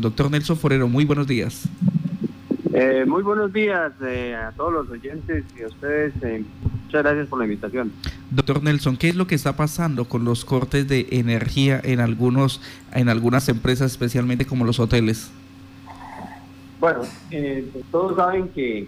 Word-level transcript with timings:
Doctor 0.00 0.30
Nelson 0.30 0.56
Forero, 0.56 0.88
muy 0.88 1.04
buenos 1.04 1.26
días. 1.26 1.68
Eh, 2.78 3.06
muy 3.06 3.22
buenos 3.22 3.54
días 3.54 3.92
eh, 4.02 4.34
a 4.34 4.52
todos 4.52 4.70
los 4.70 4.90
oyentes 4.90 5.44
y 5.58 5.62
a 5.62 5.66
ustedes. 5.68 6.12
Eh, 6.22 6.44
muchas 6.84 7.02
gracias 7.04 7.26
por 7.28 7.38
la 7.38 7.46
invitación. 7.46 7.90
Doctor 8.30 8.62
Nelson, 8.62 8.98
¿qué 8.98 9.08
es 9.08 9.16
lo 9.16 9.26
que 9.26 9.34
está 9.34 9.56
pasando 9.56 10.04
con 10.04 10.26
los 10.26 10.44
cortes 10.44 10.86
de 10.86 11.06
energía 11.12 11.80
en 11.82 12.00
algunos, 12.00 12.60
en 12.92 13.08
algunas 13.08 13.48
empresas, 13.48 13.92
especialmente 13.92 14.44
como 14.44 14.66
los 14.66 14.78
hoteles? 14.78 15.30
Bueno, 16.78 17.00
todos 17.90 18.14
saben 18.14 18.48
que 18.48 18.86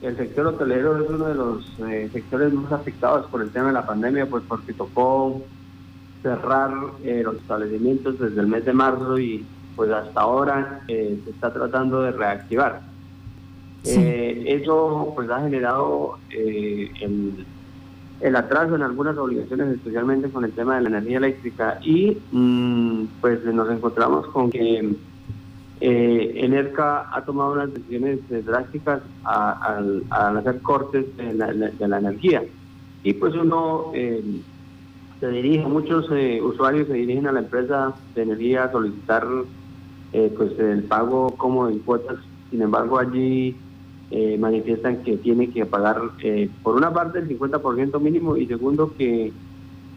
el 0.00 0.16
sector 0.16 0.46
hotelero 0.46 1.04
es 1.04 1.10
uno 1.10 1.26
de 1.26 1.34
los 1.34 2.10
sectores 2.10 2.54
más 2.54 2.72
afectados 2.72 3.26
por 3.30 3.42
el 3.42 3.50
tema 3.50 3.66
de 3.66 3.74
la 3.74 3.84
pandemia, 3.84 4.24
pues 4.24 4.42
porque 4.48 4.72
tocó 4.72 5.44
cerrar 6.22 6.72
los 6.72 7.36
establecimientos 7.36 8.18
desde 8.18 8.40
el 8.40 8.46
mes 8.46 8.64
de 8.64 8.72
marzo 8.72 9.18
y 9.18 9.44
pues 9.76 9.90
hasta 9.90 10.20
ahora 10.20 10.82
se 10.86 11.30
está 11.30 11.52
tratando 11.52 12.02
de 12.02 12.12
reactivar. 12.12 12.94
Eh, 13.86 14.44
eso 14.46 15.12
pues 15.14 15.28
ha 15.28 15.42
generado 15.42 16.18
eh, 16.30 16.90
el, 18.20 18.36
atraso 18.36 18.76
en 18.76 18.82
algunas 18.82 19.16
obligaciones, 19.18 19.74
especialmente 19.74 20.30
con 20.30 20.44
el 20.44 20.52
tema 20.52 20.76
de 20.76 20.82
la 20.82 20.88
energía 20.88 21.18
eléctrica 21.18 21.78
y 21.82 22.16
mm, 22.32 23.04
pues 23.20 23.44
nos 23.44 23.70
encontramos 23.70 24.26
con 24.28 24.50
que 24.50 24.94
eh, 25.80 26.32
Enerca 26.36 27.14
ha 27.14 27.22
tomado 27.26 27.52
unas 27.52 27.74
decisiones 27.74 28.20
drásticas 28.46 29.02
al 29.24 30.02
hacer 30.10 30.62
cortes 30.62 31.04
de 31.18 31.34
la, 31.34 31.98
energía 31.98 32.42
y 33.02 33.12
pues 33.12 33.34
uno 33.34 33.92
se 33.92 35.28
dirige, 35.28 35.66
muchos 35.66 36.08
usuarios 36.42 36.86
se 36.88 36.94
dirigen 36.94 37.26
a 37.26 37.32
la 37.32 37.40
empresa 37.40 37.92
de 38.14 38.22
energía 38.22 38.64
a 38.64 38.72
solicitar 38.72 39.26
pues 40.36 40.58
el 40.60 40.84
pago 40.84 41.34
como 41.36 41.68
en 41.68 41.80
cuotas, 41.80 42.18
sin 42.50 42.62
embargo 42.62 42.98
allí 42.98 43.56
eh, 44.16 44.36
manifiestan 44.38 45.02
que 45.02 45.16
tiene 45.16 45.50
que 45.50 45.66
pagar 45.66 46.00
eh, 46.22 46.48
por 46.62 46.76
una 46.76 46.92
parte 46.92 47.18
el 47.18 47.28
50% 47.28 47.98
mínimo 48.00 48.36
y 48.36 48.46
segundo 48.46 48.94
que, 48.96 49.32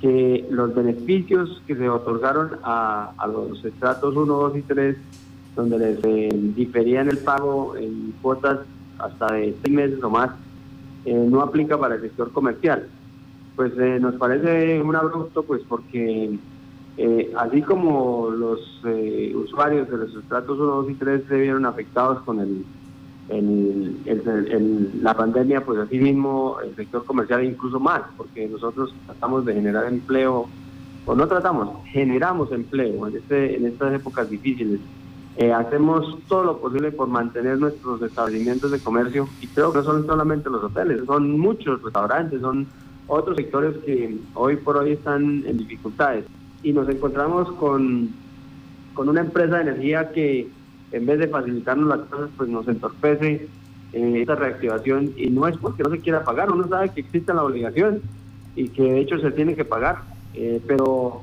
que 0.01 0.47
los 0.49 0.73
beneficios 0.73 1.61
que 1.67 1.75
se 1.75 1.87
otorgaron 1.87 2.51
a, 2.63 3.13
los 3.31 3.63
estratos 3.63 4.15
1, 4.15 4.25
2 4.25 4.57
y 4.57 4.61
3, 4.63 4.97
donde 5.55 5.77
les 5.77 5.99
eh, 6.03 6.29
diferían 6.55 7.09
el 7.09 7.19
pago 7.19 7.75
en 7.75 8.13
cuotas 8.21 8.61
hasta 8.97 9.33
de 9.33 9.55
seis 9.63 9.75
meses 9.75 10.01
o 10.01 10.09
más, 10.09 10.31
no 11.05 11.41
aplica 11.41 11.77
para 11.77 11.95
el 11.95 12.01
sector 12.01 12.31
comercial. 12.31 12.87
Pues 13.55 13.75
nos 14.01 14.15
parece 14.15 14.81
un 14.81 14.95
abrupto, 14.95 15.43
pues 15.43 15.61
porque 15.69 16.37
así 17.35 17.61
como 17.61 18.29
los 18.31 18.59
usuarios 19.35 19.89
de 19.89 19.97
los 19.97 20.15
estratos 20.15 20.57
1, 20.57 20.65
2 20.65 20.89
y 20.89 20.93
3 20.95 21.23
se 21.27 21.39
vieron 21.39 21.65
afectados 21.65 22.23
con 22.23 22.39
el 22.39 22.65
la 25.01 25.13
pandemia, 25.13 25.65
pues 25.65 25.79
así 25.79 25.99
mismo 25.99 26.57
el 26.63 26.75
sector 26.75 27.03
comercial 27.05 27.43
incluso 27.43 27.79
más, 27.79 28.01
porque 28.15 28.47
nosotros 28.47 28.93
tratamos 29.05 29.45
de 29.45 29.53
generar 29.53 29.85
empleo, 29.85 30.47
o 31.05 31.15
no 31.15 31.27
tratamos, 31.27 31.69
generamos 31.85 32.51
empleo 32.51 33.07
en, 33.07 33.17
este, 33.17 33.57
en 33.57 33.65
estas 33.65 33.93
épocas 33.93 34.29
difíciles. 34.29 34.79
Eh, 35.37 35.53
hacemos 35.53 36.17
todo 36.27 36.43
lo 36.43 36.57
posible 36.57 36.91
por 36.91 37.07
mantener 37.09 37.59
nuestros 37.59 38.01
establecimientos 38.01 38.71
de 38.71 38.79
comercio 38.79 39.29
y 39.39 39.47
creo 39.47 39.71
que 39.71 39.79
no 39.79 39.83
son 39.83 40.07
solamente 40.07 40.49
los 40.49 40.63
hoteles, 40.63 41.05
son 41.05 41.39
muchos 41.39 41.81
restaurantes, 41.83 42.41
son 42.41 42.65
otros 43.07 43.37
sectores 43.37 43.75
que 43.85 44.17
hoy 44.33 44.55
por 44.55 44.77
hoy 44.77 44.93
están 44.93 45.43
en 45.45 45.57
dificultades. 45.57 46.25
Y 46.67 46.73
nos 46.73 46.89
encontramos 46.89 47.49
con, 47.53 48.09
con 48.93 49.07
una 49.07 49.21
empresa 49.21 49.55
de 49.55 49.61
energía 49.61 50.11
que 50.11 50.49
en 50.91 51.05
vez 51.05 51.17
de 51.17 51.29
facilitarnos 51.29 51.87
las 51.87 52.09
cosas, 52.09 52.29
pues 52.35 52.49
nos 52.49 52.67
entorpece 52.67 53.47
eh, 53.93 54.13
esta 54.19 54.35
reactivación. 54.35 55.13
Y 55.15 55.29
no 55.29 55.47
es 55.47 55.55
porque 55.55 55.83
no 55.83 55.89
se 55.89 56.01
quiera 56.01 56.25
pagar, 56.25 56.51
uno 56.51 56.67
sabe 56.67 56.89
que 56.89 56.99
existe 56.99 57.33
la 57.33 57.45
obligación 57.45 58.01
y 58.57 58.67
que 58.67 58.83
de 58.83 58.99
hecho 58.99 59.17
se 59.19 59.31
tiene 59.31 59.55
que 59.55 59.63
pagar, 59.63 59.99
eh, 60.33 60.61
pero, 60.67 61.21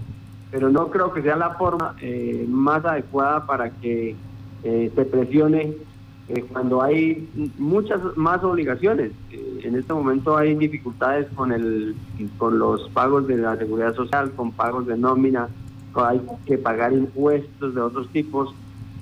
pero 0.51 0.71
no 0.71 0.91
creo 0.91 1.13
que 1.13 1.21
sea 1.21 1.37
la 1.37 1.51
forma 1.51 1.95
eh, 2.01 2.47
más 2.49 2.83
adecuada 2.87 3.45
para 3.45 3.69
que 3.69 4.17
se 4.63 5.05
presione 5.05 5.75
cuando 6.51 6.81
hay 6.83 7.29
muchas 7.59 8.01
más 8.17 8.43
obligaciones. 8.43 9.13
en 9.31 9.77
este 9.77 9.93
momento 9.93 10.37
hay 10.37 10.55
dificultades 10.55 11.27
con, 11.35 11.53
el, 11.53 11.95
con 12.39 12.59
los 12.59 12.89
pagos 12.91 13.27
de 13.27 13.37
la 13.37 13.57
seguridad 13.57 13.95
social, 13.95 14.33
con 14.33 14.53
pagos 14.53 14.87
de 14.87 14.97
nómina, 14.97 15.49
hay 15.95 16.21
que 16.47 16.59
pagar 16.59 16.93
impuestos 16.93 17.75
de 17.75 17.81
otros 17.81 18.09
tipos 18.09 18.55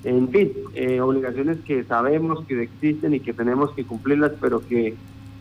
en 0.03 0.27
fin, 0.29 0.51
eh, 0.73 0.99
obligaciones 0.99 1.57
que 1.65 1.83
sabemos 1.85 2.43
que 2.45 2.61
existen 2.61 3.13
y 3.13 3.19
que 3.21 3.33
tenemos 3.33 3.71
que 3.71 3.85
cumplirlas, 3.85 4.33
pero 4.39 4.59
que 4.59 4.95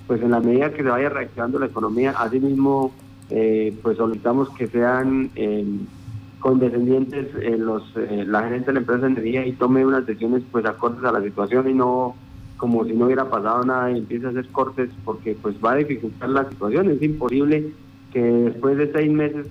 pues 0.07 0.23
en 0.23 0.31
la 0.31 0.41
medida 0.41 0.73
que 0.73 0.83
se 0.83 0.89
vaya 0.89 1.09
reactivando 1.09 1.59
la 1.59 1.67
economía, 1.67 2.13
asimismo 2.13 2.93
eh, 3.31 3.75
pues 3.83 3.97
solicitamos 3.97 4.51
que 4.51 4.69
sean 4.69 5.31
eh, 5.35 5.65
condescendientes 6.43 7.29
eh, 7.41 7.57
los 7.57 7.83
la 7.97 8.43
gerente 8.43 8.67
de 8.67 8.73
la 8.75 8.81
empresa 8.81 9.03
de 9.03 9.13
energía 9.13 9.47
y 9.47 9.53
tome 9.53 9.87
unas 9.87 10.07
decisiones 10.07 10.43
pues 10.53 10.67
acordes 10.67 11.05
a 11.05 11.13
la 11.13 11.23
situación 11.23 11.71
y 11.71 11.75
no 11.75 12.15
como 12.59 12.85
si 12.85 12.93
no 12.93 13.07
hubiera 13.07 13.31
pasado 13.31 13.65
nada 13.65 13.91
y 13.91 13.99
empiece 13.99 14.27
a 14.27 14.31
hacer 14.31 14.47
cortes 14.49 14.91
porque 15.05 15.37
pues 15.41 15.57
va 15.65 15.73
a 15.73 15.77
dificultar 15.77 16.29
la 16.29 16.49
situación. 16.49 16.91
Es 16.91 17.03
imposible 17.03 17.73
que 18.13 18.21
después 18.21 18.77
de 18.77 18.93
seis 18.93 19.11
meses 19.11 19.47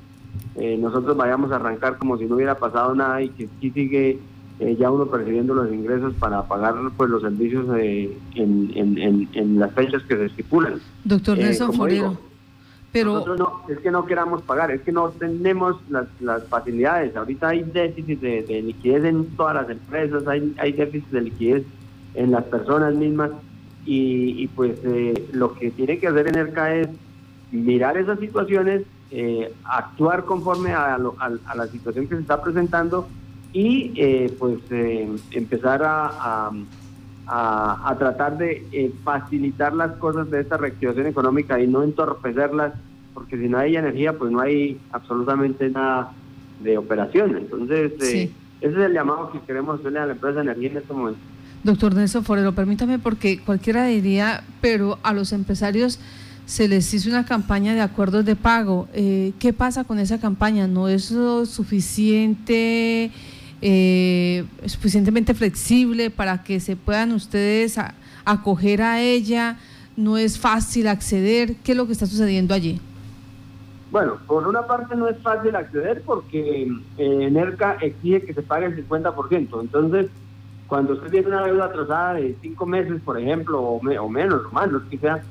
nosotros 0.80 1.18
vayamos 1.18 1.51
a 1.51 1.56
arrancar 1.56 1.97
como 1.97 2.18
si 2.18 2.25
no 2.25 2.35
hubiera 2.35 2.56
pasado 2.56 2.94
nada 2.94 3.22
y 3.22 3.30
que 3.30 3.50
aquí 3.57 3.72
sigue 3.72 4.19
eh, 4.62 4.78
ya 4.80 4.91
uno 4.91 5.07
percibiendo 5.07 5.56
los 5.56 5.74
ingresos 5.74 6.13
para 6.19 6.44
pagar 6.44 6.75
pues 6.96 7.09
los 7.09 7.24
servicios 7.24 7.66
eh, 7.80 8.16
en, 8.35 9.59
las 9.59 9.74
fechas 9.74 10.03
que 10.03 10.16
se 10.16 10.25
estipulan. 10.25 10.75
Doctor 11.03 11.40
eh, 11.40 11.46
Nelson 11.46 11.74
Forero, 11.74 12.16
pero... 12.91 13.35
no, 13.35 13.62
es 13.69 13.79
que 13.79 13.91
no 13.91 14.06
queramos 14.06 14.41
pagar, 14.41 14.72
es 14.72 14.81
que 14.81 14.91
no 14.91 15.09
tenemos 15.09 15.78
las, 15.90 16.07
las 16.19 16.46
facilidades. 16.47 17.16
Ahorita 17.16 17.50
hay 17.50 17.63
déficit 17.63 18.19
de, 18.19 18.62
liquidez 18.62 19.06
en 19.06 19.25
todas 19.38 19.56
las 19.56 19.69
empresas, 19.69 20.24
hay, 20.28 20.72
déficit 20.72 21.09
de 21.09 21.22
liquidez 21.22 21.63
en 22.16 22.31
las 22.31 22.44
personas 22.46 22.94
mismas 22.96 23.31
y, 23.85 24.47
pues 24.50 24.80
lo 25.34 25.53
que 25.53 25.72
tiene 25.72 26.00
que 26.00 26.07
hacer 26.07 26.28
ENERCA 26.28 26.75
es 26.75 26.90
mirar 27.51 27.97
esas 27.97 28.19
situaciones, 28.19 28.84
actuar 29.63 30.25
conforme 30.25 30.74
a, 30.74 30.96
a 30.96 31.56
la 31.56 31.68
situación 31.68 32.07
que 32.07 32.16
se 32.16 32.22
está 32.22 32.41
presentando 32.41 33.07
y 33.53 33.91
eh, 33.96 34.34
pues 34.40 34.59
eh, 34.69 35.09
empezar 35.31 35.81
a, 35.84 36.51
tratar 37.97 38.38
de 38.38 38.68
eh, 38.72 38.92
facilitar 39.03 39.74
las 39.74 39.94
cosas 39.94 40.30
de 40.30 40.42
esta 40.42 40.58
reactivación 40.58 41.08
económica 41.08 41.59
y 41.62 41.68
no 41.68 41.81
entorpecerlas, 41.84 42.74
porque 43.14 43.38
si 43.38 43.47
no 43.47 43.58
hay 43.58 43.78
energía, 43.78 44.18
pues 44.18 44.31
no 44.31 44.42
hay 44.42 44.80
absolutamente 44.92 45.69
nada 45.69 46.12
de 46.62 46.78
operación. 46.78 47.38
Entonces, 47.38 47.94
ese 48.00 48.31
es 48.62 48.75
el 48.75 48.94
llamado 48.94 49.31
que 49.31 49.40
queremos 49.40 49.80
hacerle 49.80 50.00
a 50.00 50.06
la 50.08 50.14
empresa 50.14 50.36
de 50.36 50.42
energía 50.42 50.72
en 50.72 50.78
este 50.78 50.94
momento. 50.94 51.19
Doctor 51.64 51.96
Nelson 51.96 52.25
Forero, 52.25 52.53
permítame 52.53 53.00
porque 53.00 53.40
cualquiera 53.40 53.86
diría, 53.86 54.44
pero 54.59 54.98
a 55.03 55.13
los 55.13 55.31
empresarios 55.31 56.00
se 56.46 56.68
les 56.68 56.94
hizo 56.94 57.09
una 57.09 57.25
campaña 57.25 57.74
de 57.74 57.81
acuerdos 57.81 58.25
de 58.25 58.36
pago. 58.36 58.90
¿Qué 58.94 59.53
pasa 59.56 59.84
con 59.86 60.00
esa 60.00 60.19
campaña? 60.19 60.68
¿No 60.68 60.90
es 60.90 61.12
lo 61.12 61.46
suficiente? 61.46 63.12
Eh, 63.61 64.45
suficientemente 64.66 65.33
flexible 65.33 66.09
para 66.09 66.44
que 66.44 66.59
se 66.59 66.75
puedan 66.75 67.11
ustedes 67.11 67.77
acoger 68.25 68.81
a 68.81 69.01
ella? 69.01 69.57
¿No 69.95 70.17
es 70.17 70.39
fácil 70.39 70.88
acceder? 70.88 71.55
¿Qué 71.63 71.73
es 71.73 71.77
lo 71.77 71.85
que 71.85 71.94
está 71.94 72.05
sucediendo 72.05 72.53
allí? 72.53 72.79
Bueno, 73.91 74.17
por 74.25 74.47
una 74.47 74.66
parte 74.66 74.95
no 74.95 75.09
es 75.09 75.17
fácil 75.19 75.55
acceder 75.55 76.01
porque 76.05 76.71
eh, 76.97 77.29
NERCA 77.29 77.77
exige 77.81 78.21
que 78.21 78.33
se 78.33 78.41
pague 78.41 78.67
el 78.67 78.88
50%. 78.88 79.61
Entonces, 79.61 80.09
cuando 80.67 80.94
usted 80.94 81.12
tiene 81.12 81.27
una 81.27 81.45
deuda 81.45 81.65
atrasada 81.65 82.13
de 82.13 82.36
cinco 82.41 82.65
meses, 82.65 83.01
por 83.03 83.19
ejemplo, 83.19 83.62
o, 83.62 84.09
menos, 84.09 84.45
o 84.45 84.53
más, 84.53 84.71
lo 84.71 84.88
que 84.88 84.97
sea, 84.97 85.21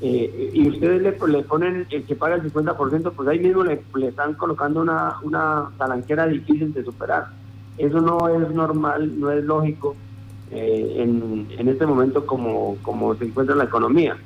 eh, 0.00 0.50
y 0.54 0.68
ustedes 0.68 1.02
le, 1.02 1.42
ponen 1.42 1.86
el 1.90 2.04
que 2.04 2.16
paga 2.16 2.36
el 2.36 2.50
50%, 2.50 3.12
pues 3.12 3.28
ahí 3.28 3.38
mismo 3.38 3.64
le, 3.64 3.82
le 3.94 4.08
están 4.08 4.32
colocando 4.32 4.80
una, 4.80 5.16
una 5.22 5.68
talanquera 5.76 6.26
difícil 6.26 6.72
de 6.72 6.84
superar. 6.84 7.28
Eso 7.78 8.00
no 8.00 8.28
es 8.28 8.50
normal, 8.54 9.18
no 9.20 9.30
es 9.30 9.44
lógico 9.44 9.96
eh, 10.50 10.94
en, 10.98 11.46
en, 11.58 11.68
este 11.68 11.86
momento 11.86 12.24
como, 12.24 12.76
como 12.82 13.14
se 13.16 13.24
encuentra 13.24 13.54
la 13.54 13.64
economía. 13.64 14.16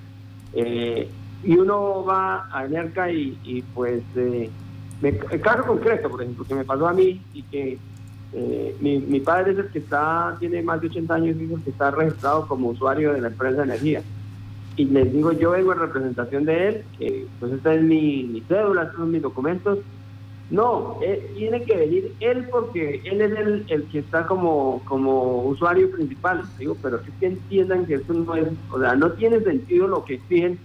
Eh, 0.53 1.09
y 1.43 1.57
uno 1.57 2.05
va 2.05 2.49
a 2.53 2.65
Enerca 2.65 3.11
y, 3.11 3.39
y 3.45 3.63
pues, 3.63 4.03
eh, 4.17 4.51
el 5.03 5.41
caso 5.41 5.65
concreto, 5.65 6.11
por 6.11 6.23
ejemplo, 6.23 6.45
que 6.45 6.55
me 6.55 6.65
pasó 6.65 6.87
a 6.87 6.93
mí 6.93 7.23
y 7.33 7.43
que 7.45 7.79
eh, 8.33 8.77
mi, 8.81 8.99
mi, 8.99 9.21
padre 9.21 9.53
es 9.53 9.59
el 9.59 9.69
que 9.69 9.79
está, 9.79 10.37
tiene 10.39 10.63
más 10.63 10.81
de 10.81 10.89
80 10.89 11.15
años 11.15 11.37
y 11.41 11.63
que 11.63 11.71
está 11.71 11.91
registrado 11.91 12.47
como 12.47 12.69
usuario 12.69 13.13
de 13.15 13.21
la 13.21 13.29
empresa 13.29 13.59
de 13.59 13.63
energía. 13.65 14.03
Y 14.77 14.85
les 14.85 15.13
digo, 15.13 15.33
yo 15.33 15.51
vengo 15.51 15.73
en 15.73 15.79
representación 15.79 16.45
de 16.45 16.69
él, 16.69 16.85
pues 17.41 17.53
esta 17.53 17.75
es 17.75 17.83
mi, 17.83 18.25
mi 18.25 18.41
cédula, 18.43 18.83
estos 18.83 18.99
son 18.99 19.11
mis 19.11 19.23
documentos, 19.23 19.79
No, 20.51 20.99
eh, 21.01 21.33
tiene 21.37 21.63
que 21.63 21.77
venir 21.77 22.13
él 22.19 22.49
porque 22.51 23.01
él 23.05 23.21
es 23.21 23.39
el, 23.39 23.65
el, 23.69 23.85
que 23.85 24.01
está 24.01 24.27
como, 24.27 24.83
como 24.85 25.45
usuario 25.45 25.91
principal. 25.93 26.43
Digo, 26.59 26.77
pero 26.83 26.97
es 26.97 27.03
que 27.21 27.27
entiendan 27.27 27.87
que 27.87 27.95
esto 27.95 28.13
no 28.13 28.35
es, 28.35 28.49
o 28.73 28.81
sea, 28.81 28.97
no 28.97 29.13
tiene 29.13 29.41
sentido 29.41 29.87
lo 29.87 30.05
que 30.05 30.15
exigen 30.15 30.59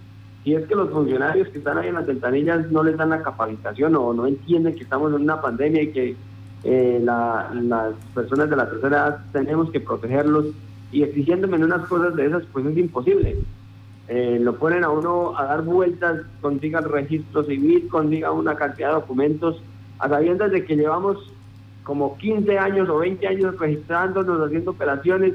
si 0.46 0.54
es 0.54 0.64
que 0.68 0.76
los 0.76 0.90
funcionarios 0.90 1.48
que 1.48 1.58
están 1.58 1.76
ahí 1.76 1.88
en 1.88 1.94
las 1.94 2.06
ventanillas 2.06 2.70
no 2.70 2.84
les 2.84 2.96
dan 2.96 3.10
la 3.10 3.20
capacitación 3.20 3.96
o 3.96 4.12
no 4.12 4.28
entienden 4.28 4.76
que 4.76 4.84
estamos 4.84 5.12
en 5.12 5.22
una 5.22 5.40
pandemia 5.40 5.82
y 5.82 5.90
que 5.90 6.16
eh, 6.62 7.00
las 7.02 7.94
personas 8.14 8.48
de 8.48 8.54
la 8.54 8.70
tercera 8.70 8.96
edad 8.96 9.24
tenemos 9.32 9.72
que 9.72 9.80
protegerlos 9.80 10.46
y 10.92 11.02
exigiéndome 11.02 11.56
unas 11.56 11.86
cosas 11.88 12.14
de 12.14 12.26
esas, 12.26 12.44
pues 12.52 12.64
es 12.64 12.78
imposible. 12.78 13.38
Eh, 14.06 14.38
lo 14.40 14.54
ponen 14.56 14.84
a 14.84 14.90
uno 14.90 15.36
a 15.36 15.46
dar 15.46 15.62
vueltas, 15.62 16.22
consiga 16.40 16.78
el 16.78 16.90
registro 16.90 17.42
civil, 17.44 17.88
consiga 17.88 18.30
una 18.30 18.54
cantidad 18.54 18.90
de 18.90 18.94
documentos, 18.94 19.60
a 19.98 20.08
sabiendas 20.08 20.50
de 20.50 20.64
que 20.64 20.76
llevamos 20.76 21.32
como 21.84 22.16
15 22.18 22.58
años 22.58 22.88
o 22.88 22.98
20 22.98 23.26
años 23.26 23.58
registrándonos, 23.58 24.46
haciendo 24.46 24.72
operaciones 24.72 25.34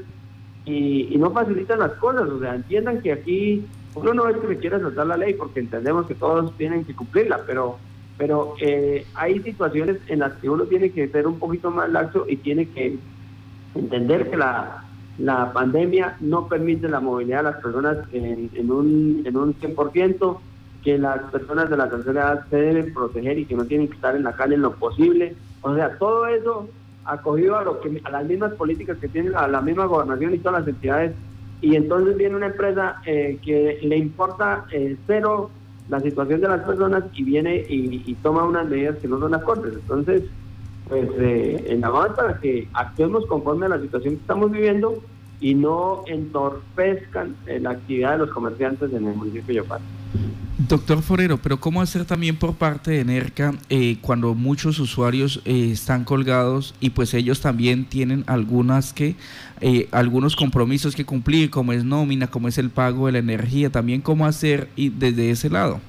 y, 0.64 1.16
no 1.18 1.30
facilitan 1.30 1.78
las 1.78 1.92
cosas. 1.92 2.28
O 2.28 2.38
sea, 2.40 2.54
entiendan 2.54 3.00
que 3.00 3.12
aquí 3.12 3.64
uno 3.94 4.14
no 4.14 4.28
es 4.28 4.36
que 4.36 4.48
le 4.48 4.58
quiera 4.58 4.78
saltar 4.78 5.06
la 5.06 5.16
ley 5.16 5.34
porque 5.34 5.60
entendemos 5.60 6.06
que 6.06 6.14
todos 6.14 6.56
tienen 6.56 6.84
que 6.84 6.94
cumplirla, 6.94 7.40
pero 7.46 7.78
pero 8.18 8.54
eh, 8.60 9.06
hay 9.14 9.40
situaciones 9.40 9.96
en 10.06 10.20
las 10.20 10.34
que 10.34 10.48
uno 10.48 10.64
tiene 10.64 10.90
que 10.90 11.08
ser 11.08 11.26
un 11.26 11.38
poquito 11.38 11.70
más 11.70 11.90
laxo 11.90 12.26
y 12.28 12.36
tiene 12.36 12.68
que 12.68 12.98
entender 13.74 14.30
que 14.30 14.36
la, 14.36 14.84
la 15.18 15.52
pandemia 15.52 16.16
no 16.20 16.46
permite 16.46 16.88
la 16.88 17.00
movilidad 17.00 17.38
de 17.38 17.50
las 17.50 17.56
personas 17.56 17.98
en, 18.12 18.50
en, 18.54 18.70
un, 18.70 19.22
en 19.24 19.36
un 19.36 19.54
100%, 19.54 20.38
que 20.82 20.98
las 20.98 21.20
personas 21.30 21.70
de 21.70 21.76
la 21.76 21.88
tercera 21.88 22.22
edad 22.22 22.46
se 22.50 22.56
deben 22.56 22.92
proteger 22.92 23.38
y 23.38 23.44
que 23.44 23.54
no 23.54 23.64
tienen 23.64 23.88
que 23.88 23.94
estar 23.94 24.16
en 24.16 24.24
la 24.24 24.32
calle 24.32 24.54
en 24.54 24.62
lo 24.62 24.72
posible. 24.74 25.34
O 25.60 25.74
sea, 25.74 25.96
todo 25.98 26.26
eso 26.26 26.68
acogido 27.04 27.56
a, 27.56 27.64
lo 27.64 27.80
que, 27.80 28.00
a 28.04 28.10
las 28.10 28.24
mismas 28.24 28.52
políticas 28.54 28.98
que 28.98 29.08
tiene 29.08 29.30
la, 29.30 29.48
la 29.48 29.60
misma 29.60 29.86
gobernación 29.86 30.34
y 30.34 30.38
todas 30.38 30.60
las 30.60 30.68
entidades. 30.68 31.12
Y 31.60 31.76
entonces 31.76 32.16
viene 32.16 32.36
una 32.36 32.46
empresa 32.46 32.96
eh, 33.06 33.38
que 33.42 33.78
le 33.82 33.96
importa 33.96 34.66
eh, 34.72 34.96
cero 35.06 35.50
la 35.88 36.00
situación 36.00 36.40
de 36.40 36.48
las 36.48 36.62
personas 36.62 37.04
y 37.14 37.22
viene 37.22 37.66
y, 37.68 38.14
toma 38.22 38.44
unas 38.44 38.68
medidas 38.68 38.98
que 38.98 39.08
no 39.08 39.18
son 39.18 39.34
acordes. 39.34 39.74
Entonces, 39.74 40.22
pues 40.88 41.08
eh, 41.18 41.66
en 41.68 41.84
avance 41.84 42.16
para 42.16 42.38
que 42.38 42.68
actuemos 42.72 43.26
conforme 43.26 43.66
a 43.66 43.70
la 43.70 43.80
situación 43.80 44.14
que 44.14 44.20
estamos 44.20 44.50
viviendo 44.50 45.02
y 45.40 45.54
no 45.54 46.04
entorpezcan 46.06 47.34
eh, 47.46 47.58
la 47.60 47.70
actividad 47.70 48.12
de 48.12 48.18
los 48.18 48.30
comerciantes 48.30 48.92
en 48.92 49.08
el 49.08 49.14
municipio 49.14 49.48
de 49.48 49.54
Yopal. 49.54 49.80
Doctor 50.58 51.02
Forero, 51.02 51.38
pero 51.42 51.58
¿cómo 51.58 51.80
hacer 51.80 52.04
también 52.04 52.36
por 52.36 52.54
parte 52.54 52.90
de 52.92 53.04
NERCA 53.04 53.54
eh, 53.70 53.96
cuando 54.00 54.34
muchos 54.34 54.78
usuarios 54.78 55.40
eh, 55.44 55.70
están 55.72 56.04
colgados 56.04 56.74
y 56.78 56.90
pues 56.90 57.14
ellos 57.14 57.40
también 57.40 57.86
tienen 57.86 58.24
algunas 58.26 58.92
que 58.92 59.16
algunos 59.92 60.34
compromisos 60.34 60.96
que 60.96 61.04
cumplir, 61.04 61.48
como 61.48 61.72
es 61.72 61.84
nómina, 61.84 62.26
como 62.26 62.48
es 62.48 62.58
el 62.58 62.70
pago 62.70 63.06
de 63.06 63.12
la 63.12 63.18
energía, 63.18 63.70
también 63.70 64.00
cómo 64.00 64.26
hacer 64.26 64.68
y 64.74 64.88
desde 64.88 65.30
ese 65.30 65.50
lado? 65.50 65.80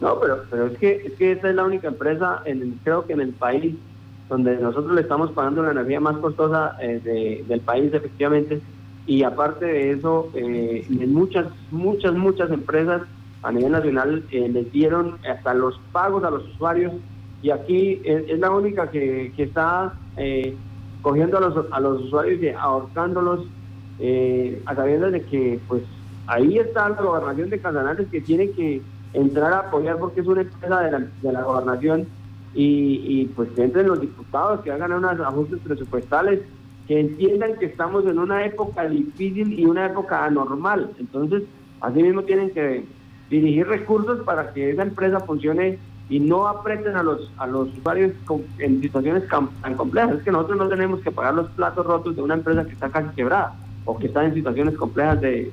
No, 0.00 0.18
pero, 0.18 0.44
pero 0.50 0.66
es 0.68 0.78
que 0.78 1.02
es 1.04 1.12
que 1.14 1.32
esta 1.32 1.50
es 1.50 1.54
la 1.54 1.64
única 1.64 1.88
empresa, 1.88 2.40
en 2.46 2.80
creo 2.84 3.04
que 3.06 3.12
en 3.12 3.20
el 3.20 3.32
país 3.32 3.74
donde 4.28 4.56
nosotros 4.58 4.94
le 4.94 5.00
estamos 5.00 5.32
pagando 5.32 5.62
la 5.62 5.72
energía 5.72 6.00
más 6.00 6.16
costosa 6.18 6.76
eh, 6.80 7.44
del 7.46 7.60
país, 7.60 7.92
efectivamente, 7.92 8.60
y 9.06 9.22
aparte 9.22 9.64
de 9.64 9.92
eso, 9.92 10.30
eh, 10.34 10.86
en 10.88 11.14
muchas, 11.14 11.46
muchas, 11.70 12.14
muchas 12.14 12.50
empresas 12.50 13.02
a 13.42 13.52
nivel 13.52 13.72
nacional 13.72 14.24
eh, 14.30 14.48
les 14.48 14.72
dieron 14.72 15.18
hasta 15.28 15.54
los 15.54 15.80
pagos 15.92 16.24
a 16.24 16.30
los 16.30 16.46
usuarios, 16.48 16.92
y 17.42 17.50
aquí 17.50 18.00
es, 18.04 18.38
la 18.38 18.50
única 18.50 18.90
que, 18.90 19.32
que 19.36 19.44
está 19.44 19.94
cogiendo 21.02 21.38
a 21.38 21.40
los, 21.40 21.66
a 21.70 21.78
los 21.78 22.02
usuarios 22.02 22.42
y 22.42 22.48
ahorcándolos, 22.48 23.46
a 24.66 24.74
sabiendas 24.74 25.12
de 25.12 25.22
que, 25.22 25.60
pues, 25.68 25.82
ahí 26.26 26.58
está 26.58 26.88
la 26.88 27.00
gobernación 27.00 27.50
de 27.50 27.60
Casanares 27.60 28.08
que 28.08 28.20
tiene 28.20 28.50
que 28.50 28.82
entrar 29.12 29.52
a 29.52 29.58
apoyar 29.60 29.98
porque 29.98 30.20
es 30.20 30.26
una 30.26 30.42
empresa 30.42 30.80
de 30.80 30.90
la, 30.90 30.98
de 30.98 31.32
la 31.32 31.42
gobernación 31.42 32.06
y, 32.54 33.26
pues 33.36 33.50
que 33.50 33.64
entren 33.64 33.86
los 33.86 34.00
diputados, 34.00 34.60
que 34.60 34.72
hagan 34.72 34.92
unos 34.92 35.20
ajustes 35.20 35.60
presupuestales, 35.60 36.40
que 36.86 37.00
entiendan 37.00 37.56
que 37.56 37.66
estamos 37.66 38.06
en 38.06 38.18
una 38.18 38.44
época 38.44 38.88
difícil 38.88 39.58
y 39.58 39.64
una 39.64 39.86
época 39.86 40.24
anormal. 40.24 40.90
Entonces, 40.98 41.42
así 41.80 42.02
mismo 42.02 42.22
tienen 42.22 42.50
que 42.50 42.84
dirigir 43.30 43.66
recursos 43.66 44.20
para 44.24 44.52
que 44.52 44.70
esa 44.70 44.82
empresa 44.82 45.20
funcione 45.20 45.78
y 46.08 46.20
no 46.20 46.48
apreten 46.48 46.96
a 46.96 47.02
los 47.02 47.30
a 47.36 47.46
los 47.46 47.68
usuarios 47.76 48.12
en 48.58 48.80
situaciones 48.80 49.24
tan 49.28 49.74
complejas. 49.76 50.16
Es 50.16 50.22
que 50.22 50.32
nosotros 50.32 50.58
no 50.58 50.68
tenemos 50.68 51.00
que 51.00 51.10
pagar 51.10 51.34
los 51.34 51.50
platos 51.50 51.84
rotos 51.84 52.16
de 52.16 52.22
una 52.22 52.34
empresa 52.34 52.64
que 52.64 52.72
está 52.72 52.88
casi 52.88 53.14
quebrada 53.14 53.54
o 53.84 53.98
que 53.98 54.06
está 54.06 54.24
en 54.24 54.34
situaciones 54.34 54.76
complejas 54.76 55.20
de, 55.20 55.52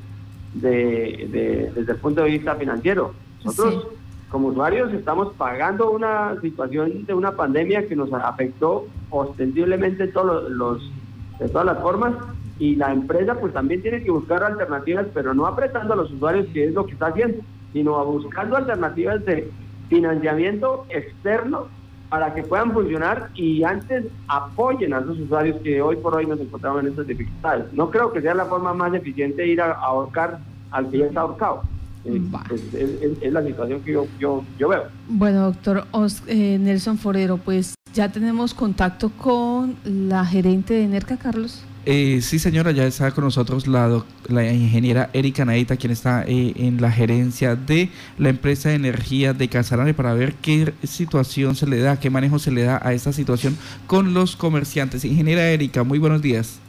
de, 0.53 1.71
desde 1.75 1.91
el 1.91 1.97
punto 1.97 2.23
de 2.23 2.31
vista 2.31 2.55
financiero. 2.55 3.13
Nosotros 3.43 3.87
como 4.29 4.47
usuarios 4.49 4.91
estamos 4.93 5.33
pagando 5.37 5.91
una 5.91 6.39
situación 6.41 7.05
de 7.05 7.13
una 7.13 7.33
pandemia 7.33 7.87
que 7.87 7.95
nos 7.95 8.11
afectó 8.11 8.87
ostensiblemente 9.09 10.07
todos 10.07 10.49
los, 10.51 10.91
de 11.39 11.47
todas 11.49 11.65
las 11.65 11.79
formas 11.79 12.15
y 12.59 12.75
la 12.75 12.91
empresa 12.91 13.35
pues 13.39 13.53
también 13.53 13.81
tiene 13.81 14.03
que 14.03 14.11
buscar 14.11 14.43
alternativas, 14.43 15.05
pero 15.13 15.33
no 15.33 15.45
apretando 15.45 15.93
a 15.93 15.97
los 15.97 16.11
usuarios, 16.11 16.47
que 16.53 16.65
es 16.65 16.73
lo 16.73 16.85
que 16.85 16.93
está 16.93 17.07
haciendo, 17.07 17.43
sino 17.75 18.05
buscando 18.05 18.55
alternativas 18.55 19.25
de 19.25 19.51
financiamiento 19.89 20.85
externo 20.87 21.67
para 22.07 22.33
que 22.33 22.41
puedan 22.41 22.71
funcionar 22.71 23.31
y 23.35 23.65
antes 23.65 24.05
apoyen 24.29 24.93
a 24.93 24.99
esos 24.99 25.19
usuarios 25.19 25.59
que 25.61 25.81
hoy 25.81 25.97
por 25.97 26.15
hoy 26.15 26.25
nos 26.25 26.39
encontramos 26.39 26.83
en 26.83 26.91
estas 26.91 27.05
dificultades. 27.05 27.65
No 27.73 27.91
creo 27.91 28.13
que 28.13 28.21
sea 28.21 28.33
la 28.33 28.45
forma 28.45 28.73
más 28.73 28.93
eficiente 28.93 29.45
ir 29.45 29.59
a 29.59 29.73
ahorcar 29.73 30.39
al 30.71 30.89
que 30.89 30.99
ya 30.99 31.05
está 31.07 31.19
ahorcado. 31.19 31.63
Eh, 32.05 33.17
es, 33.21 33.33
la 33.33 33.43
situación 33.43 33.81
que 33.81 33.91
yo, 33.91 34.07
yo, 34.19 34.69
veo. 34.69 34.83
Bueno, 35.09 35.41
doctor 35.47 35.85
eh, 36.27 36.57
Nelson 36.57 36.97
Forero, 36.97 37.35
pues 37.35 37.75
ya 37.93 38.09
tenemos 38.09 38.53
contacto 38.53 39.09
con 39.17 39.75
la 39.83 40.23
gerente 40.23 40.75
de 40.75 40.87
NERCA, 40.87 41.17
Carlos. 41.17 41.65
Eh, 41.87 42.21
sí, 42.23 42.39
señora, 42.39 42.71
ya 42.71 42.87
está 42.87 43.11
con 43.11 43.25
nosotros 43.25 43.67
la, 43.67 44.03
ingeniera 44.51 45.11
Erika 45.13 45.45
Naita, 45.45 45.77
quien 45.77 45.91
está 45.91 46.23
en 46.25 46.81
la 46.81 46.91
gerencia 46.91 47.55
de 47.55 47.89
la 48.17 48.29
empresa 48.29 48.69
de 48.69 48.75
energía 48.75 49.33
de 49.33 49.47
Casarane 49.49 49.93
para 49.93 50.15
ver 50.15 50.33
qué 50.33 50.73
situación 50.83 51.55
se 51.55 51.67
le 51.67 51.77
da, 51.77 51.99
qué 51.99 52.09
manejo 52.09 52.39
se 52.39 52.49
le 52.49 52.63
da 52.63 52.81
a 52.83 52.93
esta 52.93 53.13
situación 53.13 53.55
con 53.85 54.15
los 54.15 54.35
comerciantes. 54.35 55.05
Ingeniera 55.05 55.47
Erika, 55.47 55.83
muy 55.83 55.99
buenos 55.99 56.23
días. 56.23 56.59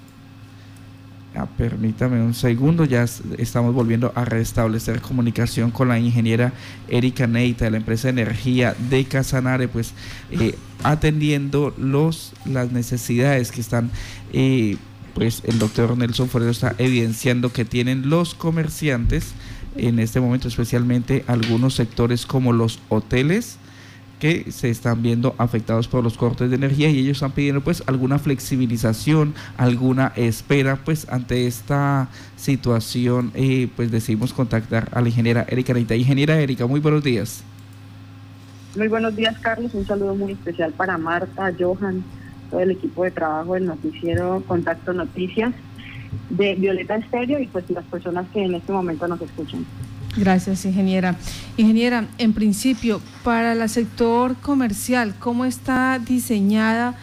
Ah, 1.39 1.47
permítame 1.47 2.23
un 2.23 2.33
segundo, 2.33 2.87
ya 2.87 3.05
estamos 3.37 3.75
volviendo 3.75 4.11
a 4.15 4.25
restablecer 4.25 5.03
comunicación 5.03 5.71
con 5.71 5.89
la 5.89 5.99
ingeniera 5.99 6.55
Erika 6.89 7.27
Neita 7.27 7.67
de 7.67 7.73
la 7.73 7.77
empresa 7.77 8.09
de 8.09 8.23
energía 8.23 8.75
de 8.89 9.05
Casanare, 9.05 9.69
pues 9.69 9.93
eh, 10.31 10.55
atendiendo 10.83 11.75
los, 11.77 12.33
las 12.47 12.73
necesidades 12.73 13.53
que 13.53 13.61
están, 13.61 13.91
eh, 14.33 14.79
pues 15.17 15.43
el 15.47 15.59
doctor 15.59 15.97
Nelson 15.97 16.29
Forero 16.29 16.51
está 16.51 16.75
evidenciando 16.77 17.51
que 17.51 17.65
tienen 17.65 18.11
los 18.11 18.35
comerciantes 18.35 19.33
en 19.75 19.99
este 19.99 20.21
momento, 20.21 20.47
especialmente 20.47 21.25
algunos 21.27 21.75
sectores 21.75 22.27
como 22.27 22.53
los 22.53 22.81
hoteles, 22.91 23.57
que 24.21 24.53
se 24.53 24.69
están 24.69 25.03
viendo 25.03 25.35
afectados 25.39 25.89
por 25.89 26.05
los 26.05 26.19
cortes 26.19 26.51
de 26.51 26.57
energía 26.57 26.91
y 26.91 26.99
ellos 26.99 27.17
están 27.17 27.33
pidiendo 27.33 27.63
pues 27.63 27.83
alguna 27.87 28.19
flexibilización, 28.19 29.35
alguna 29.57 30.13
espera 30.17 30.77
pues 30.77 31.09
ante 31.09 31.47
esta 31.47 32.09
situación 32.37 33.31
eh, 33.35 33.69
pues 33.75 33.91
decidimos 33.91 34.35
contactar 34.35 34.91
a 34.93 35.01
la 35.01 35.09
ingeniera 35.09 35.47
Erika 35.49 35.73
Neita. 35.73 35.97
Ingeniera 35.97 36.39
Erika, 36.39 36.67
muy 36.67 36.81
buenos 36.81 37.03
días. 37.03 37.43
Muy 38.77 38.89
buenos 38.89 39.17
días 39.17 39.39
Carlos, 39.41 39.73
un 39.73 39.87
saludo 39.87 40.15
muy 40.15 40.33
especial 40.33 40.73
para 40.75 40.99
Marta, 40.99 41.53
Johan, 41.59 42.05
todo 42.51 42.61
el 42.61 42.73
equipo 42.73 43.05
de 43.05 43.11
trabajo 43.11 43.55
del 43.55 43.67
noticiero 43.67 44.43
Contacto 44.47 44.93
Noticias 44.93 45.53
de 46.31 46.55
Violeta 46.55 46.97
Estéreo 46.97 47.41
y 47.41 47.47
pues 47.47 47.69
las 47.71 47.85
personas 47.85 48.27
que 48.33 48.45
en 48.45 48.55
este 48.55 48.73
momento 48.73 49.07
nos 49.07 49.21
escuchan. 49.21 49.65
Gracias, 50.17 50.65
ingeniera. 50.65 51.17
Ingeniera, 51.57 52.09
en 52.19 52.33
principio, 52.33 53.01
para 53.23 53.53
el 53.53 53.69
sector 53.69 54.35
comercial, 54.37 55.15
¿cómo 55.19 55.45
está 55.45 55.99
diseñada 55.99 56.95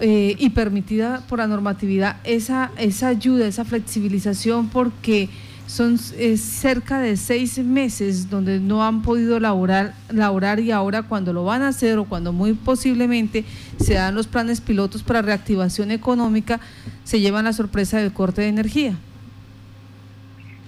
eh, 0.00 0.36
y 0.38 0.50
permitida 0.50 1.24
por 1.28 1.40
la 1.40 1.48
normatividad 1.48 2.16
esa, 2.22 2.70
esa 2.78 3.08
ayuda, 3.08 3.46
esa 3.48 3.64
flexibilización? 3.64 4.68
Porque 4.68 5.28
son 5.66 5.98
cerca 5.98 7.00
de 7.00 7.16
seis 7.16 7.58
meses 7.58 8.28
donde 8.28 8.60
no 8.60 8.84
han 8.84 9.02
podido 9.02 9.40
laborar, 9.40 9.94
laborar 10.10 10.60
y 10.60 10.70
ahora 10.70 11.02
cuando 11.02 11.32
lo 11.32 11.44
van 11.44 11.62
a 11.62 11.68
hacer 11.68 11.98
o 11.98 12.04
cuando 12.04 12.32
muy 12.32 12.52
posiblemente 12.52 13.44
se 13.78 13.94
dan 13.94 14.14
los 14.14 14.26
planes 14.26 14.60
pilotos 14.60 15.02
para 15.02 15.22
reactivación 15.22 15.90
económica, 15.90 16.60
se 17.04 17.20
llevan 17.20 17.44
la 17.44 17.52
sorpresa 17.52 17.98
del 17.98 18.12
corte 18.12 18.42
de 18.42 18.48
energía. 18.48 18.94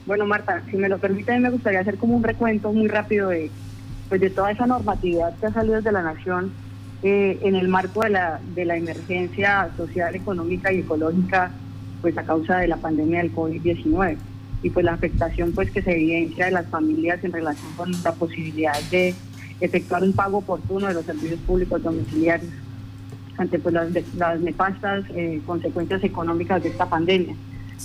Bueno, 0.06 0.26
Marta, 0.26 0.62
si 0.70 0.76
me 0.76 0.88
lo 0.88 0.98
permite, 0.98 1.38
me 1.38 1.50
gustaría 1.50 1.80
hacer 1.80 1.96
como 1.96 2.16
un 2.16 2.22
recuento 2.22 2.72
muy 2.72 2.88
rápido 2.88 3.30
de, 3.30 3.50
pues, 4.08 4.20
de 4.20 4.30
toda 4.30 4.52
esa 4.52 4.66
normatividad 4.66 5.34
que 5.38 5.46
ha 5.46 5.52
salido 5.52 5.76
desde 5.76 5.92
la 5.92 6.02
Nación 6.02 6.52
eh, 7.02 7.38
en 7.42 7.54
el 7.54 7.68
marco 7.68 8.02
de 8.02 8.10
la, 8.10 8.40
de 8.54 8.64
la 8.64 8.76
emergencia 8.76 9.70
social, 9.76 10.14
económica 10.14 10.72
y 10.72 10.80
ecológica, 10.80 11.50
pues 12.02 12.16
a 12.18 12.22
causa 12.22 12.58
de 12.58 12.68
la 12.68 12.76
pandemia 12.76 13.18
del 13.20 13.34
COVID-19 13.34 14.16
y 14.64 14.70
pues 14.70 14.84
la 14.84 14.94
afectación 14.94 15.52
pues 15.52 15.70
que 15.70 15.82
se 15.82 15.92
evidencia 15.92 16.46
de 16.46 16.52
las 16.52 16.66
familias 16.66 17.22
en 17.22 17.32
relación 17.32 17.70
con 17.76 17.92
la 18.02 18.12
posibilidad 18.12 18.80
de 18.90 19.14
efectuar 19.60 20.02
un 20.02 20.14
pago 20.14 20.38
oportuno 20.38 20.88
de 20.88 20.94
los 20.94 21.04
servicios 21.04 21.38
públicos 21.40 21.82
domiciliarios 21.82 22.50
ante 23.36 23.58
pues 23.58 23.74
las, 23.74 23.90
las 24.16 24.40
nefastas 24.40 25.04
eh, 25.14 25.42
consecuencias 25.46 26.02
económicas 26.02 26.62
de 26.62 26.70
esta 26.70 26.88
pandemia. 26.88 27.36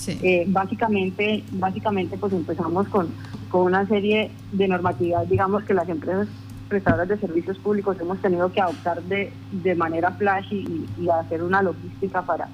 Eh, 0.07 0.45
básicamente, 0.47 1.43
básicamente 1.51 2.17
pues 2.17 2.31
empezamos 2.31 2.87
con, 2.87 3.09
con 3.49 3.63
una 3.63 3.85
serie 3.85 4.31
de 4.53 4.67
normatividad, 4.69 5.25
digamos 5.25 5.63
que 5.65 5.73
las 5.73 5.89
empresas 5.89 6.29
prestadoras 6.69 7.09
de 7.09 7.17
servicios 7.17 7.57
públicos 7.57 7.97
hemos 7.99 8.21
tenido 8.21 8.49
que 8.53 8.61
adoptar 8.61 9.01
de, 9.03 9.33
de 9.51 9.75
manera 9.75 10.11
flash 10.11 10.53
y, 10.53 10.85
y 10.97 11.09
hacer 11.09 11.43
una 11.43 11.61
logística 11.61 12.21
para, 12.21 12.47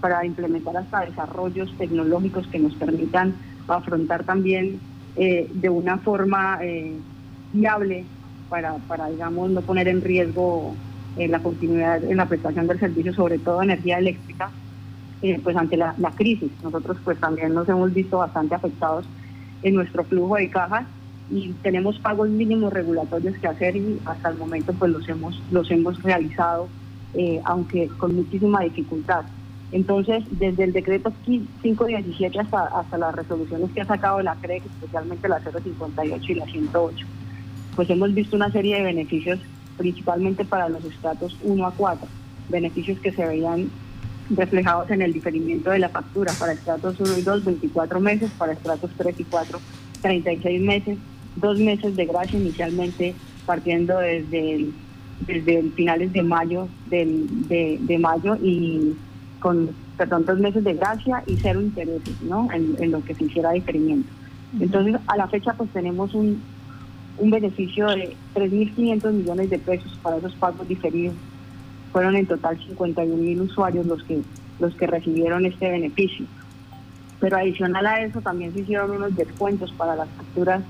para 0.00 0.24
implementar 0.24 0.76
hasta 0.76 1.00
desarrollos 1.06 1.74
tecnológicos 1.76 2.46
que 2.46 2.60
nos 2.60 2.74
permitan 2.74 3.34
afrontar 3.68 4.24
también 4.24 4.80
eh, 5.16 5.48
de 5.52 5.68
una 5.68 5.98
forma 5.98 6.58
eh, 6.62 6.92
viable 7.52 8.04
para, 8.48 8.74
para, 8.88 9.08
digamos, 9.08 9.50
no 9.50 9.60
poner 9.60 9.86
en 9.88 10.02
riesgo 10.02 10.74
eh, 11.16 11.28
la 11.28 11.38
continuidad 11.38 12.02
en 12.02 12.16
la 12.16 12.26
prestación 12.26 12.66
del 12.66 12.80
servicio, 12.80 13.14
sobre 13.14 13.38
todo 13.38 13.62
energía 13.62 13.98
eléctrica, 13.98 14.50
pues 15.42 15.56
ante 15.56 15.78
la, 15.78 15.94
la, 15.96 16.10
crisis. 16.10 16.50
Nosotros 16.62 16.98
pues 17.02 17.18
también 17.18 17.54
nos 17.54 17.66
hemos 17.66 17.94
visto 17.94 18.18
bastante 18.18 18.54
afectados 18.54 19.06
en 19.62 19.74
nuestro 19.74 20.04
flujo 20.04 20.36
de 20.36 20.50
cajas 20.50 20.84
y 21.30 21.54
tenemos 21.62 21.98
pagos 21.98 22.28
mínimos 22.28 22.70
regulatorios 22.70 23.34
que 23.38 23.48
hacer 23.48 23.74
y 23.74 23.98
hasta 24.04 24.28
el 24.28 24.36
momento 24.36 24.74
pues 24.74 24.92
los 24.92 25.08
hemos, 25.08 25.42
los 25.50 25.70
hemos 25.70 26.02
realizado, 26.02 26.68
aunque 27.44 27.88
con 27.96 28.14
muchísima 28.14 28.60
dificultad. 28.60 29.24
Entonces, 29.74 30.22
desde 30.30 30.62
el 30.62 30.72
decreto 30.72 31.12
517 31.24 32.38
hasta, 32.38 32.66
hasta 32.66 32.96
las 32.96 33.12
resoluciones 33.12 33.72
que 33.72 33.80
ha 33.80 33.84
sacado 33.84 34.22
la 34.22 34.36
CREC, 34.36 34.64
especialmente 34.64 35.28
la 35.28 35.40
058 35.40 36.30
y 36.30 36.34
la 36.36 36.46
108, 36.46 37.06
pues 37.74 37.90
hemos 37.90 38.14
visto 38.14 38.36
una 38.36 38.52
serie 38.52 38.76
de 38.76 38.84
beneficios 38.84 39.40
principalmente 39.76 40.44
para 40.44 40.68
los 40.68 40.84
estratos 40.84 41.36
1 41.42 41.66
a 41.66 41.72
4, 41.72 42.06
beneficios 42.50 43.00
que 43.00 43.10
se 43.10 43.26
veían 43.26 43.68
reflejados 44.30 44.92
en 44.92 45.02
el 45.02 45.12
diferimiento 45.12 45.72
de 45.72 45.80
la 45.80 45.88
factura 45.88 46.32
para 46.38 46.52
estratos 46.52 47.00
1 47.00 47.18
y 47.18 47.22
2, 47.22 47.44
24 47.44 47.98
meses, 47.98 48.30
para 48.38 48.52
estratos 48.52 48.92
3 48.96 49.18
y 49.18 49.24
4, 49.24 49.58
36 50.02 50.62
meses, 50.62 50.98
dos 51.34 51.58
meses 51.58 51.96
de 51.96 52.06
gracia 52.06 52.38
inicialmente 52.38 53.16
partiendo 53.44 53.98
desde 53.98 54.68
desde 55.26 55.62
finales 55.70 56.12
de 56.12 56.22
mayo 56.22 56.68
del, 56.90 57.48
de, 57.48 57.78
de 57.80 57.98
mayo 57.98 58.36
y 58.36 58.94
con, 59.44 59.68
perdón, 59.98 60.24
dos 60.24 60.38
meses 60.38 60.64
de 60.64 60.72
gracia 60.72 61.22
y 61.26 61.36
cero 61.36 61.60
intereses, 61.60 62.22
¿no? 62.22 62.48
En, 62.50 62.90
lo 62.90 63.04
que 63.04 63.14
se 63.14 63.24
hiciera 63.24 63.52
diferimiento. 63.52 64.08
Entonces, 64.58 64.96
a 65.06 65.18
la 65.18 65.28
fecha, 65.28 65.52
pues 65.52 65.68
tenemos 65.68 66.14
un, 66.14 66.40
un 67.18 67.30
beneficio 67.30 67.88
de 67.88 68.16
3.500 68.34 69.12
millones 69.12 69.50
de 69.50 69.58
pesos 69.58 70.00
para 70.02 70.16
esos 70.16 70.34
pagos 70.36 70.66
diferidos. 70.66 71.14
Fueron 71.92 72.16
en 72.16 72.24
total 72.24 72.58
51 72.66 73.16
mil 73.22 73.42
usuarios 73.42 73.84
los 73.84 74.02
que, 74.04 74.22
los 74.60 74.74
que 74.76 74.86
recibieron 74.86 75.44
este 75.44 75.70
beneficio. 75.70 76.24
Pero 77.20 77.36
adicional 77.36 77.86
a 77.86 78.00
eso, 78.00 78.22
también 78.22 78.54
se 78.54 78.60
hicieron 78.60 78.92
unos 78.92 79.14
descuentos 79.14 79.70
para 79.72 79.94
las 79.94 80.08
facturas 80.08 80.62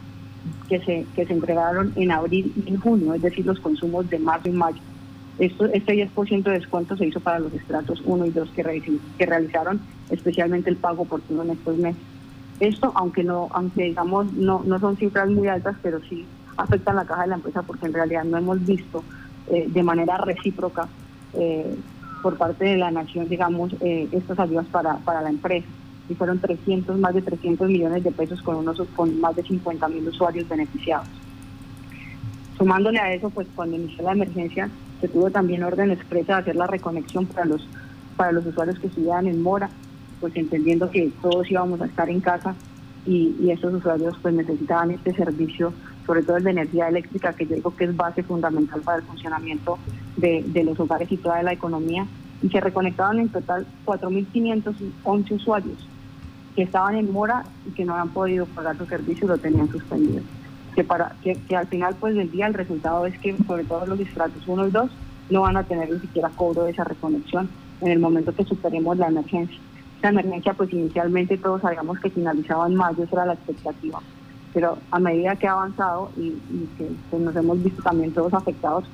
que 0.68 0.80
se, 0.80 1.06
que 1.14 1.24
se 1.24 1.32
entregaron 1.32 1.92
en 1.94 2.10
abril 2.10 2.52
y 2.56 2.70
en 2.70 2.80
junio, 2.80 3.14
es 3.14 3.22
decir, 3.22 3.46
los 3.46 3.60
consumos 3.60 4.10
de 4.10 4.18
marzo 4.18 4.48
y 4.48 4.52
mayo 4.52 4.80
esto, 5.38 5.66
este 5.66 5.94
10% 5.94 6.42
de 6.44 6.52
descuento 6.52 6.96
se 6.96 7.06
hizo 7.06 7.20
para 7.20 7.40
los 7.40 7.52
estratos 7.52 8.02
1 8.04 8.26
y 8.26 8.30
2 8.30 8.50
que, 8.50 8.98
que 9.18 9.26
realizaron 9.26 9.80
especialmente 10.10 10.70
el 10.70 10.76
pago 10.76 11.02
oportuno 11.02 11.42
en 11.42 11.50
estos 11.50 11.76
meses. 11.76 12.02
Esto, 12.60 12.92
aunque 12.94 13.24
no, 13.24 13.48
aunque 13.50 13.84
digamos 13.84 14.32
no, 14.32 14.62
no 14.64 14.78
son 14.78 14.96
cifras 14.96 15.28
muy 15.28 15.48
altas, 15.48 15.76
pero 15.82 16.00
sí 16.08 16.24
afectan 16.56 16.96
la 16.96 17.04
caja 17.04 17.22
de 17.22 17.28
la 17.28 17.34
empresa 17.36 17.62
porque 17.62 17.86
en 17.86 17.94
realidad 17.94 18.24
no 18.24 18.38
hemos 18.38 18.64
visto 18.64 19.02
eh, 19.50 19.66
de 19.68 19.82
manera 19.82 20.18
recíproca 20.18 20.88
eh, 21.34 21.74
por 22.22 22.36
parte 22.38 22.64
de 22.64 22.76
la 22.76 22.90
nación, 22.90 23.28
digamos, 23.28 23.74
eh, 23.80 24.08
estas 24.12 24.38
ayudas 24.38 24.66
para, 24.66 24.96
para 24.98 25.20
la 25.20 25.30
empresa. 25.30 25.66
Y 26.08 26.14
fueron 26.14 26.38
300, 26.38 26.98
más 26.98 27.14
de 27.14 27.22
300 27.22 27.68
millones 27.68 28.04
de 28.04 28.12
pesos 28.12 28.40
con, 28.42 28.56
unos, 28.56 28.80
con 28.94 29.20
más 29.20 29.34
de 29.36 29.42
50 29.42 29.88
mil 29.88 30.08
usuarios 30.08 30.48
beneficiados. 30.48 31.08
Sumándole 32.56 32.98
a 32.98 33.12
eso, 33.12 33.30
pues 33.30 33.48
cuando 33.54 33.76
inició 33.76 34.04
la 34.04 34.12
emergencia, 34.12 34.70
se 35.04 35.08
tuvo 35.08 35.30
también 35.30 35.62
orden 35.62 35.90
expresa 35.90 36.36
de 36.36 36.40
hacer 36.40 36.56
la 36.56 36.66
reconexión 36.66 37.26
para 37.26 37.44
los, 37.44 37.68
para 38.16 38.32
los 38.32 38.46
usuarios 38.46 38.78
que 38.78 38.86
estudiaban 38.86 39.26
en 39.26 39.42
Mora, 39.42 39.68
pues 40.18 40.34
entendiendo 40.34 40.90
que 40.90 41.12
todos 41.20 41.50
íbamos 41.50 41.78
a 41.82 41.84
estar 41.84 42.08
en 42.08 42.20
casa 42.20 42.54
y, 43.04 43.36
y 43.38 43.50
estos 43.50 43.74
usuarios 43.74 44.16
pues 44.22 44.32
necesitaban 44.32 44.92
este 44.92 45.12
servicio, 45.12 45.74
sobre 46.06 46.22
todo 46.22 46.38
el 46.38 46.44
de 46.44 46.52
energía 46.52 46.88
eléctrica, 46.88 47.34
que 47.34 47.44
yo 47.44 47.54
digo 47.54 47.76
que 47.76 47.84
es 47.84 47.94
base 47.94 48.22
fundamental 48.22 48.80
para 48.80 48.96
el 48.96 49.04
funcionamiento 49.04 49.78
de, 50.16 50.42
de 50.46 50.64
los 50.64 50.80
hogares 50.80 51.12
y 51.12 51.18
toda 51.18 51.42
la 51.42 51.52
economía. 51.52 52.06
Y 52.40 52.48
se 52.48 52.60
reconectaban 52.62 53.18
en 53.18 53.28
total 53.28 53.66
4.511 53.84 55.32
usuarios 55.32 55.86
que 56.56 56.62
estaban 56.62 56.94
en 56.94 57.12
mora 57.12 57.44
y 57.68 57.72
que 57.72 57.84
no 57.84 57.92
habían 57.92 58.14
podido 58.14 58.46
pagar 58.46 58.78
su 58.78 58.86
servicio 58.86 59.26
y 59.26 59.28
lo 59.28 59.36
tenían 59.36 59.68
suspendido 59.68 60.22
que 60.74 60.84
para 60.84 61.14
que, 61.22 61.56
al 61.56 61.66
final 61.68 61.94
pues 61.98 62.14
del 62.14 62.30
día 62.30 62.46
el 62.46 62.54
resultado 62.54 63.06
es 63.06 63.18
que 63.18 63.36
sobre 63.46 63.64
todo 63.64 63.86
los 63.86 63.98
distratos 63.98 64.42
1 64.46 64.68
y 64.68 64.70
2 64.70 64.90
no 65.30 65.40
van 65.42 65.56
a 65.56 65.64
tener 65.64 65.90
ni 65.90 66.00
siquiera 66.00 66.28
cobro 66.30 66.64
de 66.64 66.72
esa 66.72 66.84
reconexión 66.84 67.48
en 67.80 67.88
el 67.88 67.98
momento 67.98 68.34
que 68.34 68.44
superemos 68.44 68.96
la 68.98 69.08
emergencia. 69.08 69.58
Esta 69.96 70.08
emergencia 70.10 70.54
pues 70.54 70.72
inicialmente 70.72 71.38
todos 71.38 71.62
sabíamos 71.62 71.98
que 72.00 72.10
finalizaba 72.10 72.66
en 72.66 72.74
mayo, 72.74 73.04
esa 73.04 73.16
era 73.16 73.26
la 73.26 73.34
expectativa, 73.34 74.00
pero 74.52 74.78
a 74.90 74.98
medida 74.98 75.36
que 75.36 75.46
ha 75.46 75.52
avanzado 75.52 76.10
y, 76.16 76.30
que 76.76 76.88
pues, 77.10 77.22
nos 77.22 77.34
hemos 77.36 77.62
visto 77.62 77.82
también 77.82 78.12
todos 78.12 78.34
afectados, 78.34 78.84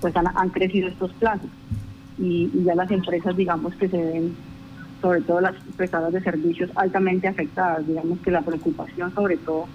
pues 0.00 0.16
han, 0.16 0.26
han 0.34 0.50
crecido 0.50 0.88
estos 0.88 1.12
plazos 1.14 1.50
y, 2.18 2.50
y 2.52 2.64
ya 2.64 2.74
las 2.74 2.90
empresas 2.90 3.36
digamos 3.36 3.74
que 3.76 3.88
se 3.88 3.96
ven 3.96 4.36
sobre 5.00 5.20
todo 5.20 5.40
las 5.40 5.54
prestadoras 5.76 6.12
de 6.12 6.20
servicios 6.20 6.70
altamente 6.74 7.28
afectadas, 7.28 7.86
digamos 7.86 8.18
que 8.20 8.30
la 8.30 8.42
preocupación 8.42 9.14
sobre 9.14 9.36
todo 9.36 9.66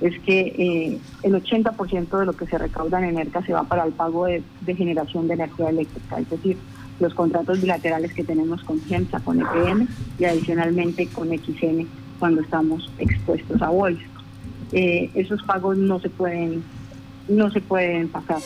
es 0.00 0.18
que 0.20 0.40
eh, 0.40 0.98
el 1.22 1.32
80% 1.34 2.18
de 2.18 2.26
lo 2.26 2.34
que 2.34 2.46
se 2.46 2.58
recauda 2.58 2.98
en 2.98 3.16
ENERCA 3.16 3.42
se 3.42 3.52
va 3.52 3.64
para 3.64 3.84
el 3.84 3.92
pago 3.92 4.26
de, 4.26 4.42
generación 4.66 5.26
de 5.28 5.34
energía 5.34 5.70
eléctrica, 5.70 6.18
es 6.18 6.28
decir, 6.28 6.58
los 7.00 7.14
contratos 7.14 7.60
bilaterales 7.60 8.12
que 8.12 8.24
tenemos 8.24 8.62
con 8.62 8.80
GEMSA, 8.80 9.20
con 9.20 9.40
EPM 9.40 9.86
y 10.18 10.24
adicionalmente 10.24 11.06
con 11.08 11.28
XN 11.28 11.86
cuando 12.18 12.40
estamos 12.40 12.90
expuestos 12.98 13.60
a 13.60 13.68
bolsa. 13.68 14.04
Eh, 14.72 15.10
esos 15.14 15.42
pagos 15.42 15.76
no 15.76 16.00
se 16.00 16.08
pueden 16.08 16.62
no 17.28 17.50
se 17.50 17.60
pueden 17.60 18.08
pasar. 18.08 18.40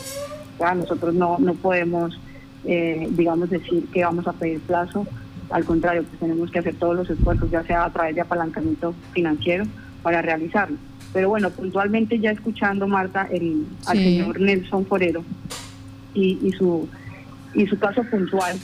Nosotros 0.75 1.13
no, 1.13 1.37
no 1.39 1.55
podemos, 1.55 2.19
eh, 2.65 3.07
digamos, 3.11 3.49
decir 3.49 3.87
que 3.87 4.03
vamos 4.03 4.27
a 4.27 4.33
pedir 4.33 4.59
plazo. 4.61 5.07
Al 5.49 5.65
contrario, 5.65 6.03
pues 6.03 6.19
tenemos 6.19 6.51
que 6.51 6.59
hacer 6.59 6.75
todos 6.75 6.95
los 6.95 7.09
esfuerzos, 7.09 7.49
ya 7.49 7.63
sea 7.63 7.85
a 7.85 7.91
través 7.91 8.15
de 8.15 8.21
apalancamiento 8.21 8.93
financiero, 9.13 9.65
para 10.03 10.21
realizarlo. 10.21 10.77
Pero 11.13 11.29
bueno, 11.29 11.49
puntualmente 11.49 12.19
ya 12.19 12.31
escuchando, 12.31 12.87
Marta, 12.87 13.27
el, 13.31 13.65
al 13.85 13.97
señor 13.97 14.39
Nelson 14.39 14.85
Forero 14.85 15.23
y, 16.13 16.39
y, 16.41 16.51
su, 16.53 16.87
y 17.53 17.67
su 17.67 17.77
caso 17.77 18.03
puntual, 18.03 18.57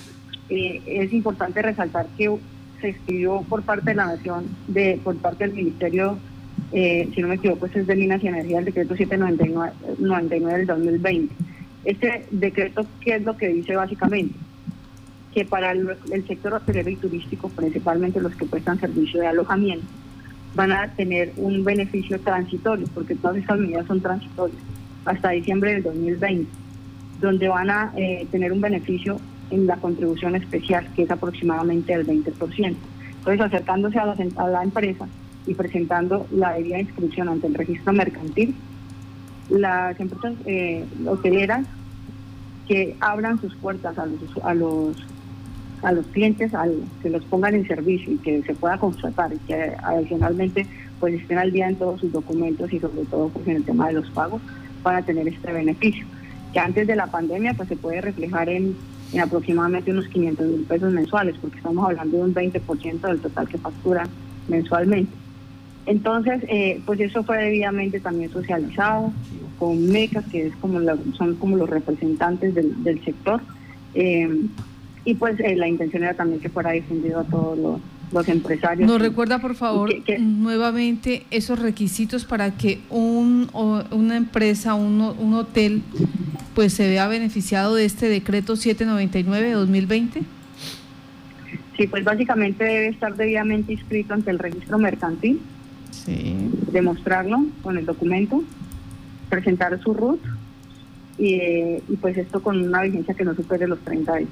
eh, 0.49 0.81
es 0.85 1.11
importante 1.11 1.61
resaltar 1.61 2.07
que 2.17 2.33
se 2.79 2.89
escribió 2.89 3.43
por 3.49 3.63
parte 3.63 3.89
de 3.89 3.95
la 3.95 4.05
Nación, 4.05 4.45
de 4.67 4.99
por 5.03 5.17
parte 5.17 5.45
del 5.45 5.55
Ministerio, 5.55 6.17
eh, 6.71 7.09
si 7.13 7.21
no 7.21 7.27
me 7.27 7.35
equivoco, 7.35 7.65
es 7.65 7.87
de 7.87 7.95
Minas 7.95 8.23
y 8.23 8.27
Energía, 8.27 8.59
el 8.59 8.65
decreto 8.65 8.95
799 8.95 10.57
del 10.57 10.67
2020. 10.67 11.35
Este 11.83 12.25
decreto, 12.31 12.85
¿qué 13.01 13.15
es 13.15 13.23
lo 13.23 13.35
que 13.37 13.49
dice 13.49 13.75
básicamente? 13.75 14.35
Que 15.33 15.43
para 15.45 15.71
el, 15.71 15.95
el 16.11 16.27
sector 16.27 16.53
hotelero 16.53 16.89
y 16.89 16.95
turístico, 16.95 17.49
principalmente 17.49 18.21
los 18.21 18.35
que 18.35 18.45
prestan 18.45 18.79
servicio 18.79 19.19
de 19.21 19.27
alojamiento, 19.27 19.85
van 20.57 20.71
a 20.71 20.87
tener 20.95 21.33
un 21.37 21.63
beneficio 21.63 22.19
transitorio, 22.19 22.87
porque 22.95 23.13
todas 23.13 23.37
estas 23.37 23.59
medidas 23.59 23.85
son 23.85 24.01
transitorias, 24.01 24.59
hasta 25.05 25.29
diciembre 25.29 25.73
del 25.73 25.83
2020, 25.83 26.51
donde 27.21 27.47
van 27.47 27.69
a 27.69 27.93
eh, 27.95 28.27
tener 28.31 28.51
un 28.51 28.59
beneficio 28.59 29.19
en 29.51 29.67
la 29.67 29.75
contribución 29.77 30.35
especial, 30.35 30.87
que 30.95 31.03
es 31.03 31.11
aproximadamente 31.11 31.93
el 31.93 32.07
20%. 32.07 32.75
Entonces, 33.19 33.41
acercándose 33.41 33.99
a 33.99 34.07
la, 34.07 34.15
a 34.37 34.47
la 34.47 34.63
empresa 34.63 35.07
y 35.45 35.53
presentando 35.53 36.25
la 36.31 36.53
debida 36.53 36.79
inscripción 36.79 37.29
ante 37.29 37.45
el 37.45 37.53
registro 37.53 37.93
mercantil, 37.93 38.55
las 39.49 39.99
empresas 39.99 40.33
eh, 40.45 40.83
hoteleras 41.05 41.67
que 42.67 42.97
abran 42.99 43.39
sus 43.39 43.55
puertas 43.55 43.95
a 43.99 44.07
los, 44.07 44.43
a 44.43 44.53
los 44.55 44.97
a 45.83 45.91
los 45.91 46.05
clientes 46.07 46.53
al 46.53 46.75
que 47.01 47.09
los 47.09 47.23
pongan 47.25 47.55
en 47.55 47.67
servicio 47.67 48.13
y 48.13 48.17
que 48.17 48.43
se 48.43 48.53
pueda 48.55 48.77
constatar 48.77 49.33
y 49.33 49.37
que 49.39 49.73
adicionalmente 49.83 50.65
pues 50.99 51.13
estén 51.13 51.37
al 51.37 51.51
día 51.51 51.69
en 51.69 51.75
todos 51.75 51.99
sus 52.01 52.11
documentos 52.11 52.71
y 52.73 52.79
sobre 52.79 53.03
todo 53.05 53.29
pues 53.29 53.47
en 53.47 53.57
el 53.57 53.63
tema 53.63 53.87
de 53.87 53.93
los 53.93 54.09
pagos 54.09 54.41
para 54.83 55.01
tener 55.03 55.27
este 55.27 55.51
beneficio. 55.51 56.05
que 56.53 56.59
antes 56.59 56.87
de 56.87 56.95
la 56.95 57.07
pandemia 57.07 57.53
pues 57.53 57.69
se 57.69 57.75
puede 57.75 58.01
reflejar 58.01 58.49
en, 58.49 58.75
aproximadamente 59.21 59.91
unos 59.91 60.07
500 60.07 60.47
mil 60.47 60.61
pesos 60.63 60.91
mensuales, 60.91 61.35
porque 61.41 61.57
estamos 61.57 61.85
hablando 61.85 62.17
de 62.17 62.23
un 62.23 62.33
20% 62.33 63.01
del 63.01 63.19
total 63.19 63.47
que 63.47 63.57
factura 63.57 64.07
mensualmente. 64.47 65.11
Entonces, 65.85 66.43
eh, 66.49 66.81
pues 66.85 66.99
eso 66.99 67.23
fue 67.23 67.37
debidamente 67.37 68.01
también 68.01 68.29
socializado 68.29 69.13
con 69.57 69.87
MECAS, 69.89 70.25
que 70.25 70.47
es 70.47 70.55
como 70.57 70.79
son 71.17 71.35
como 71.35 71.55
los 71.55 71.69
representantes 71.69 72.53
del, 72.53 73.03
sector. 73.05 73.41
Eh, 73.93 74.27
y 75.07 75.13
pues 75.13 75.39
eh, 75.39 75.55
la 75.55 75.69
intención 75.69 76.03
era 76.03 76.15
también 76.15 76.41
que 76.41 76.49
fuera 76.49 76.71
difundido 76.71 77.21
a 77.21 77.23
todos 77.23 77.81
los, 78.11 78.27
empresarios. 78.27 78.89
¿Nos 78.89 79.01
recuerda, 79.01 79.39
por 79.39 79.55
favor, 79.55 79.89
nuevamente 80.19 81.25
esos 81.31 81.59
requisitos 81.59 82.25
para 82.25 82.57
que 82.57 82.79
un, 82.89 83.49
una 83.53 84.17
empresa, 84.17 84.73
un, 84.73 84.99
un 84.99 85.33
hotel, 85.33 85.81
pues 86.53 86.73
se 86.73 86.89
vea 86.89 87.07
beneficiado 87.07 87.75
de 87.75 87.85
este 87.85 88.09
decreto 88.09 88.57
799 88.57 89.47
de 89.47 89.53
2020? 89.53 90.21
Sí, 91.77 91.87
pues 91.87 92.03
básicamente 92.03 92.65
debe 92.65 92.87
estar 92.89 93.15
debidamente 93.15 93.71
inscrito 93.71 94.13
ante 94.13 94.31
el 94.31 94.39
registro 94.39 94.77
mercantil, 94.77 95.39
sí. 95.91 96.49
demostrarlo 96.73 97.45
con 97.61 97.77
el 97.77 97.85
documento, 97.85 98.43
presentar 99.29 99.81
su 99.81 99.93
RUT 99.93 100.19
y, 101.17 101.35
y 101.87 101.95
pues 102.01 102.17
esto 102.17 102.43
con 102.43 102.61
una 102.61 102.81
vigencia 102.81 103.13
que 103.13 103.23
no 103.23 103.33
supere 103.35 103.67
los 103.67 103.79
30 103.79 104.15
días. 104.17 104.29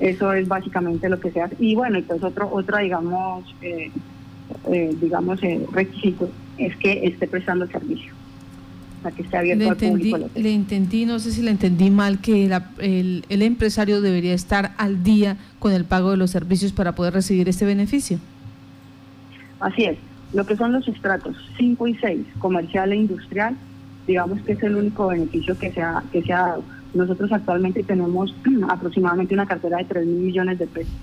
Eso 0.00 0.32
es 0.32 0.48
básicamente 0.48 1.08
lo 1.08 1.20
que 1.20 1.30
se 1.30 1.40
hace. 1.40 1.56
Y 1.58 1.74
bueno, 1.74 1.98
entonces 1.98 2.24
otro, 2.24 2.50
otra, 2.52 2.80
digamos, 2.80 3.44
eh, 3.62 3.90
eh, 4.70 4.96
digamos, 5.00 5.42
eh, 5.42 5.64
requisito 5.72 6.30
es 6.58 6.76
que 6.76 7.06
esté 7.06 7.26
prestando 7.26 7.64
el 7.64 7.72
servicio. 7.72 8.12
Para 9.02 9.14
que 9.14 9.22
esté 9.22 9.36
abierto 9.36 9.70
al 9.70 9.76
público. 9.76 10.18
Le 10.34 10.54
entendí, 10.54 11.04
no 11.04 11.18
sé 11.18 11.30
si 11.30 11.42
le 11.42 11.50
entendí 11.50 11.90
mal, 11.90 12.20
que 12.20 12.46
el, 12.78 13.24
el 13.28 13.42
empresario 13.42 14.00
debería 14.00 14.32
estar 14.32 14.72
al 14.78 15.02
día 15.02 15.36
con 15.58 15.72
el 15.72 15.84
pago 15.84 16.10
de 16.10 16.16
los 16.16 16.30
servicios 16.30 16.72
para 16.72 16.94
poder 16.94 17.12
recibir 17.12 17.48
este 17.48 17.66
beneficio. 17.66 18.18
Así 19.60 19.84
es. 19.84 19.98
Lo 20.32 20.44
que 20.46 20.56
son 20.56 20.72
los 20.72 20.88
estratos 20.88 21.36
5 21.58 21.86
y 21.86 21.94
6, 21.96 22.26
comercial 22.38 22.92
e 22.92 22.96
industrial, 22.96 23.56
digamos 24.06 24.40
que 24.42 24.52
es 24.52 24.62
el 24.62 24.76
único 24.76 25.06
beneficio 25.06 25.56
que 25.58 25.70
se 25.70 25.80
ha, 25.80 26.02
que 26.12 26.22
se 26.22 26.32
ha 26.32 26.38
dado 26.38 26.64
nosotros 26.94 27.30
actualmente 27.32 27.82
tenemos 27.82 28.34
aproximadamente 28.68 29.34
una 29.34 29.46
cartera 29.46 29.78
de 29.78 29.84
3 29.84 30.06
mil 30.06 30.26
millones 30.26 30.58
de 30.58 30.66
pesos. 30.66 30.94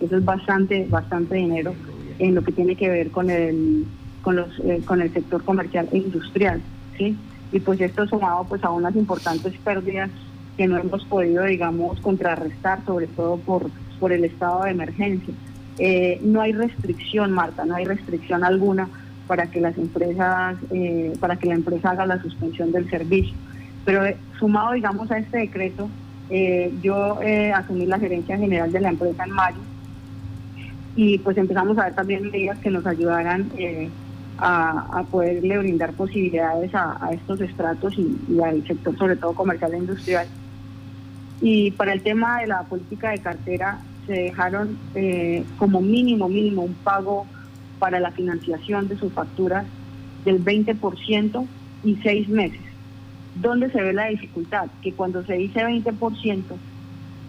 Eso 0.00 0.16
es 0.16 0.24
bastante, 0.24 0.86
bastante 0.88 1.36
dinero 1.36 1.74
en 2.18 2.34
lo 2.34 2.42
que 2.42 2.52
tiene 2.52 2.76
que 2.76 2.88
ver 2.88 3.10
con 3.10 3.30
el, 3.30 3.84
con 4.22 4.36
los, 4.36 4.58
eh, 4.60 4.82
con 4.84 5.00
el 5.00 5.12
sector 5.12 5.42
comercial 5.44 5.88
e 5.92 5.98
industrial, 5.98 6.60
¿sí? 6.96 7.16
Y 7.52 7.60
pues 7.60 7.80
esto 7.80 8.06
sumado 8.06 8.44
pues 8.48 8.64
a 8.64 8.70
unas 8.70 8.96
importantes 8.96 9.52
pérdidas 9.64 10.10
que 10.56 10.66
no 10.66 10.78
hemos 10.78 11.04
podido, 11.04 11.44
digamos, 11.44 12.00
contrarrestar, 12.00 12.84
sobre 12.84 13.06
todo 13.06 13.36
por, 13.38 13.70
por 14.00 14.12
el 14.12 14.24
estado 14.24 14.64
de 14.64 14.70
emergencia. 14.70 15.34
Eh, 15.78 16.20
no 16.22 16.40
hay 16.40 16.52
restricción, 16.52 17.32
Marta, 17.32 17.64
no 17.64 17.74
hay 17.74 17.84
restricción 17.84 18.44
alguna 18.44 18.88
para 19.26 19.50
que 19.50 19.60
las 19.60 19.76
empresas, 19.78 20.56
eh, 20.70 21.12
para 21.20 21.36
que 21.36 21.46
la 21.46 21.54
empresa 21.54 21.90
haga 21.90 22.06
la 22.06 22.20
suspensión 22.20 22.72
del 22.72 22.88
servicio. 22.90 23.34
Pero 23.84 24.04
eh, 24.04 24.16
sumado, 24.38 24.72
digamos, 24.72 25.10
a 25.10 25.18
este 25.18 25.38
decreto, 25.38 25.88
eh, 26.30 26.72
yo 26.82 27.20
eh, 27.22 27.52
asumí 27.52 27.86
la 27.86 27.98
gerencia 27.98 28.36
general 28.38 28.72
de 28.72 28.80
la 28.80 28.90
empresa 28.90 29.24
en 29.24 29.30
mayo 29.32 29.58
y 30.94 31.18
pues 31.18 31.36
empezamos 31.36 31.76
a 31.78 31.84
ver 31.84 31.94
también 31.94 32.30
medidas 32.30 32.58
que 32.58 32.70
nos 32.70 32.86
ayudaran 32.86 33.50
a, 34.38 35.04
poderle 35.10 35.58
brindar 35.58 35.92
posibilidades 35.92 36.70
a, 36.74 37.10
estos 37.12 37.40
estratos 37.40 37.94
y, 37.96 38.40
al 38.40 38.66
sector, 38.66 38.96
sobre 38.98 39.16
todo 39.16 39.32
comercial 39.32 39.72
e 39.72 39.78
industrial. 39.78 40.26
Y 41.40 41.70
para 41.70 41.94
el 41.94 42.02
tema 42.02 42.40
de 42.40 42.48
la 42.48 42.62
política 42.64 43.10
de 43.10 43.18
cartera, 43.20 43.78
se 44.06 44.12
dejaron 44.12 44.76
como 45.56 45.80
mínimo, 45.80 46.28
mínimo 46.28 46.62
un 46.62 46.74
pago 46.74 47.26
para 47.78 47.98
la 47.98 48.10
financiación 48.10 48.86
de 48.86 48.98
sus 48.98 49.14
facturas 49.14 49.64
del 50.26 50.44
20% 50.44 51.46
y 51.84 51.96
seis 52.02 52.28
meses. 52.28 52.71
¿Dónde 53.34 53.70
se 53.70 53.82
ve 53.82 53.92
la 53.92 54.06
dificultad? 54.06 54.70
Que 54.82 54.94
cuando 54.94 55.24
se 55.24 55.34
dice 55.34 55.60
20%, 55.60 56.44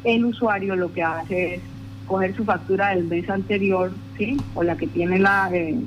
el 0.04 0.26
usuario 0.26 0.76
lo 0.76 0.92
que 0.92 1.04
hace 1.04 1.56
es 1.56 1.64
coger 2.06 2.36
su 2.36 2.44
factura 2.44 2.90
del 2.90 3.06
mes 3.06 3.30
anterior, 3.30 3.94
¿sí? 4.18 4.38
O 4.54 4.64
la 4.64 4.76
que 4.76 4.88
tiene 4.88 5.20
la, 5.20 5.50
eh, 5.54 5.80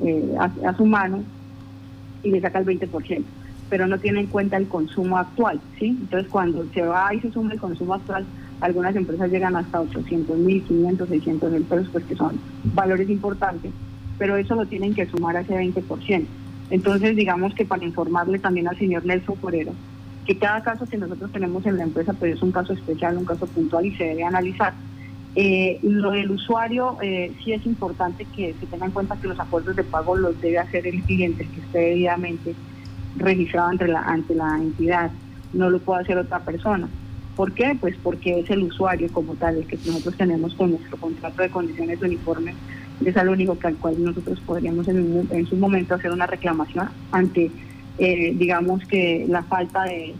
eh, 0.00 0.34
a, 0.38 0.74
su 0.76 0.86
mano 0.86 1.24
y 2.22 2.30
le 2.30 2.40
saca 2.40 2.60
el 2.60 2.66
20%, 2.66 3.24
pero 3.68 3.86
no 3.86 3.98
tiene 3.98 4.20
en 4.20 4.26
cuenta 4.28 4.56
el 4.56 4.68
consumo 4.68 5.18
actual, 5.18 5.60
¿sí? 5.78 5.98
Entonces 6.00 6.30
cuando 6.30 6.64
se 6.72 6.82
va 6.82 7.14
y 7.14 7.20
se 7.20 7.30
suma 7.30 7.52
el 7.52 7.60
consumo 7.60 7.94
actual, 7.94 8.26
algunas 8.60 8.96
empresas 8.96 9.30
llegan 9.30 9.54
hasta 9.56 9.80
800 9.80 10.36
mil, 10.38 10.64
500, 10.64 11.08
600 11.08 11.52
mil 11.52 11.62
pesos, 11.62 11.88
pues 11.92 12.04
que 12.06 12.16
son 12.16 12.40
valores 12.64 13.08
importantes, 13.10 13.72
pero 14.16 14.36
eso 14.36 14.54
lo 14.54 14.66
tienen 14.66 14.94
que 14.94 15.06
sumar 15.06 15.36
a 15.36 15.40
ese 15.42 15.54
20%. 15.54 16.26
Entonces, 16.70 17.16
digamos 17.16 17.54
que 17.54 17.64
para 17.64 17.84
informarle 17.84 18.38
también 18.38 18.68
al 18.68 18.78
señor 18.78 19.04
Nelson 19.04 19.36
Forero, 19.36 19.72
que 20.26 20.36
cada 20.36 20.62
caso 20.62 20.86
que 20.86 20.98
nosotros 20.98 21.32
tenemos 21.32 21.64
en 21.64 21.78
la 21.78 21.84
empresa 21.84 22.12
pues 22.12 22.34
es 22.34 22.42
un 22.42 22.52
caso 22.52 22.74
especial, 22.74 23.16
un 23.16 23.24
caso 23.24 23.46
puntual 23.46 23.86
y 23.86 23.94
se 23.96 24.04
debe 24.04 24.24
analizar. 24.24 24.74
Eh, 25.34 25.78
lo 25.82 26.10
del 26.10 26.30
usuario 26.30 26.98
eh, 27.00 27.32
sí 27.42 27.52
es 27.52 27.64
importante 27.64 28.26
que 28.36 28.54
se 28.58 28.66
tenga 28.66 28.86
en 28.86 28.92
cuenta 28.92 29.16
que 29.16 29.28
los 29.28 29.38
acuerdos 29.38 29.76
de 29.76 29.84
pago 29.84 30.16
los 30.16 30.40
debe 30.40 30.58
hacer 30.58 30.86
el 30.86 31.02
cliente, 31.02 31.46
que 31.46 31.60
esté 31.60 31.78
debidamente 31.78 32.54
registrado 33.16 33.68
ante 33.68 33.88
la, 33.88 34.00
ante 34.02 34.34
la 34.34 34.56
entidad, 34.56 35.10
no 35.52 35.70
lo 35.70 35.78
puede 35.78 36.02
hacer 36.02 36.18
otra 36.18 36.40
persona. 36.40 36.88
¿Por 37.36 37.52
qué? 37.52 37.76
Pues 37.80 37.94
porque 38.02 38.40
es 38.40 38.50
el 38.50 38.64
usuario 38.64 39.08
como 39.12 39.34
tal, 39.34 39.56
el 39.56 39.66
que 39.66 39.78
nosotros 39.86 40.16
tenemos 40.16 40.54
con 40.54 40.72
nuestro 40.72 40.96
contrato 40.96 41.40
de 41.40 41.50
condiciones 41.50 42.00
de 42.00 42.06
uniforme 42.06 42.54
es 43.04 43.16
algo 43.16 43.32
único 43.32 43.58
que 43.58 43.68
al 43.68 43.76
cual 43.76 44.02
nosotros 44.02 44.40
podríamos 44.40 44.88
en, 44.88 45.46
su 45.46 45.56
momento 45.56 45.94
hacer 45.94 46.10
una 46.10 46.26
reclamación 46.26 46.88
ante, 47.12 47.50
eh, 47.98 48.34
digamos 48.36 48.84
que 48.86 49.26
la 49.28 49.42
falta 49.42 49.84
de, 49.84 50.14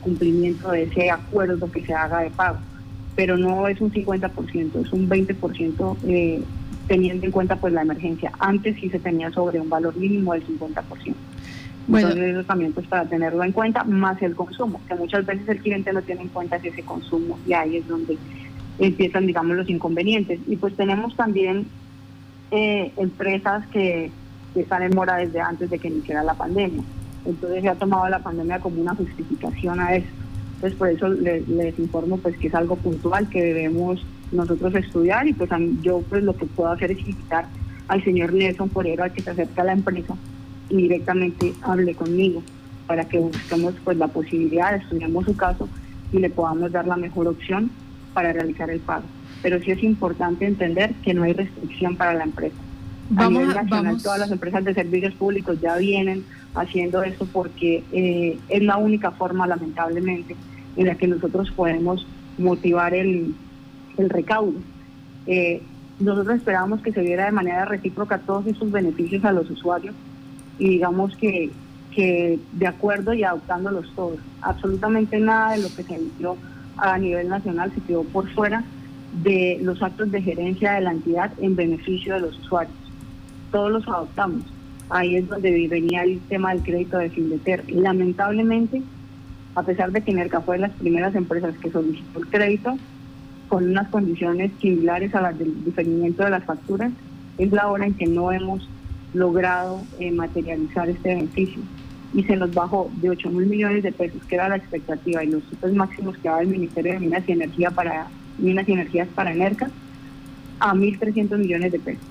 cumplimiento 0.00 0.72
de 0.72 0.84
ese 0.84 1.10
acuerdo 1.10 1.70
que 1.70 1.84
se 1.84 1.94
haga 1.94 2.20
de 2.20 2.30
pago. 2.30 2.58
Pero 3.14 3.36
no 3.36 3.68
es 3.68 3.80
un 3.80 3.92
50%, 3.92 4.84
es 4.84 4.92
un 4.92 5.08
20% 5.08 5.96
eh, 6.06 6.42
teniendo 6.88 7.26
en 7.26 7.32
cuenta 7.32 7.56
pues 7.56 7.72
la 7.72 7.82
emergencia. 7.82 8.32
Antes 8.38 8.76
sí 8.80 8.90
se 8.90 8.98
tenía 8.98 9.30
sobre 9.30 9.60
un 9.60 9.70
valor 9.70 9.96
mínimo 9.96 10.32
del 10.32 10.44
50%. 10.46 11.14
Bueno. 11.86 12.08
Entonces 12.08 12.34
eso 12.34 12.44
también 12.44 12.72
pues 12.72 12.86
para 12.88 13.04
tenerlo 13.04 13.44
en 13.44 13.52
cuenta, 13.52 13.84
más 13.84 14.20
el 14.20 14.34
consumo, 14.34 14.80
que 14.88 14.96
muchas 14.96 15.24
veces 15.24 15.48
el 15.48 15.58
cliente 15.58 15.92
no 15.92 16.02
tiene 16.02 16.22
en 16.22 16.28
cuenta 16.28 16.56
ese 16.56 16.82
consumo 16.82 17.38
y 17.46 17.52
ahí 17.52 17.76
es 17.76 17.86
donde 17.86 18.18
empiezan, 18.78 19.26
digamos, 19.26 19.56
los 19.56 19.68
inconvenientes. 19.68 20.40
Y 20.46 20.56
pues 20.56 20.74
tenemos 20.76 21.16
también 21.16 21.66
eh, 22.50 22.92
empresas 22.96 23.66
que, 23.68 24.10
están 24.54 24.82
en 24.82 24.94
mora 24.94 25.16
desde 25.16 25.38
antes 25.38 25.68
de 25.68 25.78
que 25.78 25.88
iniciara 25.88 26.24
la 26.24 26.32
pandemia. 26.32 26.82
Entonces 27.26 27.60
se 27.60 27.68
ha 27.68 27.74
tomado 27.74 28.08
la 28.08 28.20
pandemia 28.20 28.58
como 28.58 28.80
una 28.80 28.94
justificación 28.94 29.78
a 29.80 29.96
eso. 29.96 30.06
Entonces 30.54 30.78
por 30.78 30.88
eso 30.88 31.08
les, 31.08 31.78
informo 31.78 32.16
pues 32.16 32.38
que 32.38 32.46
es 32.46 32.54
algo 32.54 32.76
puntual 32.76 33.28
que 33.28 33.42
debemos 33.42 34.02
nosotros 34.32 34.74
estudiar 34.74 35.28
y 35.28 35.34
pues 35.34 35.50
yo 35.82 36.00
pues 36.08 36.22
lo 36.24 36.34
que 36.34 36.46
puedo 36.46 36.70
hacer 36.70 36.92
es 36.92 37.00
invitar 37.00 37.46
al 37.88 38.02
señor 38.02 38.32
Nelson 38.32 38.70
Porero 38.70 39.04
a 39.04 39.10
que 39.10 39.20
se 39.20 39.28
acerque 39.28 39.60
a 39.60 39.64
la 39.64 39.72
empresa 39.74 40.16
y 40.70 40.76
directamente 40.76 41.52
hable 41.60 41.94
conmigo 41.94 42.42
para 42.86 43.04
que 43.04 43.18
busquemos 43.18 43.74
pues 43.84 43.98
la 43.98 44.08
posibilidad, 44.08 44.74
estudiemos 44.74 45.26
su 45.26 45.36
caso 45.36 45.68
y 46.12 46.18
le 46.18 46.30
podamos 46.30 46.72
dar 46.72 46.86
la 46.86 46.96
mejor 46.96 47.28
opción 47.28 47.70
para 48.16 48.32
realizar 48.32 48.70
el 48.70 48.80
pago. 48.80 49.04
Pero 49.42 49.60
sí 49.60 49.72
es 49.72 49.82
importante 49.82 50.46
entender 50.46 50.94
que 51.04 51.12
no 51.12 51.24
hay 51.24 51.34
restricción 51.34 51.96
para 51.96 52.14
la 52.14 52.24
empresa. 52.24 52.56
Vamos, 53.10 53.26
a 53.26 53.42
nivel 53.42 53.54
nacional, 53.54 54.02
todas 54.02 54.18
las 54.18 54.30
empresas 54.30 54.64
de 54.64 54.72
servicios 54.72 55.12
públicos 55.12 55.60
ya 55.60 55.76
vienen 55.76 56.24
haciendo 56.54 57.02
esto 57.02 57.28
porque 57.30 57.84
eh, 57.92 58.38
es 58.48 58.62
la 58.62 58.78
única 58.78 59.10
forma, 59.10 59.46
lamentablemente, 59.46 60.34
en 60.76 60.86
la 60.86 60.94
que 60.94 61.06
nosotros 61.06 61.50
podemos 61.50 62.06
motivar 62.38 62.94
el, 62.94 63.34
el 63.98 64.08
recaudo. 64.08 64.60
Eh, 65.26 65.60
nosotros 66.00 66.36
esperábamos 66.36 66.80
que 66.80 66.92
se 66.92 67.02
diera 67.02 67.26
de 67.26 67.32
manera 67.32 67.66
recíproca 67.66 68.16
todos 68.20 68.46
esos 68.46 68.72
beneficios 68.72 69.22
a 69.26 69.32
los 69.32 69.50
usuarios 69.50 69.94
y 70.58 70.70
digamos 70.70 71.14
que, 71.18 71.50
que 71.94 72.38
de 72.52 72.66
acuerdo 72.66 73.12
y 73.12 73.24
adoptándolos 73.24 73.92
todos. 73.94 74.18
Absolutamente 74.40 75.18
nada 75.18 75.52
de 75.52 75.58
lo 75.58 75.68
que 75.68 75.82
se 75.82 75.94
inició 75.94 76.38
a 76.76 76.98
nivel 76.98 77.28
nacional 77.28 77.72
se 77.74 77.80
quedó 77.80 78.04
por 78.04 78.28
fuera 78.32 78.64
de 79.22 79.58
los 79.62 79.82
actos 79.82 80.10
de 80.10 80.22
gerencia 80.22 80.72
de 80.72 80.82
la 80.82 80.92
entidad 80.92 81.32
en 81.38 81.56
beneficio 81.56 82.14
de 82.14 82.20
los 82.20 82.38
usuarios. 82.38 82.76
Todos 83.50 83.70
los 83.70 83.88
adoptamos. 83.88 84.44
Ahí 84.88 85.16
es 85.16 85.28
donde 85.28 85.68
venía 85.68 86.02
el 86.02 86.20
tema 86.28 86.52
del 86.54 86.62
crédito 86.62 86.98
de 86.98 87.10
Findeter. 87.10 87.64
Lamentablemente, 87.70 88.82
a 89.54 89.62
pesar 89.62 89.90
de 89.90 90.02
que 90.02 90.12
Nerca 90.12 90.40
fue 90.40 90.56
de 90.56 90.62
las 90.62 90.72
primeras 90.72 91.14
empresas 91.14 91.56
que 91.58 91.70
solicitó 91.70 92.20
el 92.20 92.26
crédito, 92.28 92.76
con 93.48 93.70
unas 93.70 93.88
condiciones 93.88 94.50
similares 94.60 95.14
a 95.14 95.20
las 95.20 95.38
del 95.38 95.64
diferimiento 95.64 96.24
de 96.24 96.30
las 96.30 96.44
facturas, 96.44 96.92
es 97.38 97.52
la 97.52 97.68
hora 97.68 97.86
en 97.86 97.94
que 97.94 98.06
no 98.06 98.32
hemos 98.32 98.68
logrado 99.14 99.80
eh, 99.98 100.10
materializar 100.10 100.88
este 100.88 101.14
beneficio. 101.14 101.62
Y 102.14 102.22
se 102.24 102.36
nos 102.36 102.52
bajó 102.54 102.90
de 103.00 103.10
8 103.10 103.30
mil 103.30 103.46
millones 103.46 103.82
de 103.82 103.92
pesos, 103.92 104.22
que 104.28 104.36
era 104.36 104.48
la 104.48 104.56
expectativa, 104.56 105.22
y 105.22 105.28
los 105.28 105.42
tipos 105.44 105.72
máximos 105.72 106.16
que 106.18 106.28
daba 106.28 106.42
el 106.42 106.48
Ministerio 106.48 106.94
de 106.94 107.00
Minas 107.00 107.24
y 107.26 107.32
Energía 107.32 107.70
para 107.70 108.06
Minas 108.38 108.68
y 108.68 108.72
Energías 108.72 109.08
para 109.14 109.32
Enerca, 109.32 109.70
a 110.60 110.74
1.300 110.74 111.38
millones 111.38 111.72
de 111.72 111.78
pesos. 111.78 112.04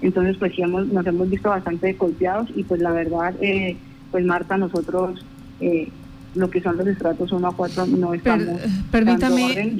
Entonces, 0.00 0.36
pues 0.38 0.54
sí, 0.54 0.62
hemos, 0.62 0.86
nos 0.86 1.06
hemos 1.06 1.28
visto 1.28 1.48
bastante 1.48 1.92
golpeados 1.94 2.48
y 2.54 2.62
pues 2.62 2.80
la 2.80 2.92
verdad, 2.92 3.34
eh, 3.40 3.76
pues 4.10 4.24
Marta, 4.24 4.56
nosotros 4.56 5.24
eh, 5.60 5.88
lo 6.34 6.50
que 6.50 6.60
son 6.60 6.76
los 6.76 6.86
estratos 6.86 7.32
1 7.32 7.48
a 7.48 7.56
4 7.56 7.86
no 7.86 8.14
estamos... 8.14 8.60
permítame, 8.90 9.74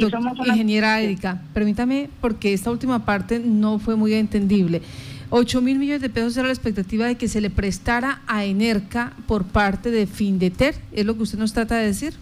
ingeniera 0.47 1.01
Erika, 1.01 1.41
permítame 1.55 2.11
porque 2.21 2.53
esta 2.53 2.71
última 2.71 3.05
parte 3.05 3.39
no 3.39 3.79
fue 3.79 3.97
muy 3.97 4.15
entendible. 4.15 4.83
8 5.31 5.61
mil 5.61 5.79
millones 5.79 6.01
de 6.01 6.09
pesos 6.09 6.37
era 6.37 6.47
la 6.47 6.53
expectativa 6.53 7.07
de 7.07 7.17
que 7.17 7.29
se 7.29 7.41
le 7.41 7.51
prestara 7.51 8.23
a 8.27 8.45
Enerca 8.45 9.13
por 9.27 9.45
parte 9.45 9.91
de 9.91 10.07
Findeter, 10.07 10.75
¿es 10.93 11.05
lo 11.05 11.17
que 11.17 11.23
usted 11.25 11.39
nos 11.39 11.53
trata 11.53 11.77
de 11.77 11.87
decir? 11.87 12.15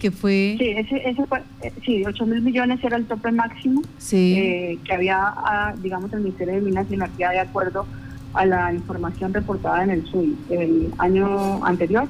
Que 0.00 0.10
fue... 0.10 0.56
Sí, 0.58 0.70
ese, 0.70 0.96
eh, 0.96 1.72
sí 1.84 2.02
8 2.06 2.26
mil 2.26 2.40
millones 2.40 2.82
era 2.82 2.96
el 2.96 3.04
tope 3.04 3.30
máximo 3.30 3.82
eh, 4.12 4.78
que 4.82 4.94
había, 4.94 5.18
ah, 5.20 5.74
digamos, 5.82 6.10
el 6.14 6.20
Ministerio 6.20 6.54
de 6.54 6.60
Minas 6.62 6.86
y 6.90 6.94
Energía 6.94 7.30
de 7.30 7.40
acuerdo 7.40 7.86
a 8.32 8.46
la 8.46 8.72
información 8.72 9.34
reportada 9.34 9.84
en 9.84 9.90
el 9.90 10.06
SUI 10.06 10.36
el 10.48 10.94
año 10.98 11.64
anterior, 11.64 12.08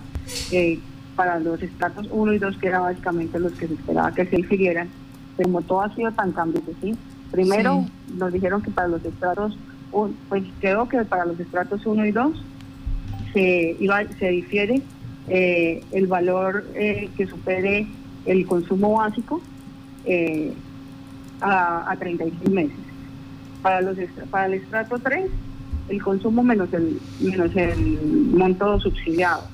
eh, 0.52 0.78
para 1.16 1.40
los 1.40 1.60
estratos 1.60 2.06
1 2.10 2.34
y 2.34 2.38
2, 2.38 2.56
que 2.58 2.68
eran 2.68 2.82
básicamente 2.82 3.40
los 3.40 3.52
que 3.52 3.66
se 3.66 3.74
esperaba 3.74 4.14
que 4.14 4.26
se 4.26 4.38
infirieran. 4.38 4.88
Pero 5.36 5.48
como 5.48 5.62
todo 5.62 5.80
ha 5.80 5.94
sido 5.94 6.12
tan 6.12 6.32
cambioso, 6.32 6.70
¿sí? 6.80 6.94
Primero 7.30 7.86
nos 8.16 8.32
dijeron 8.32 8.62
que 8.62 8.70
para 8.70 8.88
los 8.88 9.04
estratos 9.04 9.56
pues 9.90 10.44
creo 10.60 10.88
que 10.88 11.04
para 11.04 11.24
los 11.24 11.38
estratos 11.40 11.84
1 11.84 12.06
y 12.06 12.12
2 12.12 12.44
se, 13.32 13.76
se 14.18 14.28
difiere 14.28 14.82
eh, 15.28 15.82
el 15.92 16.06
valor 16.06 16.66
eh, 16.74 17.08
que 17.16 17.26
supere 17.26 17.86
el 18.26 18.46
consumo 18.46 18.98
básico 18.98 19.40
eh, 20.04 20.52
a, 21.40 21.90
a 21.90 21.96
36 21.96 22.50
meses. 22.50 22.76
Para, 23.62 23.80
los, 23.80 23.96
para 24.30 24.46
el 24.46 24.54
estrato 24.54 24.98
3, 24.98 25.30
el 25.88 26.02
consumo 26.02 26.42
menos 26.42 26.72
el, 26.72 27.00
menos 27.20 27.54
el 27.56 27.98
monto 28.32 28.80
subsidiado. 28.80 29.44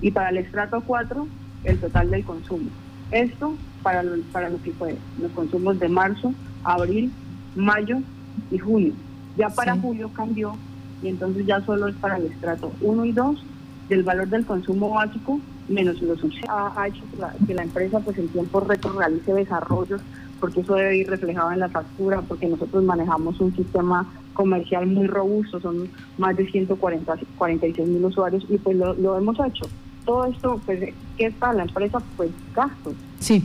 Y 0.00 0.10
para 0.10 0.30
el 0.30 0.38
estrato 0.38 0.82
4, 0.86 1.26
el 1.64 1.78
total 1.78 2.10
del 2.10 2.24
consumo. 2.24 2.68
Esto 3.10 3.54
para 3.82 4.02
lo, 4.02 4.20
para 4.32 4.48
lo 4.48 4.60
que 4.62 4.72
fue 4.72 4.96
los 5.20 5.30
consumos 5.32 5.78
de 5.78 5.88
marzo, 5.88 6.32
abril, 6.64 7.10
mayo 7.54 7.98
y 8.50 8.58
junio. 8.58 8.92
Ya 9.36 9.48
para 9.50 9.76
julio 9.76 10.10
cambió 10.14 10.56
y 11.02 11.08
entonces 11.08 11.46
ya 11.46 11.60
solo 11.64 11.88
es 11.88 11.96
para 11.96 12.16
el 12.16 12.26
estrato 12.26 12.72
1 12.80 13.04
y 13.04 13.12
2 13.12 13.44
del 13.88 14.02
valor 14.02 14.28
del 14.28 14.46
consumo 14.46 14.90
básico 14.90 15.40
menos 15.68 16.00
los 16.02 16.18
subsidios. 16.20 16.48
Ha, 16.48 16.88
hecho 16.88 17.02
que 17.46 17.54
la, 17.54 17.62
empresa 17.62 18.00
pues 18.00 18.18
en 18.18 18.28
tiempo 18.28 18.60
récord 18.60 18.96
realice 18.96 19.32
desarrollos 19.32 20.00
porque 20.40 20.60
eso 20.60 20.74
debe 20.74 20.98
ir 20.98 21.08
reflejado 21.08 21.50
en 21.52 21.60
la 21.60 21.68
factura, 21.68 22.20
porque 22.20 22.46
nosotros 22.46 22.84
manejamos 22.84 23.40
un 23.40 23.56
sistema 23.56 24.06
comercial 24.34 24.86
muy 24.86 25.06
robusto, 25.06 25.60
son 25.60 25.88
más 26.18 26.36
de 26.36 26.46
146 26.50 27.88
mil 27.88 28.04
usuarios 28.04 28.44
y 28.50 28.58
pues 28.58 28.76
lo, 28.76 28.92
lo 28.94 29.16
hemos 29.16 29.36
hecho. 29.40 29.66
Todo 30.04 30.26
esto, 30.26 30.60
pues, 30.66 30.92
¿qué 31.16 31.26
es 31.26 31.34
para 31.34 31.54
la 31.54 31.62
empresa? 31.62 32.00
Pues 32.16 32.30
gastos. 32.54 32.94
Sí. 33.18 33.44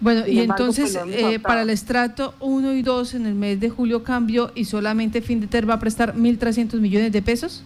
Bueno, 0.00 0.26
y 0.26 0.40
entonces 0.40 0.98
pues, 1.02 1.16
eh, 1.16 1.38
para 1.38 1.62
el 1.62 1.70
estrato 1.70 2.34
1 2.40 2.74
y 2.74 2.82
2 2.82 3.14
en 3.14 3.26
el 3.26 3.34
mes 3.34 3.60
de 3.60 3.70
julio 3.70 4.02
cambió 4.02 4.52
y 4.54 4.66
solamente 4.66 5.22
Findeter 5.22 5.68
va 5.68 5.74
a 5.74 5.80
prestar 5.80 6.14
1.300 6.14 6.80
millones 6.80 7.12
de 7.12 7.22
pesos? 7.22 7.64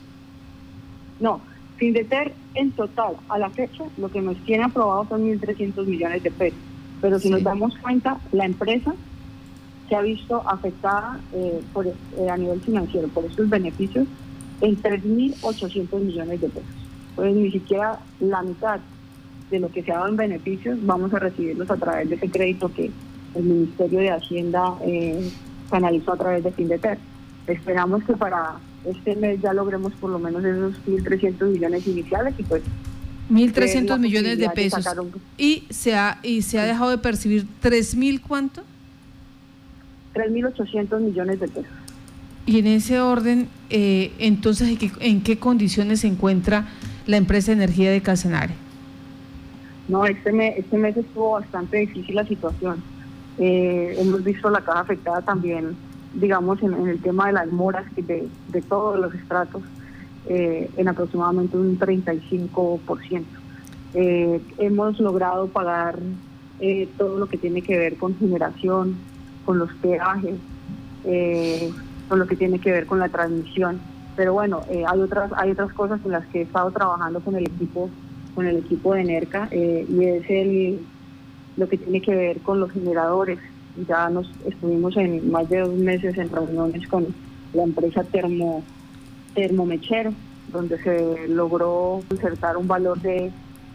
No, 1.19 1.41
Findeter 1.77 2.33
en 2.55 2.73
total, 2.73 3.17
a 3.29 3.39
la 3.39 3.51
fecha, 3.51 3.85
lo 3.97 4.11
que 4.11 4.21
nos 4.21 4.37
tiene 4.45 4.65
aprobado 4.65 5.07
son 5.09 5.23
1.300 5.23 5.87
millones 5.87 6.23
de 6.23 6.31
pesos. 6.31 6.59
Pero 7.01 7.19
si 7.19 7.31
nos 7.31 7.43
damos 7.43 7.77
cuenta, 7.79 8.21
la 8.33 8.45
empresa 8.45 8.95
se 9.89 9.97
ha 9.97 10.03
visto 10.03 10.43
afectada 10.49 11.19
eh, 11.33 11.61
por, 11.73 11.87
eh, 11.87 11.95
a 12.31 12.37
nivel 12.37 12.61
financiero 12.61 13.09
por 13.09 13.25
estos 13.25 13.49
beneficios 13.49 14.07
en 14.61 14.81
3.800 14.81 16.01
millones 16.01 16.41
de 16.41 16.49
pesos. 16.49 16.71
Pues 17.17 17.35
ni 17.35 17.51
siquiera 17.51 17.99
la 18.21 18.43
mitad 18.43 18.81
de 19.51 19.61
lo 19.61 19.69
que 19.71 19.83
se 19.83 19.93
ha 19.93 19.97
dado 19.97 20.09
en 20.09 20.17
beneficios, 20.17 20.79
vamos 20.83 21.13
a 21.15 21.19
recibirlos 21.19 21.71
a 21.71 21.77
través 21.77 22.09
de 22.09 22.17
ese 22.17 22.31
crédito 22.31 22.73
que 22.73 22.91
el 23.35 23.45
Ministerio 23.45 24.01
de 24.01 24.11
Hacienda 24.11 24.75
eh, 24.85 25.31
canalizó 25.71 26.13
a 26.13 26.17
través 26.17 26.45
de 26.45 26.53
Findeter. 26.53 26.99
Esperamos 27.47 28.05
que 28.05 28.15
para 28.15 28.57
este 28.85 29.17
mes 29.17 29.41
ya 29.41 29.53
logremos 29.53 29.93
por 29.95 30.11
lo 30.11 30.19
menos 30.19 30.45
esos 30.45 30.75
1.300 30.87 31.45
millones 31.51 31.87
iniciales 31.87 32.35
y 32.39 32.43
pues 32.45 32.63
1.300 33.31 33.99
millones 33.99 34.39
de 34.39 34.51
pesos. 34.51 34.85
y, 35.39 35.65
se 35.71 35.95
ha, 35.95 36.19
y 36.23 36.43
se 36.43 36.59
ha 36.59 36.65
dejado 36.65 36.91
de 36.91 36.99
percibir 36.99 37.47
3.000 37.63 38.21
cuánto? 38.27 38.63
3.800 40.15 41.01
millones 41.01 41.39
de 41.39 41.47
pesos. 41.47 41.71
Y 42.47 42.59
en 42.59 42.67
ese 42.67 42.99
orden, 42.99 43.49
eh, 43.69 44.13
entonces, 44.19 44.69
¿en 44.69 44.77
qué, 44.77 44.91
¿en 44.99 45.23
qué 45.23 45.39
condiciones 45.39 46.01
se 46.01 46.09
encuentra 46.09 46.67
la 47.07 47.17
empresa 47.17 47.53
de 47.53 47.63
energía 47.63 47.93
de 47.93 48.01
Casanare? 48.01 48.55
No, 49.91 50.07
este 50.07 50.31
mes, 50.31 50.57
este 50.57 50.79
mes 50.79 50.97
estuvo 50.97 51.33
bastante 51.33 51.79
difícil 51.79 52.15
la 52.15 52.25
situación. 52.25 52.81
Eh, 53.39 53.97
hemos 53.99 54.23
visto 54.23 54.49
la 54.49 54.61
caja 54.61 54.81
afectada 54.81 55.21
también, 55.21 55.77
digamos, 56.15 56.63
en, 56.63 56.89
el 56.89 57.03
tema 57.03 57.27
de 57.27 57.33
las 57.33 57.51
moras 57.51 57.85
de, 57.97 58.29
de 58.53 58.63
todos 58.63 59.01
los 59.01 59.13
estratos, 59.13 59.63
eh, 60.29 60.71
en 60.77 60.87
aproximadamente 60.87 61.57
un 61.57 61.77
35%. 61.77 63.25
Eh, 63.95 64.41
hemos 64.59 65.01
logrado 65.01 65.49
pagar 65.49 65.99
todo 66.97 67.19
lo 67.19 67.27
que 67.27 67.39
tiene 67.39 67.63
que 67.63 67.77
ver 67.77 67.97
con 67.97 68.17
generación, 68.17 68.95
con 69.45 69.59
los 69.59 69.73
peajes, 69.75 70.37
con 72.09 72.19
lo 72.19 72.27
que 72.27 72.37
tiene 72.37 72.61
que 72.61 72.71
ver 72.71 72.87
con 72.87 73.01
la 73.01 73.09
transmisión. 73.09 73.81
Pero 74.15 74.35
bueno, 74.35 74.61
hay 74.69 75.01
otras 75.01 75.33
hay 75.37 75.53
otras 75.53 75.73
cosas 75.73 76.01
en 76.05 76.13
las 76.13 76.27
que 76.27 76.41
he 76.41 76.43
estado 76.43 76.71
trabajando 76.71 77.21
con 77.21 77.35
el 77.35 77.47
equipo 77.47 77.89
con 78.35 78.47
el 78.47 78.59
equipo 78.59 78.95
de 78.95 79.05
NERCA 79.05 79.49
eh, 79.51 79.87
y 79.89 80.05
es 80.05 80.31
el, 80.31 80.81
lo 81.57 81.69
que 81.69 81.79
tiene 81.79 82.01
que 82.01 82.15
ver 82.15 82.39
con 82.41 82.61
los 82.61 82.71
generadores. 82.73 83.39
Ya 83.89 84.09
nos 84.11 84.31
estuvimos 84.47 84.97
en 84.97 85.31
más 85.31 85.49
de 85.49 85.61
dos 85.61 85.75
meses 85.75 86.17
en 86.19 86.31
reuniones 86.31 86.87
con 86.89 87.07
la 87.53 87.63
empresa 87.63 88.05
Termo, 88.05 88.63
Termomechero, 89.35 90.13
donde 90.53 90.79
se 90.83 91.29
logró 91.29 92.03
insertar 92.11 92.57
un 92.57 92.67
valor 92.67 93.01
de 93.01 93.31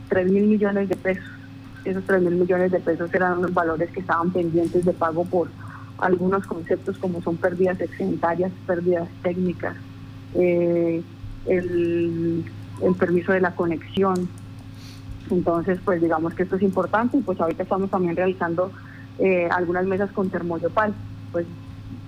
3 0.09 0.31
mil 0.31 0.47
millones 0.47 0.89
de 0.89 0.95
pesos. 0.95 1.23
Esos 1.83 2.03
3 2.05 2.21
mil 2.23 2.35
millones 2.35 2.71
de 2.71 2.79
pesos 2.79 3.13
eran 3.13 3.41
los 3.41 3.53
valores 3.53 3.89
que 3.91 3.99
estaban 3.99 4.31
pendientes 4.31 4.85
de 4.85 4.93
pago 4.93 5.25
por 5.25 5.49
algunos 5.99 6.45
conceptos 6.45 6.97
como 6.97 7.21
son 7.21 7.37
pérdidas 7.37 7.79
excedentarias, 7.79 8.51
pérdidas 8.67 9.07
técnicas, 9.23 9.75
eh, 10.33 11.01
el, 11.45 12.43
el 12.81 12.95
permiso 12.95 13.31
de 13.31 13.41
la 13.41 13.55
conexión, 13.55 14.27
entonces, 15.29 15.79
pues 15.83 16.01
digamos 16.01 16.33
que 16.33 16.43
esto 16.43 16.55
es 16.55 16.61
importante 16.61 17.17
y 17.17 17.21
pues 17.21 17.39
ahorita 17.39 17.63
estamos 17.63 17.89
también 17.89 18.15
realizando 18.15 18.71
eh, 19.19 19.47
algunas 19.51 19.85
mesas 19.85 20.11
con 20.11 20.29
termoyopal, 20.29 20.93
pues 21.31 21.45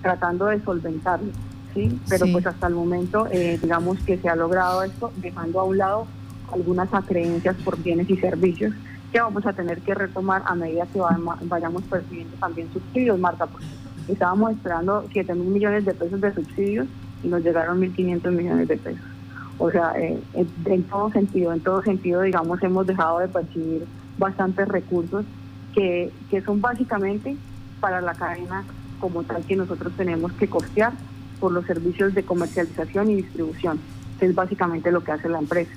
tratando 0.02 0.46
de 0.46 0.62
solventarlo, 0.64 1.32
¿sí? 1.74 2.00
Pero 2.10 2.26
pues 2.32 2.46
hasta 2.46 2.68
el 2.68 2.76
momento, 2.76 3.28
eh, 3.32 3.58
digamos 3.62 4.00
que 4.00 4.18
se 4.18 4.30
ha 4.30 4.36
logrado 4.36 4.84
esto, 4.84 5.12
dejando 5.18 5.60
a 5.60 5.64
un 5.64 5.78
lado 5.78 6.08
algunas 6.52 6.94
acreencias 6.94 7.56
por 7.58 7.82
bienes 7.82 8.10
y 8.10 8.18
servicios 8.18 8.74
que 9.12 9.22
vamos 9.22 9.46
a 9.46 9.54
tener 9.54 9.80
que 9.82 9.94
retomar 9.94 10.44
a 10.46 10.56
medida 10.56 10.86
que 10.88 11.00
vayamos 11.44 11.84
percibiendo 11.84 12.36
también 12.38 12.72
subsidios, 12.74 13.18
Marta, 13.18 13.46
porque 13.46 13.66
estábamos 14.08 14.52
esperando 14.52 15.06
7 15.12 15.34
mil 15.34 15.50
millones 15.50 15.86
de 15.86 15.94
pesos 15.94 16.20
de 16.20 16.34
subsidios 16.34 16.88
y 17.24 17.28
nos 17.28 17.42
llegaron 17.42 17.80
1.500 17.82 18.32
millones 18.32 18.68
de 18.68 18.78
pesos. 18.78 19.17
O 19.60 19.72
sea, 19.72 19.94
en 19.96 20.84
todo 20.84 21.12
sentido, 21.12 21.52
en 21.52 21.62
todo 21.62 21.82
sentido, 21.82 22.22
digamos, 22.22 22.62
hemos 22.62 22.86
dejado 22.86 23.20
de 23.20 23.28
percibir 23.28 23.86
bastantes 24.18 24.68
recursos 24.68 25.26
que, 25.74 26.12
que 26.30 26.42
son 26.42 26.62
básicamente 26.62 27.36
para 27.80 28.02
la 28.02 28.14
cadena 28.14 28.64
como 29.00 29.24
tal 29.24 29.44
que 29.44 29.56
nosotros 29.56 29.94
tenemos 29.96 30.32
que 30.34 30.48
costear 30.48 30.94
por 31.40 31.52
los 31.52 31.66
servicios 31.66 32.14
de 32.14 32.24
comercialización 32.24 33.12
y 33.12 33.16
distribución, 33.16 33.80
que 34.20 34.28
es 34.28 34.36
básicamente 34.36 34.92
lo 34.92 35.04
que 35.04 35.12
hace 35.12 35.30
la 35.30 35.40
empresa. 35.40 35.72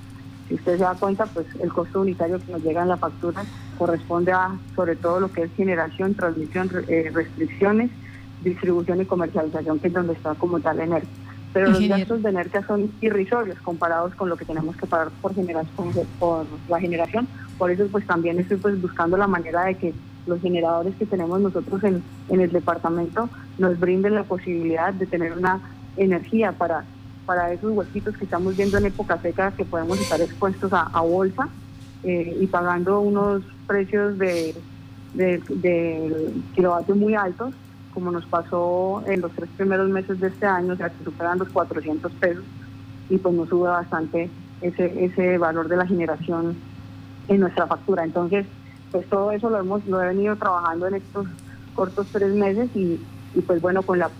Si 0.48 0.54
usted 0.54 0.78
se 0.78 0.82
da 0.82 0.94
cuenta, 0.94 1.26
pues 1.26 1.46
el 1.60 1.72
costo 1.72 2.00
unitario 2.00 2.38
que 2.38 2.52
nos 2.52 2.62
llega 2.62 2.82
en 2.82 2.88
la 2.88 2.96
factura 2.96 3.44
corresponde 3.78 4.32
a 4.32 4.58
sobre 4.74 4.96
todo 4.96 5.20
lo 5.20 5.30
que 5.30 5.42
es 5.42 5.52
generación, 5.54 6.14
transmisión, 6.14 6.70
eh, 6.88 7.10
restricciones, 7.14 7.90
distribución 8.42 9.00
y 9.00 9.04
comercialización, 9.04 9.78
que 9.78 9.88
es 9.88 9.94
donde 9.94 10.14
está 10.14 10.34
como 10.34 10.60
tal 10.60 10.80
energía 10.80 11.19
pero 11.52 11.70
los 11.70 11.88
gastos 11.88 12.22
de 12.22 12.30
energía 12.30 12.64
son 12.66 12.90
irrisorios 13.00 13.58
comparados 13.60 14.14
con 14.14 14.28
lo 14.28 14.36
que 14.36 14.44
tenemos 14.44 14.76
que 14.76 14.86
pagar 14.86 15.10
por 15.20 15.34
generación 15.34 15.92
por 16.18 16.46
la 16.68 16.80
generación. 16.80 17.26
Por 17.58 17.70
eso 17.70 17.86
pues 17.90 18.06
también 18.06 18.38
estoy 18.38 18.56
pues 18.58 18.80
buscando 18.80 19.16
la 19.16 19.26
manera 19.26 19.64
de 19.64 19.74
que 19.74 19.94
los 20.26 20.40
generadores 20.40 20.94
que 20.96 21.06
tenemos 21.06 21.40
nosotros 21.40 21.82
en, 21.82 22.02
en 22.28 22.40
el 22.40 22.52
departamento 22.52 23.28
nos 23.58 23.78
brinden 23.80 24.14
la 24.14 24.24
posibilidad 24.24 24.92
de 24.92 25.06
tener 25.06 25.32
una 25.32 25.60
energía 25.96 26.52
para 26.52 26.84
para 27.30 27.52
esos 27.52 27.70
huequitos 27.70 28.16
que 28.16 28.24
estamos 28.24 28.56
viendo 28.56 28.76
en 28.76 28.86
época 28.86 29.16
seca 29.22 29.52
que 29.52 29.64
podemos 29.64 30.00
estar 30.00 30.20
expuestos 30.20 30.72
a, 30.72 31.00
bolsa 31.00 31.48
eh, 32.02 32.36
y 32.40 32.46
pagando 32.48 32.98
unos 32.98 33.44
precios 33.68 34.18
de, 34.18 34.52
de, 35.14 36.32
kilovatio 36.52 36.96
muy 36.96 37.14
altos, 37.14 37.54
como 37.94 38.10
nos 38.10 38.24
pasó 38.26 39.02
en 39.06 39.20
los 39.20 39.32
tres 39.32 39.48
primeros 39.56 39.88
meses 39.88 40.20
de 40.20 40.28
este 40.28 40.46
año, 40.46 40.74
o 40.74 40.76
sea, 40.76 40.90
que 40.90 41.04
superan 41.04 41.38
los 41.38 41.48
400 41.48 42.12
pesos 42.12 42.44
y 43.08 43.18
pues 43.18 43.34
nos 43.34 43.48
sube 43.48 43.68
bastante 43.68 44.30
ese, 44.60 45.04
ese 45.04 45.38
valor 45.38 45.68
de 45.68 45.76
la 45.76 45.86
generación 45.86 46.56
en 47.28 47.40
nuestra 47.40 47.66
factura. 47.66 48.04
Entonces, 48.04 48.46
pues 48.90 49.06
todo 49.08 49.32
eso 49.32 49.50
lo 49.50 49.58
hemos 49.58 49.84
lo 49.86 50.02
he 50.02 50.08
venido 50.08 50.36
trabajando 50.36 50.86
en 50.86 50.94
estos 50.94 51.26
cortos 51.74 52.06
tres 52.12 52.34
meses 52.34 52.68
y, 52.74 53.00
y 53.34 53.40
pues 53.40 53.60
bueno, 53.60 53.82
con, 53.82 53.98
la, 53.98 54.10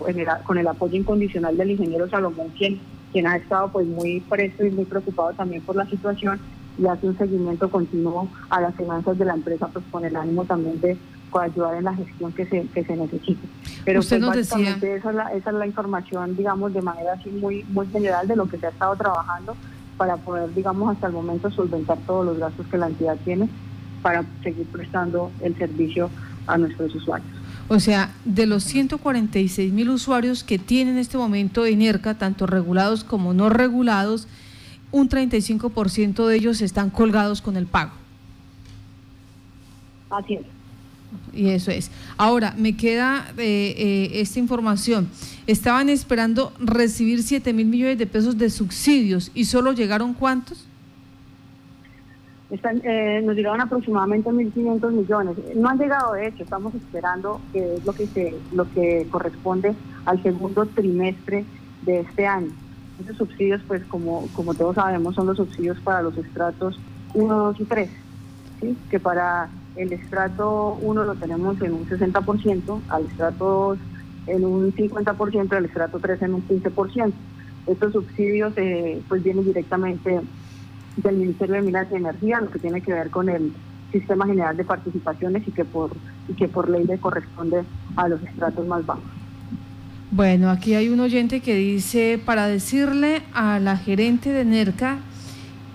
con 0.43 0.57
el 0.57 0.67
apoyo 0.67 0.97
incondicional 0.97 1.57
del 1.57 1.71
ingeniero 1.71 2.09
Salomón, 2.09 2.49
quien, 2.57 2.79
quien 3.11 3.27
ha 3.27 3.37
estado 3.37 3.69
pues 3.69 3.87
muy 3.87 4.21
presto 4.21 4.65
y 4.65 4.71
muy 4.71 4.85
preocupado 4.85 5.33
también 5.33 5.61
por 5.61 5.75
la 5.75 5.85
situación 5.85 6.39
y 6.77 6.87
hace 6.87 7.07
un 7.07 7.17
seguimiento 7.17 7.69
continuo 7.69 8.29
a 8.49 8.61
las 8.61 8.75
finanzas 8.75 9.17
de 9.17 9.25
la 9.25 9.33
empresa, 9.33 9.67
pues 9.67 9.83
con 9.91 10.05
el 10.05 10.15
ánimo 10.15 10.45
también 10.45 10.79
de 10.79 10.97
ayudar 11.39 11.75
en 11.75 11.85
la 11.85 11.95
gestión 11.95 12.31
que 12.33 12.45
se, 12.45 12.67
que 12.67 12.83
se 12.83 12.95
necesite. 12.95 13.47
Pero 13.85 13.99
Usted 13.99 14.19
pues, 14.19 14.27
nos 14.27 14.35
decía... 14.35 14.77
esa 14.81 15.09
es, 15.09 15.15
la, 15.15 15.33
esa 15.33 15.49
es 15.49 15.55
la 15.55 15.67
información, 15.67 16.35
digamos, 16.35 16.73
de 16.73 16.81
manera 16.81 17.13
así 17.13 17.29
muy, 17.29 17.63
muy 17.69 17.87
general 17.87 18.27
de 18.27 18.35
lo 18.35 18.47
que 18.47 18.57
se 18.57 18.67
ha 18.67 18.69
estado 18.69 18.95
trabajando 18.95 19.55
para 19.97 20.17
poder, 20.17 20.53
digamos, 20.53 20.91
hasta 20.91 21.07
el 21.07 21.13
momento 21.13 21.51
solventar 21.51 21.97
todos 22.05 22.25
los 22.25 22.37
gastos 22.37 22.65
que 22.67 22.77
la 22.77 22.87
entidad 22.87 23.17
tiene 23.23 23.47
para 24.01 24.25
seguir 24.43 24.65
prestando 24.67 25.31
el 25.41 25.55
servicio 25.57 26.09
a 26.47 26.57
nuestros 26.57 26.93
usuarios. 26.95 27.29
O 27.67 27.79
sea, 27.79 28.11
de 28.25 28.45
los 28.47 28.63
146 28.63 29.71
mil 29.71 29.89
usuarios 29.89 30.43
que 30.43 30.59
tiene 30.59 30.91
en 30.91 30.97
este 30.97 31.17
momento 31.17 31.65
ENERCA, 31.65 32.15
tanto 32.17 32.45
regulados 32.45 33.03
como 33.03 33.33
no 33.33 33.49
regulados, 33.49 34.27
un 34.91 35.07
35% 35.07 36.27
de 36.27 36.35
ellos 36.35 36.61
están 36.61 36.89
colgados 36.89 37.41
con 37.41 37.55
el 37.55 37.65
pago. 37.65 37.91
Así 40.09 40.33
es. 40.33 40.45
Y 41.33 41.49
eso 41.49 41.71
es. 41.71 41.91
Ahora, 42.17 42.53
me 42.57 42.75
queda 42.75 43.31
eh, 43.37 43.75
eh, 43.77 44.11
esta 44.15 44.39
información. 44.39 45.09
Estaban 45.47 45.89
esperando 45.89 46.53
recibir 46.59 47.23
7 47.23 47.53
mil 47.53 47.67
millones 47.67 47.97
de 47.97 48.07
pesos 48.07 48.37
de 48.37 48.49
subsidios 48.49 49.31
y 49.33 49.45
solo 49.45 49.73
llegaron 49.73 50.13
cuántos? 50.13 50.67
Están, 52.49 52.81
eh, 52.83 53.21
nos 53.23 53.35
llegaron 53.35 53.61
aproximadamente 53.61 54.29
1.500 54.29 54.91
millones. 54.91 55.37
No 55.55 55.69
han 55.69 55.77
llegado, 55.77 56.13
de 56.13 56.27
hecho, 56.27 56.43
estamos 56.43 56.75
esperando 56.75 57.39
que 57.53 57.75
es 57.75 57.85
lo 57.85 57.93
que, 57.93 58.07
se, 58.07 58.35
lo 58.51 58.69
que 58.73 59.07
corresponde 59.09 59.73
al 60.05 60.21
segundo 60.21 60.65
trimestre 60.65 61.45
de 61.83 62.01
este 62.01 62.27
año. 62.27 62.51
Esos 63.01 63.17
subsidios, 63.17 63.61
pues 63.67 63.83
como, 63.85 64.27
como 64.33 64.53
todos 64.53 64.75
sabemos, 64.75 65.15
son 65.15 65.27
los 65.27 65.37
subsidios 65.37 65.79
para 65.79 66.01
los 66.01 66.17
estratos 66.17 66.77
1, 67.13 67.35
2 67.35 67.59
y 67.61 67.65
3, 67.65 67.89
¿sí? 68.59 68.77
que 68.89 68.99
para 68.99 69.49
el 69.75 69.93
estrato 69.93 70.77
1 70.81 71.03
lo 71.03 71.15
tenemos 71.15 71.61
en 71.61 71.73
un 71.73 71.87
60%, 71.87 72.81
al 72.89 73.05
estrato 73.05 73.77
2 73.77 73.79
en 74.27 74.45
un 74.45 74.73
50%, 74.73 75.53
al 75.53 75.65
estrato 75.65 75.99
3 75.99 76.21
en 76.23 76.33
un 76.35 76.47
15%. 76.47 77.13
Estos 77.67 77.93
subsidios 77.93 78.53
eh, 78.57 79.01
pues 79.07 79.23
vienen 79.23 79.45
directamente 79.45 80.21
del 80.97 81.15
Ministerio 81.17 81.55
de 81.55 81.61
Minas 81.61 81.87
y 81.91 81.95
Energía, 81.95 82.41
lo 82.41 82.51
que 82.51 82.59
tiene 82.59 82.81
que 82.81 82.93
ver 82.93 83.09
con 83.09 83.29
el 83.29 83.53
Sistema 83.91 84.25
General 84.25 84.55
de 84.55 84.63
Participaciones 84.63 85.47
y 85.47 85.51
que 85.51 85.65
por, 85.65 85.91
y 86.27 86.33
que 86.33 86.47
por 86.47 86.69
ley 86.69 86.85
le 86.85 86.97
corresponde 86.97 87.63
a 87.95 88.07
los 88.07 88.21
estratos 88.23 88.65
más 88.67 88.85
bajos. 88.85 89.03
Bueno, 90.11 90.49
aquí 90.49 90.75
hay 90.75 90.89
un 90.89 90.99
oyente 90.99 91.39
que 91.39 91.55
dice, 91.55 92.19
para 92.25 92.47
decirle 92.47 93.21
a 93.33 93.59
la 93.59 93.77
gerente 93.77 94.31
de 94.31 94.43
NERCA 94.43 94.99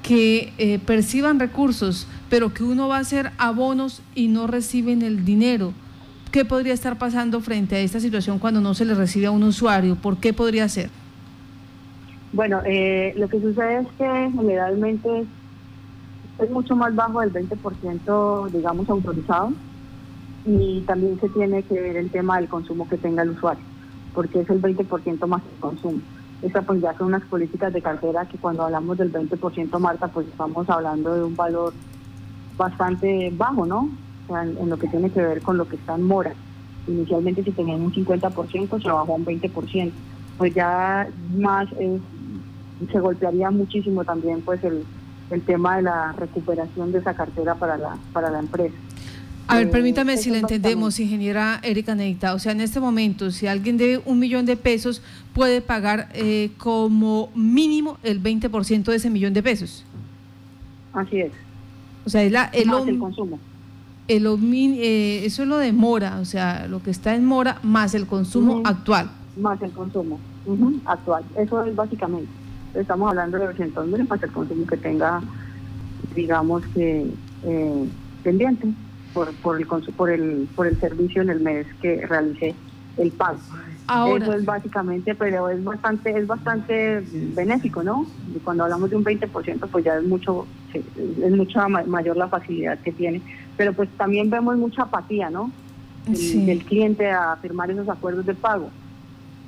que 0.02 0.52
eh, 0.58 0.78
perciban 0.78 1.40
recursos, 1.40 2.06
pero 2.28 2.52
que 2.52 2.64
uno 2.64 2.88
va 2.88 2.96
a 2.96 3.00
hacer 3.00 3.32
abonos 3.38 4.02
y 4.14 4.28
no 4.28 4.46
reciben 4.46 5.02
el 5.02 5.24
dinero. 5.24 5.72
¿Qué 6.32 6.44
podría 6.44 6.74
estar 6.74 6.98
pasando 6.98 7.40
frente 7.40 7.76
a 7.76 7.80
esta 7.80 8.00
situación 8.00 8.38
cuando 8.38 8.60
no 8.60 8.74
se 8.74 8.84
le 8.84 8.94
recibe 8.94 9.26
a 9.26 9.30
un 9.30 9.42
usuario? 9.42 9.96
¿Por 9.96 10.18
qué 10.18 10.32
podría 10.32 10.68
ser? 10.68 10.90
Bueno, 12.32 12.60
eh, 12.66 13.14
lo 13.16 13.28
que 13.28 13.40
sucede 13.40 13.78
es 13.80 13.86
que 13.96 14.30
generalmente 14.34 15.24
es 16.38 16.50
mucho 16.50 16.76
más 16.76 16.94
bajo 16.94 17.20
del 17.20 17.32
20%, 17.32 18.50
digamos, 18.50 18.90
autorizado 18.90 19.52
y 20.44 20.82
también 20.82 21.18
se 21.20 21.28
tiene 21.30 21.62
que 21.62 21.80
ver 21.80 21.96
el 21.96 22.10
tema 22.10 22.36
del 22.38 22.48
consumo 22.48 22.88
que 22.88 22.98
tenga 22.98 23.22
el 23.22 23.30
usuario, 23.30 23.64
porque 24.14 24.40
es 24.40 24.50
el 24.50 24.60
20% 24.60 25.26
más 25.26 25.42
el 25.42 25.60
consumo. 25.60 26.00
Estas 26.42 26.64
pues 26.66 26.82
ya 26.82 26.92
son 26.98 27.08
unas 27.08 27.22
políticas 27.24 27.72
de 27.72 27.80
cartera 27.80 28.26
que 28.26 28.36
cuando 28.36 28.64
hablamos 28.64 28.98
del 28.98 29.12
20%, 29.12 29.78
Marta, 29.78 30.08
pues 30.08 30.26
estamos 30.28 30.68
hablando 30.68 31.14
de 31.14 31.24
un 31.24 31.34
valor 31.34 31.72
bastante 32.56 33.32
bajo, 33.36 33.66
¿no? 33.66 33.90
O 34.28 34.32
sea, 34.32 34.42
en, 34.42 34.68
lo 34.68 34.78
que 34.78 34.88
tiene 34.88 35.10
que 35.10 35.20
ver 35.20 35.42
con 35.42 35.56
lo 35.56 35.68
que 35.68 35.76
está 35.76 35.94
en 35.94 36.02
mora. 36.02 36.32
Inicialmente 36.88 37.42
si 37.42 37.52
tenían 37.52 37.80
un 37.80 37.92
50%, 37.92 38.82
se 38.82 38.88
bajó 38.88 39.12
a 39.12 39.16
un 39.16 39.24
20%. 39.24 39.92
Pues 40.38 40.54
ya 40.54 41.08
más 41.36 41.68
es 41.78 42.00
se 42.92 43.00
golpearía 43.00 43.50
muchísimo 43.50 44.04
también 44.04 44.42
pues 44.42 44.62
el, 44.62 44.84
el 45.30 45.42
tema 45.42 45.76
de 45.76 45.82
la 45.82 46.12
recuperación 46.12 46.92
de 46.92 46.98
esa 46.98 47.14
cartera 47.14 47.54
para 47.54 47.78
la, 47.78 47.96
para 48.12 48.30
la 48.30 48.38
empresa. 48.40 48.74
A 49.48 49.58
ver, 49.58 49.70
permítame 49.70 50.14
eh, 50.14 50.18
si 50.18 50.30
la 50.30 50.38
entendemos, 50.38 50.98
ingeniera 50.98 51.60
Erika 51.62 51.94
Neita. 51.94 52.34
O 52.34 52.38
sea, 52.38 52.52
en 52.52 52.60
este 52.60 52.80
momento, 52.80 53.30
si 53.30 53.46
alguien 53.46 53.76
debe 53.76 54.02
un 54.04 54.18
millón 54.18 54.44
de 54.44 54.56
pesos, 54.56 55.02
puede 55.32 55.60
pagar 55.60 56.08
eh, 56.14 56.50
como 56.58 57.30
mínimo 57.34 57.98
el 58.02 58.20
20% 58.20 58.84
de 58.84 58.96
ese 58.96 59.08
millón 59.08 59.34
de 59.34 59.42
pesos. 59.42 59.84
Así 60.92 61.20
es. 61.20 61.32
O 62.06 62.10
sea, 62.10 62.22
es 62.22 62.32
la, 62.32 62.44
el, 62.46 62.68
más 62.68 62.86
el 62.86 62.98
consumo. 62.98 63.38
El, 64.08 64.26
eh, 64.78 65.26
eso 65.26 65.42
es 65.42 65.48
lo 65.48 65.58
de 65.58 65.72
mora, 65.72 66.20
o 66.20 66.24
sea, 66.24 66.66
lo 66.68 66.80
que 66.82 66.90
está 66.90 67.14
en 67.14 67.24
mora 67.24 67.58
más 67.62 67.94
el 67.94 68.06
consumo 68.06 68.62
actual. 68.64 69.10
Más 69.36 69.60
el 69.60 69.72
consumo 69.72 70.18
actual. 70.86 71.24
Eso 71.36 71.64
es 71.64 71.74
básicamente 71.74 72.28
estamos 72.80 73.10
hablando 73.10 73.38
de 73.38 73.46
200 73.46 73.86
mil 73.86 74.06
más 74.08 74.22
el 74.22 74.30
consumo 74.30 74.66
que 74.66 74.76
tenga, 74.76 75.20
digamos 76.14 76.64
que 76.68 77.06
eh, 77.44 77.88
pendiente 78.22 78.68
por, 79.14 79.32
por, 79.36 79.58
el, 79.58 79.66
por, 79.66 80.10
el, 80.10 80.48
por 80.54 80.66
el 80.66 80.78
servicio 80.78 81.22
en 81.22 81.30
el 81.30 81.40
mes 81.40 81.66
que 81.80 82.06
realicé 82.06 82.54
el 82.98 83.10
pago. 83.12 83.38
Eso 83.88 84.32
es 84.32 84.44
básicamente, 84.44 85.14
pero 85.14 85.48
es 85.48 85.62
bastante 85.62 86.18
es 86.18 86.26
bastante 86.26 87.04
benéfico, 87.34 87.82
¿no? 87.82 88.06
Cuando 88.42 88.64
hablamos 88.64 88.90
de 88.90 88.96
un 88.96 89.04
20%, 89.04 89.68
pues 89.70 89.84
ya 89.84 89.96
es 89.96 90.04
mucho 90.04 90.46
es 90.74 91.32
mucha 91.32 91.68
mayor 91.68 92.16
la 92.16 92.28
facilidad 92.28 92.78
que 92.80 92.92
tiene. 92.92 93.22
Pero 93.56 93.72
pues 93.72 93.88
también 93.96 94.28
vemos 94.28 94.56
mucha 94.56 94.82
apatía, 94.82 95.30
¿no? 95.30 95.50
del 96.06 96.62
cliente 96.62 97.10
a 97.10 97.36
firmar 97.36 97.70
esos 97.70 97.88
acuerdos 97.88 98.24
de 98.26 98.34
pago. 98.34 98.70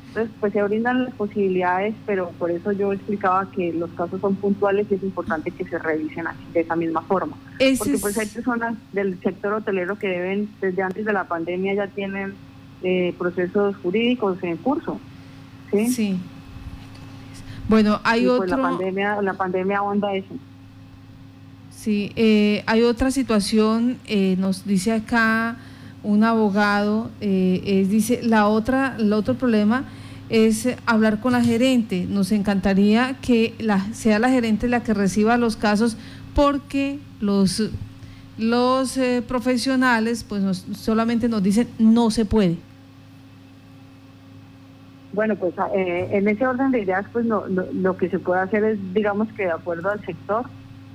Entonces, 0.09 0.35
pues 0.41 0.53
se 0.53 0.63
brindan 0.63 1.05
las 1.05 1.15
posibilidades, 1.15 1.95
pero 2.07 2.31
por 2.39 2.51
eso 2.51 2.73
yo 2.73 2.93
explicaba 2.93 3.51
que 3.51 3.73
los 3.73 3.91
casos 3.91 4.21
son 4.21 4.35
puntuales 4.37 4.87
y 4.91 4.95
es 4.95 5.03
importante 5.03 5.51
que 5.51 5.65
se 5.65 5.79
revisen 5.79 6.27
así, 6.27 6.43
de 6.53 6.61
esa 6.61 6.75
misma 6.75 7.03
forma. 7.03 7.37
Porque 7.79 7.99
pues 7.99 8.17
hay 8.17 8.27
personas 8.27 8.75
del 8.93 9.21
sector 9.21 9.53
hotelero 9.53 9.99
que 9.99 10.09
deben, 10.09 10.49
desde 10.61 10.83
antes 10.83 11.05
de 11.05 11.13
la 11.13 11.25
pandemia 11.25 11.75
ya 11.75 11.87
tienen 11.89 12.35
eh, 12.83 13.15
procesos 13.19 13.77
jurídicos 13.77 14.43
en 14.43 14.57
curso. 14.57 14.99
Sí. 15.71 15.89
sí. 15.89 16.19
Bueno, 17.69 18.01
hay 18.05 18.25
y 18.25 18.27
otro... 18.27 18.39
Pues 18.47 18.51
la 18.51 18.57
pandemia, 18.57 19.23
la 19.23 19.35
pandemia 19.35 19.83
onda 19.83 20.15
eso. 20.15 20.35
Sí, 21.71 22.13
eh, 22.17 22.65
hay 22.67 22.83
otra 22.83 23.11
situación, 23.11 23.99
eh, 24.07 24.37
nos 24.39 24.67
dice 24.67 24.93
acá 24.93 25.57
un 26.03 26.25
abogado, 26.25 27.11
es, 27.21 27.89
dice, 27.91 28.21
la 28.23 28.47
otra, 28.47 28.97
el 28.99 29.13
otro 29.13 29.35
problema 29.35 29.85
es 30.31 30.69
hablar 30.87 31.21
con 31.21 31.33
la 31.33 31.43
gerente. 31.43 32.07
Nos 32.09 32.33
encantaría 32.33 33.17
que 33.21 33.55
la, 33.59 33.87
sea 33.93 34.19
la 34.19 34.31
gerente 34.31 34.69
la 34.69 34.83
que 34.83 34.95
reciba 34.95 35.37
los 35.37 35.57
casos 35.57 35.97
porque 36.35 36.99
los, 37.21 37.63
los 38.37 38.97
eh, 38.97 39.23
profesionales 39.27 40.25
pues 40.25 40.65
solamente 40.77 41.29
nos 41.29 41.43
dicen 41.43 41.69
no 41.79 42.11
se 42.11 42.25
puede. 42.25 42.57
Bueno, 45.13 45.37
pues 45.37 45.55
eh, 45.75 46.09
en 46.13 46.29
ese 46.29 46.47
orden 46.47 46.71
de 46.71 46.81
ideas, 46.81 47.07
pues 47.13 47.25
lo 47.27 47.97
que 47.97 48.11
se 48.11 48.19
puede 48.19 48.41
hacer 48.41 48.65
es, 48.65 48.79
digamos 48.93 49.29
que 49.33 49.45
de 49.45 49.53
acuerdo 49.53 49.91
al 49.91 50.05
sector, 50.05 50.45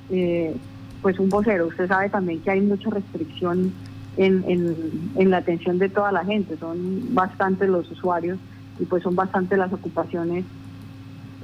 eh, 0.09 0.55
pues 1.01 1.19
un 1.19 1.29
vocero. 1.29 1.67
Usted 1.67 1.87
sabe 1.87 2.09
también 2.09 2.39
que 2.41 2.51
hay 2.51 2.61
mucha 2.61 2.89
restricción 2.89 3.73
en, 4.17 4.43
en, 4.47 5.11
en 5.15 5.29
la 5.29 5.37
atención 5.37 5.79
de 5.79 5.89
toda 5.89 6.11
la 6.11 6.23
gente, 6.23 6.57
son 6.57 7.13
bastantes 7.15 7.67
los 7.67 7.89
usuarios 7.91 8.37
y 8.79 8.85
pues 8.85 9.03
son 9.03 9.15
bastante 9.15 9.57
las 9.57 9.73
ocupaciones 9.73 10.45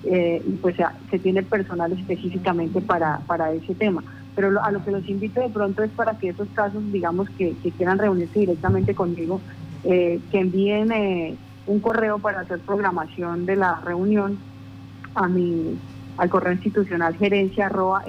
eh, 0.03 0.41
y 0.45 0.51
pues 0.53 0.75
se, 1.09 1.19
tiene 1.19 1.43
personal 1.43 1.91
específicamente 1.91 2.81
para, 2.81 3.19
para 3.27 3.51
ese 3.51 3.75
tema. 3.75 4.03
Pero 4.35 4.63
a 4.63 4.71
lo 4.71 4.83
que 4.83 4.91
los 4.91 5.07
invito 5.09 5.41
de 5.41 5.49
pronto 5.49 5.83
es 5.83 5.91
para 5.91 6.17
que 6.17 6.29
esos 6.29 6.47
casos, 6.53 6.81
digamos, 6.91 7.29
que, 7.31 7.53
quieran 7.77 7.97
reunirse 7.97 8.39
directamente 8.39 8.95
conmigo, 8.95 9.41
eh, 9.83 10.19
que 10.31 10.39
envíen 10.39 10.91
un 11.69 11.79
correo 11.79 12.17
para 12.17 12.41
hacer 12.41 12.59
programación 12.59 13.45
de 13.45 13.55
la 13.55 13.79
reunión 13.81 14.39
a 15.13 15.27
mi 15.27 15.77
al 16.17 16.29
correo 16.29 16.51
institucional 16.51 17.15
gerencia 17.15 17.67
arroba 17.67 18.03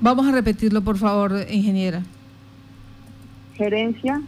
Vamos 0.00 0.26
a 0.26 0.32
repetirlo, 0.32 0.82
por 0.82 0.98
favor, 0.98 1.32
ingeniera. 1.48 2.02
Gerencia 3.54 4.20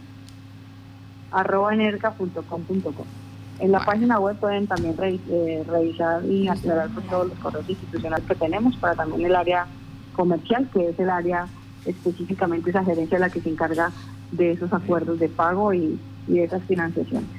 arroba 1.31 1.73
En 1.73 3.71
la 3.71 3.85
página 3.85 4.19
web 4.19 4.35
pueden 4.37 4.65
también 4.67 4.95
eh, 4.99 5.63
revisar 5.65 6.25
y 6.25 6.47
aclarar 6.47 6.89
todos 7.09 7.29
los 7.29 7.39
correos 7.39 7.69
institucionales 7.69 8.25
que 8.25 8.35
tenemos 8.35 8.75
para 8.77 8.95
también 8.95 9.27
el 9.27 9.35
área 9.35 9.67
comercial, 10.13 10.67
que 10.73 10.89
es 10.89 10.99
el 10.99 11.09
área 11.09 11.47
específicamente 11.85 12.71
esa 12.71 12.83
gerencia 12.83 13.19
la 13.19 13.29
que 13.29 13.41
se 13.41 13.49
encarga 13.49 13.91
de 14.31 14.51
esos 14.51 14.73
acuerdos 14.73 15.19
de 15.19 15.29
pago 15.29 15.73
y, 15.73 15.97
de 16.27 16.43
esas 16.43 16.63
financiaciones 16.63 17.29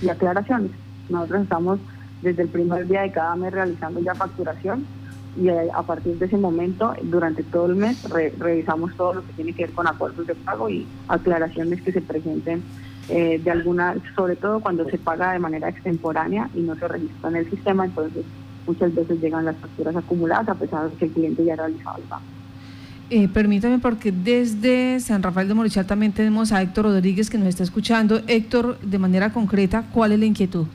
y 0.00 0.08
aclaraciones. 0.08 0.70
Nosotros 1.08 1.42
estamos 1.42 1.80
desde 2.22 2.42
el 2.42 2.48
primer 2.48 2.86
día 2.88 3.02
de 3.02 3.12
cada 3.12 3.36
mes 3.36 3.52
realizando 3.52 4.00
ya 4.00 4.14
facturación 4.14 4.86
y 5.36 5.48
eh, 5.48 5.68
a 5.74 5.82
partir 5.82 6.18
de 6.18 6.26
ese 6.26 6.38
momento, 6.38 6.94
durante 7.02 7.42
todo 7.42 7.66
el 7.66 7.76
mes, 7.76 8.02
revisamos 8.38 8.94
todo 8.96 9.14
lo 9.14 9.26
que 9.26 9.32
tiene 9.34 9.52
que 9.52 9.66
ver 9.66 9.74
con 9.74 9.86
acuerdos 9.86 10.26
de 10.26 10.34
pago 10.34 10.70
y 10.70 10.86
aclaraciones 11.08 11.82
que 11.82 11.92
se 11.92 12.00
presenten 12.00 12.62
eh, 13.08 13.38
de 13.42 13.50
alguna, 13.50 13.96
sobre 14.16 14.36
todo 14.36 14.60
cuando 14.60 14.88
se 14.88 14.98
paga 14.98 15.32
de 15.32 15.38
manera 15.38 15.68
extemporánea 15.68 16.48
y 16.54 16.62
no 16.62 16.74
se 16.74 16.88
registra 16.88 17.30
en 17.30 17.36
el 17.36 17.50
sistema, 17.50 17.84
entonces 17.84 18.24
muchas 18.66 18.94
veces 18.94 19.20
llegan 19.20 19.44
las 19.44 19.56
facturas 19.56 19.94
acumuladas 19.94 20.48
a 20.48 20.54
pesar 20.54 20.90
de 20.90 20.96
que 20.96 21.04
el 21.04 21.12
cliente 21.12 21.44
ya 21.44 21.52
ha 21.52 21.56
realizado 21.56 21.98
el 21.98 22.04
pago. 22.04 22.22
Eh, 23.08 23.28
permítame 23.28 23.78
porque 23.78 24.10
desde 24.10 24.98
San 24.98 25.22
Rafael 25.22 25.46
de 25.46 25.54
Morichal 25.54 25.86
también 25.86 26.10
tenemos 26.10 26.50
a 26.50 26.60
Héctor 26.60 26.86
Rodríguez 26.86 27.30
que 27.30 27.38
nos 27.38 27.46
está 27.46 27.62
escuchando. 27.62 28.20
Héctor, 28.26 28.80
de 28.80 28.98
manera 28.98 29.32
concreta, 29.32 29.84
¿cuál 29.92 30.10
es 30.10 30.18
la 30.18 30.26
inquietud? 30.26 30.66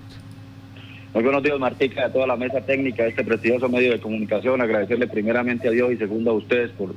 Muy 1.13 1.23
buenos 1.23 1.43
días, 1.43 1.59
Martica, 1.59 2.05
a 2.05 2.09
toda 2.09 2.25
la 2.25 2.37
mesa 2.37 2.61
técnica 2.61 3.03
de 3.03 3.09
este 3.09 3.25
prestigioso 3.25 3.67
medio 3.67 3.91
de 3.91 3.99
comunicación. 3.99 4.61
Agradecerle 4.61 5.07
primeramente 5.07 5.67
a 5.67 5.71
Dios 5.71 5.91
y 5.91 5.97
segundo 5.97 6.31
a 6.31 6.33
ustedes 6.35 6.71
por 6.71 6.95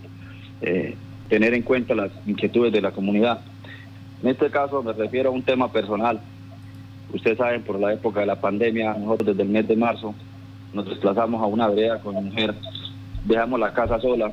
eh, 0.62 0.94
tener 1.28 1.52
en 1.52 1.62
cuenta 1.62 1.96
las 1.96 2.12
inquietudes 2.26 2.72
de 2.72 2.80
la 2.80 2.92
comunidad. 2.92 3.40
En 4.22 4.28
este 4.28 4.48
caso 4.50 4.84
me 4.84 4.92
refiero 4.92 5.30
a 5.30 5.32
un 5.32 5.42
tema 5.42 5.72
personal. 5.72 6.20
Ustedes 7.12 7.38
saben, 7.38 7.62
por 7.62 7.80
la 7.80 7.92
época 7.92 8.20
de 8.20 8.26
la 8.26 8.40
pandemia, 8.40 8.94
nosotros 8.94 9.30
desde 9.30 9.42
el 9.42 9.48
mes 9.48 9.66
de 9.66 9.74
marzo 9.74 10.14
nos 10.72 10.88
desplazamos 10.88 11.42
a 11.42 11.46
una 11.46 11.66
vereda 11.66 12.00
con 12.00 12.14
mi 12.14 12.22
mujer, 12.22 12.54
dejamos 13.24 13.58
la 13.58 13.72
casa 13.72 14.00
sola, 14.00 14.32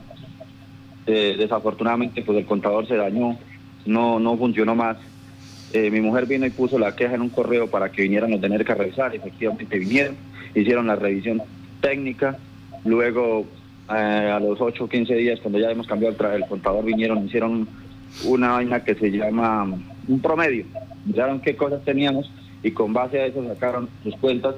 eh, 1.08 1.36
desafortunadamente 1.38 2.22
pues 2.22 2.38
el 2.38 2.46
contador 2.46 2.88
se 2.88 2.96
dañó, 2.96 3.38
no, 3.86 4.20
no 4.20 4.38
funcionó 4.38 4.76
más. 4.76 4.98
Eh, 5.74 5.90
mi 5.90 6.02
mujer 6.02 6.26
vino 6.26 6.46
y 6.46 6.50
puso 6.50 6.78
la 6.78 6.96
queja 6.96 7.16
en 7.16 7.22
un 7.22 7.30
correo 7.30 7.70
para 7.70 7.92
que 7.92 8.04
vinieran 8.04 8.34
a 8.34 8.42
tener 8.42 8.66
que 8.66 8.76
revisar, 8.76 9.16
efectivamente 9.16 9.80
vinieron, 9.80 10.18
hicieron 10.54 10.88
la 10.88 10.96
revisión 10.96 11.42
técnica, 11.80 12.38
luego 12.84 13.46
eh, 13.90 14.32
a 14.34 14.40
los 14.40 14.60
8 14.60 14.84
o 14.84 14.90
15 14.90 15.16
días 15.16 15.40
cuando 15.40 15.60
ya 15.60 15.72
hemos 15.72 15.88
cambiado 15.88 16.16
el, 16.34 16.46
contador 16.46 16.84
vinieron, 16.84 17.26
hicieron 17.26 17.68
una 18.26 18.54
vaina 18.54 18.84
que 18.84 18.96
se 18.96 19.12
llama 19.12 19.66
un 20.08 20.20
promedio, 20.20 20.66
miraron 21.06 21.40
qué 21.40 21.56
cosas 21.56 21.84
teníamos 21.84 22.30
y 22.64 22.72
con 22.72 22.94
base 22.94 23.20
a 23.20 23.26
eso 23.26 23.44
sacaron 23.48 23.90
sus 24.04 24.16
cuentas. 24.18 24.56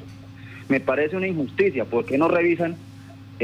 Me 0.70 0.81
parece 0.81 1.18
una 1.18 1.28
injusticia, 1.28 1.85
porque 1.85 2.16
no 2.16 2.28
revisan 2.28 2.74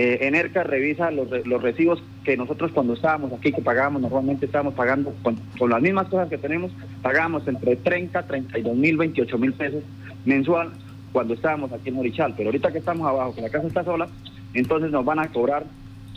eh, 0.00 0.28
Enerca 0.28 0.62
revisa 0.62 1.10
los, 1.10 1.28
los, 1.44 1.60
recibos 1.60 2.00
que 2.22 2.36
nosotros 2.36 2.70
cuando 2.70 2.92
estábamos 2.92 3.32
aquí, 3.32 3.50
que 3.50 3.62
pagábamos, 3.62 4.00
normalmente 4.00 4.46
estábamos 4.46 4.74
pagando 4.74 5.12
con, 5.24 5.36
las 5.68 5.82
mismas 5.82 6.06
cosas 6.06 6.28
que 6.28 6.38
tenemos, 6.38 6.70
pagábamos 7.02 7.48
entre 7.48 7.74
30, 7.74 8.22
32 8.22 8.76
mil, 8.76 8.96
28 8.96 9.38
mil 9.38 9.52
pesos 9.54 9.82
mensual 10.24 10.70
cuando 11.10 11.34
estábamos 11.34 11.72
aquí 11.72 11.88
en 11.88 11.96
Morichal. 11.96 12.32
Pero 12.36 12.50
ahorita 12.50 12.70
que 12.70 12.78
estamos 12.78 13.08
abajo, 13.08 13.34
que 13.34 13.42
la 13.42 13.48
casa 13.50 13.66
está 13.66 13.82
sola, 13.82 14.06
entonces 14.54 14.92
nos 14.92 15.04
van 15.04 15.18
a 15.18 15.32
cobrar, 15.32 15.64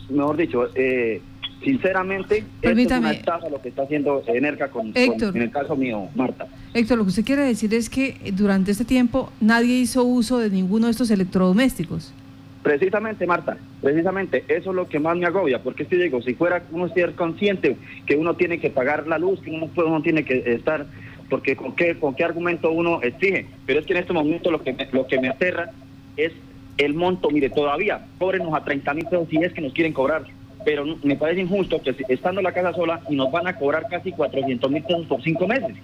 mejor 0.08 0.36
dicho, 0.36 0.68
eh, 0.76 1.20
sinceramente, 1.64 2.44
Permítame. 2.60 3.10
es 3.10 3.22
una 3.26 3.48
lo 3.50 3.60
que 3.60 3.70
está 3.70 3.82
haciendo 3.82 4.22
Enerca 4.28 4.68
con, 4.68 4.92
con, 4.92 5.36
en 5.36 5.42
el 5.42 5.50
caso 5.50 5.74
mío, 5.74 6.06
Marta. 6.14 6.46
Héctor, 6.72 6.98
lo 6.98 7.02
que 7.02 7.08
usted 7.08 7.24
quiere 7.24 7.42
decir 7.42 7.74
es 7.74 7.90
que 7.90 8.32
durante 8.32 8.70
este 8.70 8.84
tiempo 8.84 9.32
nadie 9.40 9.74
hizo 9.74 10.04
uso 10.04 10.38
de 10.38 10.50
ninguno 10.50 10.86
de 10.86 10.92
estos 10.92 11.10
electrodomésticos. 11.10 12.14
Precisamente, 12.62 13.26
Marta, 13.26 13.56
precisamente 13.80 14.44
eso 14.46 14.70
es 14.70 14.76
lo 14.76 14.88
que 14.88 15.00
más 15.00 15.16
me 15.16 15.26
agobia, 15.26 15.60
porque 15.60 15.84
si 15.84 15.96
digo, 15.96 16.22
si 16.22 16.34
fuera 16.34 16.62
uno 16.70 16.88
ser 16.90 17.14
consciente 17.14 17.76
que 18.06 18.14
uno 18.14 18.34
tiene 18.34 18.60
que 18.60 18.70
pagar 18.70 19.08
la 19.08 19.18
luz, 19.18 19.40
que 19.40 19.50
uno, 19.50 19.68
uno 19.74 20.00
tiene 20.00 20.24
que 20.24 20.54
estar, 20.54 20.86
porque 21.28 21.56
con 21.56 21.74
qué, 21.74 21.98
con 21.98 22.14
qué 22.14 22.22
argumento 22.22 22.70
uno 22.70 23.02
exige, 23.02 23.46
pero 23.66 23.80
es 23.80 23.86
que 23.86 23.94
en 23.94 23.98
este 23.98 24.12
momento 24.12 24.52
lo 24.52 24.62
que 24.62 24.72
me, 24.74 24.88
lo 24.92 25.08
que 25.08 25.20
me 25.20 25.28
aterra 25.28 25.72
es 26.16 26.32
el 26.78 26.94
monto, 26.94 27.30
mire, 27.30 27.50
todavía 27.50 28.06
cóbrenos 28.18 28.54
a 28.54 28.62
30 28.62 28.94
mil 28.94 29.06
pesos 29.06 29.28
si 29.28 29.38
es 29.38 29.52
que 29.52 29.60
nos 29.60 29.72
quieren 29.72 29.92
cobrar, 29.92 30.22
pero 30.64 30.84
me 31.02 31.16
parece 31.16 31.40
injusto 31.40 31.82
que 31.82 31.96
estando 32.08 32.42
la 32.42 32.52
casa 32.52 32.72
sola 32.74 33.00
y 33.08 33.16
nos 33.16 33.32
van 33.32 33.48
a 33.48 33.56
cobrar 33.56 33.88
casi 33.90 34.12
400 34.12 34.70
mil 34.70 34.84
pesos 34.84 35.06
por 35.06 35.20
cinco 35.20 35.48
meses. 35.48 35.76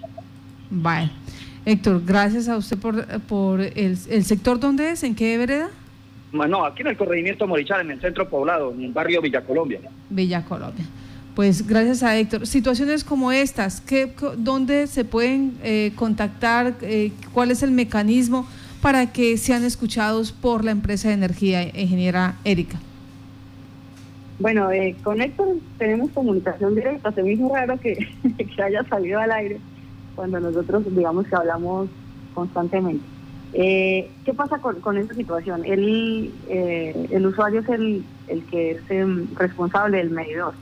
Vale. 0.69 1.09
Héctor, 1.65 2.03
gracias 2.05 2.47
a 2.47 2.55
usted 2.55 2.77
por, 2.77 3.05
por 3.23 3.59
el, 3.59 3.97
el 4.09 4.23
sector, 4.23 4.61
¿dónde 4.61 4.91
es? 4.91 5.03
¿En 5.03 5.13
qué 5.13 5.37
vereda? 5.37 5.69
No, 6.31 6.63
aquí 6.65 6.81
en 6.81 6.89
el 6.89 6.97
corregimiento 6.97 7.47
Morichal, 7.47 7.81
en 7.81 7.91
el 7.91 8.01
centro 8.01 8.29
poblado, 8.29 8.71
en 8.71 8.83
el 8.83 8.91
barrio 8.91 9.21
Villa 9.21 9.41
Colombia. 9.41 9.79
Villa 10.09 10.45
Colombia. 10.45 10.85
Pues 11.35 11.65
gracias 11.65 12.03
a 12.03 12.17
Héctor. 12.17 12.45
Situaciones 12.45 13.03
como 13.03 13.31
estas, 13.31 13.81
¿qué, 13.81 14.13
¿dónde 14.37 14.87
se 14.87 15.05
pueden 15.05 15.57
eh, 15.63 15.91
contactar? 15.95 16.75
Eh, 16.81 17.11
¿Cuál 17.33 17.51
es 17.51 17.63
el 17.63 17.71
mecanismo 17.71 18.47
para 18.81 19.11
que 19.11 19.37
sean 19.37 19.63
escuchados 19.63 20.31
por 20.31 20.63
la 20.63 20.71
empresa 20.71 21.07
de 21.07 21.15
energía, 21.15 21.63
ingeniera 21.63 22.35
Erika? 22.43 22.79
Bueno, 24.39 24.71
eh, 24.71 24.95
con 25.03 25.21
Héctor 25.21 25.57
tenemos 25.77 26.11
comunicación 26.11 26.75
directa. 26.75 27.11
Se 27.11 27.23
me 27.23 27.33
hizo 27.33 27.49
raro 27.53 27.79
que, 27.79 27.95
que 28.37 28.61
haya 28.63 28.83
salido 28.83 29.19
al 29.19 29.31
aire 29.31 29.59
cuando 30.15 30.39
nosotros, 30.39 30.83
digamos 30.95 31.27
que 31.27 31.35
hablamos 31.35 31.89
constantemente. 32.33 33.03
Eh, 33.53 34.09
¿Qué 34.25 34.33
pasa 34.33 34.59
con, 34.59 34.79
con 34.79 34.97
esta 34.97 35.15
situación? 35.15 35.65
El, 35.65 36.31
eh, 36.47 37.07
el 37.09 37.25
usuario 37.25 37.61
es 37.61 37.69
el, 37.69 38.03
el 38.27 38.43
que 38.45 38.71
es 38.71 38.81
em, 38.89 39.27
responsable 39.35 39.97
del 39.97 40.11
medidor. 40.11 40.53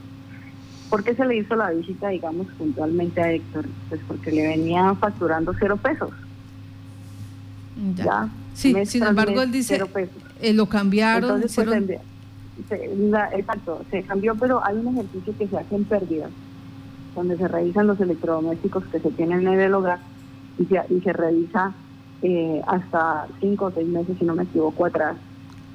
¿Por 0.88 1.04
qué 1.04 1.14
se 1.14 1.26
le 1.26 1.36
hizo 1.36 1.54
la 1.54 1.70
visita, 1.70 2.08
digamos, 2.08 2.46
puntualmente 2.56 3.20
a 3.20 3.32
Héctor? 3.32 3.66
Pues 3.90 4.00
porque 4.08 4.30
le 4.30 4.48
venían 4.48 4.96
facturando 4.96 5.52
cero 5.58 5.76
pesos. 5.76 6.10
Ya. 7.94 8.28
Sí, 8.54 8.74
sin 8.86 9.04
embargo, 9.04 9.42
él 9.42 9.52
dice, 9.52 9.80
eh, 10.40 10.52
lo 10.54 10.66
cambiaron. 10.66 11.42
Entonces, 11.42 11.64
pues, 12.68 12.80
exacto, 13.34 13.84
se 13.90 14.02
cambió, 14.02 14.34
pero 14.34 14.64
hay 14.64 14.76
un 14.76 14.88
ejercicio 14.96 15.34
que 15.38 15.46
se 15.46 15.58
hace 15.58 15.76
en 15.76 15.84
pérdidas, 15.84 16.30
donde 17.14 17.36
se 17.36 17.46
revisan 17.46 17.86
los 17.86 18.00
electrodomésticos 18.00 18.84
que 18.86 18.98
se 18.98 19.10
tienen 19.10 19.46
en 19.46 19.60
el 19.60 19.74
hogar 19.74 20.00
y 20.58 20.64
se, 20.64 20.80
y 20.92 21.00
se 21.02 21.12
revisa 21.12 21.74
eh, 22.22 22.62
hasta 22.66 23.26
cinco 23.40 23.66
o 23.66 23.70
seis 23.72 23.86
meses, 23.88 24.16
si 24.18 24.24
no 24.24 24.34
me 24.34 24.44
equivoco, 24.44 24.86
atrás, 24.86 25.16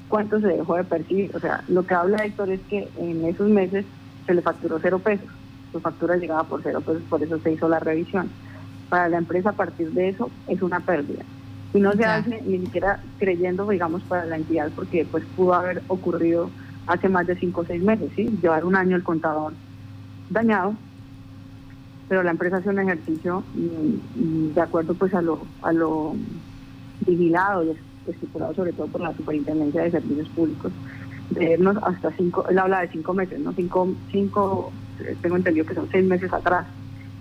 cuánto 0.08 0.40
se 0.40 0.48
dejó 0.48 0.76
de 0.76 0.84
percibir. 0.84 1.34
O 1.34 1.40
sea, 1.40 1.64
lo 1.68 1.86
que 1.86 1.94
habla 1.94 2.24
Héctor 2.24 2.50
es 2.50 2.60
que 2.62 2.90
en 2.98 3.24
esos 3.24 3.48
meses 3.48 3.86
se 4.26 4.34
le 4.34 4.42
facturó 4.42 4.78
cero 4.80 4.98
pesos, 4.98 5.28
su 5.72 5.80
factura 5.80 6.16
llegaba 6.16 6.44
por 6.44 6.62
cero 6.62 6.80
pesos, 6.80 7.02
por 7.08 7.22
eso 7.22 7.38
se 7.38 7.52
hizo 7.52 7.68
la 7.68 7.80
revisión. 7.80 8.30
Para 8.88 9.08
la 9.08 9.18
empresa 9.18 9.50
a 9.50 9.56
partir 9.56 9.90
de 9.92 10.10
eso 10.10 10.30
es 10.46 10.62
una 10.62 10.80
pérdida. 10.80 11.24
Y 11.72 11.80
no 11.80 11.92
se 11.92 12.04
hace 12.04 12.40
ni 12.42 12.60
siquiera 12.60 13.00
creyendo, 13.18 13.66
digamos, 13.68 14.02
para 14.04 14.24
la 14.24 14.36
entidad, 14.36 14.70
porque 14.76 15.04
pues 15.10 15.24
pudo 15.34 15.54
haber 15.54 15.82
ocurrido 15.88 16.50
hace 16.86 17.08
más 17.08 17.26
de 17.26 17.34
cinco 17.36 17.62
o 17.62 17.64
seis 17.64 17.82
meses, 17.82 18.12
¿sí? 18.14 18.28
Llevar 18.40 18.64
un 18.64 18.76
año 18.76 18.94
el 18.94 19.02
contador 19.02 19.54
dañado 20.30 20.76
pero 22.14 22.22
la 22.22 22.30
empresa 22.30 22.58
hace 22.58 22.68
un 22.68 22.78
ejercicio 22.78 23.42
de 23.56 24.60
acuerdo 24.60 24.94
pues 24.94 25.12
a 25.14 25.20
lo, 25.20 25.40
a 25.62 25.72
lo 25.72 26.14
vigilado 27.04 27.64
y 27.64 27.76
estipulado 28.08 28.54
sobre 28.54 28.72
todo 28.72 28.86
por 28.86 29.00
la 29.00 29.12
Superintendencia 29.16 29.82
de 29.82 29.90
Servicios 29.90 30.28
Públicos, 30.28 30.70
de 31.30 31.54
irnos 31.54 31.76
hasta 31.82 32.12
cinco, 32.12 32.46
él 32.48 32.56
habla 32.56 32.82
de 32.82 32.88
cinco 32.90 33.14
meses, 33.14 33.40
¿no? 33.40 33.52
Cinco, 33.54 33.92
cinco, 34.12 34.72
tengo 35.22 35.34
entendido 35.34 35.66
que 35.66 35.74
son 35.74 35.88
seis 35.90 36.04
meses 36.04 36.32
atrás. 36.32 36.68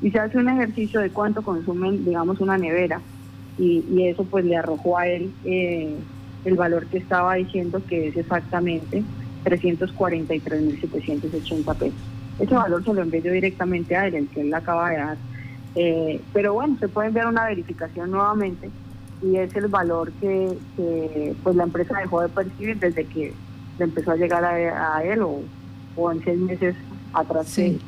Y 0.03 0.11
se 0.11 0.19
hace 0.19 0.37
un 0.37 0.47
ejercicio 0.47 0.99
de 0.99 1.09
cuánto 1.09 1.41
consumen, 1.41 2.05
digamos, 2.05 2.39
una 2.39 2.59
nevera, 2.59 3.01
y, 3.57 3.83
y 3.89 4.09
eso 4.09 4.25
pues 4.25 4.45
le 4.45 4.57
arrojó 4.57 4.99
a 4.99 5.07
él 5.07 5.33
eh, 5.43 5.97
el 6.45 6.53
valor 6.53 6.85
que 6.85 6.99
estaba 6.99 7.33
diciendo 7.33 7.81
que 7.87 8.09
es 8.09 8.17
exactamente 8.17 9.03
343.780 9.43 11.77
pesos. 11.77 12.12
Ese 12.39 12.53
valor 12.53 12.83
se 12.83 12.93
lo 12.93 13.01
envío 13.01 13.31
directamente 13.31 13.95
a 13.95 14.07
él, 14.07 14.15
el 14.15 14.27
que 14.27 14.41
él 14.41 14.53
acaba 14.53 14.89
de 14.89 14.97
dar. 14.97 15.17
Eh, 15.75 16.21
pero 16.33 16.53
bueno, 16.53 16.77
se 16.79 16.87
puede 16.87 17.07
enviar 17.07 17.27
una 17.27 17.45
verificación 17.45 18.11
nuevamente 18.11 18.69
y 19.23 19.37
es 19.37 19.55
el 19.55 19.67
valor 19.67 20.11
que, 20.19 20.57
pues 21.43 21.55
la 21.55 21.63
empresa 21.63 21.97
dejó 21.99 22.21
de 22.21 22.29
percibir 22.29 22.77
desde 22.79 23.05
que 23.05 23.33
le 23.79 23.85
empezó 23.85 24.11
a 24.11 24.15
llegar 24.15 24.43
a, 24.43 25.03
él 25.03 25.21
o, 25.21 26.11
en 26.11 26.23
seis 26.23 26.39
meses 26.39 26.75
atrás 27.13 27.55
de, 27.55 27.79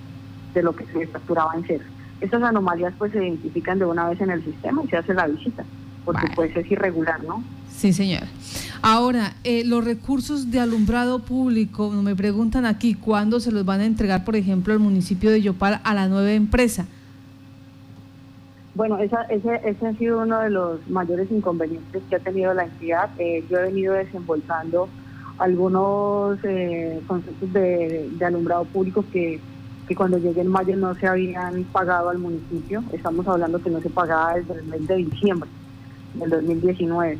lo 0.63 0.73
que 0.73 0.85
se 0.85 1.07
facturaba 1.07 1.53
en 1.55 1.63
cero. 1.67 1.83
Estas 2.21 2.41
anomalías 2.41 2.93
pues 2.97 3.11
se 3.11 3.23
identifican 3.23 3.77
de 3.79 3.85
una 3.85 4.07
vez 4.09 4.21
en 4.21 4.31
el 4.31 4.43
sistema 4.43 4.81
y 4.83 4.87
se 4.87 4.97
hace 4.97 5.13
la 5.13 5.27
visita, 5.27 5.65
porque 6.05 6.27
pues 6.33 6.55
es 6.55 6.71
irregular, 6.71 7.21
¿no? 7.23 7.43
Sí, 7.69 7.91
señora. 7.91 8.27
Ahora, 8.87 9.33
eh, 9.43 9.63
los 9.65 9.83
recursos 9.83 10.51
de 10.51 10.59
alumbrado 10.59 11.17
público, 11.17 11.89
me 11.89 12.15
preguntan 12.15 12.67
aquí, 12.67 12.93
¿cuándo 12.93 13.39
se 13.39 13.51
los 13.51 13.65
van 13.65 13.79
a 13.79 13.85
entregar, 13.85 14.23
por 14.23 14.35
ejemplo, 14.35 14.73
al 14.73 14.79
municipio 14.79 15.31
de 15.31 15.41
Yopal 15.41 15.81
a 15.83 15.95
la 15.95 16.07
nueva 16.07 16.31
empresa? 16.33 16.85
Bueno, 18.75 18.99
ese, 18.99 19.15
ese 19.63 19.87
ha 19.87 19.93
sido 19.95 20.21
uno 20.21 20.39
de 20.39 20.51
los 20.51 20.87
mayores 20.87 21.31
inconvenientes 21.31 22.03
que 22.07 22.15
ha 22.15 22.19
tenido 22.19 22.53
la 22.53 22.65
entidad. 22.65 23.09
Eh, 23.17 23.43
yo 23.49 23.57
he 23.57 23.63
venido 23.63 23.95
desembolsando 23.95 24.87
algunos 25.39 26.37
eh, 26.43 27.01
conceptos 27.07 27.53
de, 27.53 28.07
alumbrado 28.23 28.65
público 28.65 29.03
que, 29.11 29.39
que 29.87 29.95
cuando 29.95 30.19
llegué 30.19 30.41
en 30.41 30.49
mayo 30.49 30.75
no 30.77 30.93
se 30.93 31.07
habían 31.07 31.63
pagado 31.71 32.09
al 32.09 32.19
municipio. 32.19 32.83
Estamos 32.93 33.27
hablando 33.27 33.59
que 33.63 33.71
no 33.71 33.81
se 33.81 33.89
pagaba 33.89 34.35
desde 34.35 34.59
el 34.59 34.65
mes 34.65 34.85
de 34.85 34.97
diciembre 34.97 35.49
del 36.13 36.29
2019. 36.29 37.17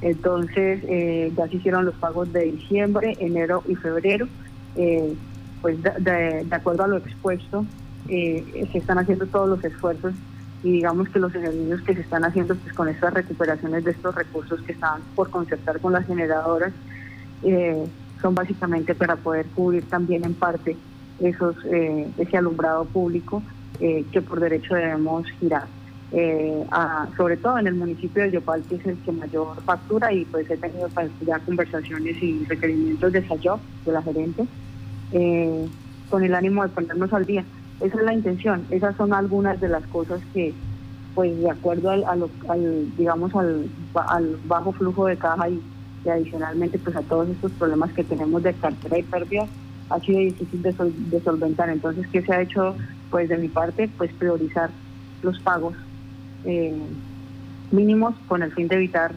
Entonces 0.00 0.80
eh, 0.88 1.32
ya 1.36 1.48
se 1.48 1.56
hicieron 1.56 1.84
los 1.84 1.94
pagos 1.94 2.32
de 2.32 2.44
diciembre, 2.52 3.16
enero 3.18 3.62
y 3.66 3.74
febrero. 3.74 4.28
Eh, 4.76 5.14
pues 5.60 5.82
de, 5.82 6.46
acuerdo 6.52 6.84
a 6.84 6.88
lo 6.88 6.98
expuesto, 6.98 7.66
eh, 8.08 8.68
se 8.70 8.78
están 8.78 8.98
haciendo 8.98 9.26
todos 9.26 9.48
los 9.48 9.64
esfuerzos 9.64 10.14
y 10.62 10.72
digamos 10.72 11.08
que 11.08 11.18
los 11.18 11.34
ejercicios 11.34 11.82
que 11.82 11.94
se 11.94 12.00
están 12.00 12.24
haciendo 12.24 12.54
pues 12.54 12.74
con 12.74 12.88
estas 12.88 13.12
recuperaciones 13.12 13.84
de 13.84 13.90
estos 13.90 14.14
recursos 14.14 14.60
que 14.62 14.72
están 14.72 15.00
por 15.14 15.30
concertar 15.30 15.80
con 15.80 15.92
las 15.92 16.06
generadoras 16.06 16.72
son 18.20 18.34
básicamente 18.34 18.96
para 18.96 19.14
poder 19.14 19.46
cubrir 19.54 19.84
también 19.84 20.24
en 20.24 20.34
parte 20.34 20.76
esos 21.20 21.54
ese 21.64 22.36
alumbrado 22.36 22.86
público 22.86 23.40
que 23.78 24.20
por 24.20 24.40
derecho 24.40 24.74
debemos 24.74 25.28
girar 25.38 25.66
eh, 26.10 26.64
sobre 27.16 27.36
todo 27.36 27.58
en 27.58 27.66
el 27.66 27.74
municipio 27.74 28.22
de 28.22 28.30
Yopal, 28.30 28.62
que 28.62 28.76
es 28.76 28.86
el 28.86 28.96
que 28.98 29.12
mayor 29.12 29.60
factura, 29.62 30.12
y 30.12 30.24
pues 30.24 30.50
he 30.50 30.56
tenido 30.56 30.88
ya 31.26 31.38
conversaciones 31.40 32.22
y 32.22 32.44
requerimientos 32.46 33.12
de 33.12 33.26
SAYOP, 33.26 33.60
de 33.84 33.92
la 33.92 34.02
gerente, 34.02 34.46
eh, 35.12 35.66
con 36.08 36.24
el 36.24 36.34
ánimo 36.34 36.62
de 36.62 36.70
ponernos 36.70 37.12
al 37.12 37.26
día. 37.26 37.44
Esa 37.80 37.98
es 37.98 38.04
la 38.04 38.14
intención, 38.14 38.64
esas 38.70 38.96
son 38.96 39.12
algunas 39.12 39.60
de 39.60 39.68
las 39.68 39.86
cosas 39.88 40.20
que, 40.32 40.54
pues 41.14 41.38
de 41.38 41.50
acuerdo 41.50 41.90
al, 41.90 42.30
digamos, 42.96 43.32
al, 43.34 44.38
bajo 44.46 44.72
flujo 44.72 45.06
de 45.06 45.16
caja 45.16 45.48
y, 45.48 45.62
adicionalmente 46.08 46.78
pues 46.78 46.96
a 46.96 47.02
todos 47.02 47.28
estos 47.28 47.52
problemas 47.52 47.92
que 47.92 48.02
tenemos 48.02 48.42
de 48.42 48.54
cartera 48.54 48.98
y 48.98 49.02
pérdida, 49.02 49.46
ha 49.90 50.00
sido 50.00 50.20
difícil 50.20 50.62
de, 50.62 50.72
de 50.72 51.20
solventar. 51.20 51.68
Entonces, 51.68 52.06
¿qué 52.10 52.22
se 52.22 52.32
ha 52.32 52.40
hecho? 52.40 52.74
Pues 53.10 53.28
de 53.28 53.36
mi 53.36 53.48
parte, 53.48 53.90
pues 53.98 54.10
priorizar 54.14 54.70
los 55.22 55.38
pagos 55.40 55.74
eh, 56.44 56.74
mínimos 57.70 58.14
con 58.26 58.42
el 58.42 58.52
fin 58.52 58.68
de 58.68 58.76
evitar 58.76 59.12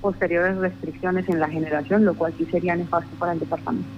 posteriores 0.00 0.56
restricciones 0.58 1.28
en 1.28 1.40
la 1.40 1.48
generación, 1.48 2.04
lo 2.04 2.14
cual 2.14 2.34
sí 2.38 2.46
sería 2.50 2.76
nefasto 2.76 3.10
para 3.18 3.32
el 3.32 3.40
departamento. 3.40 3.88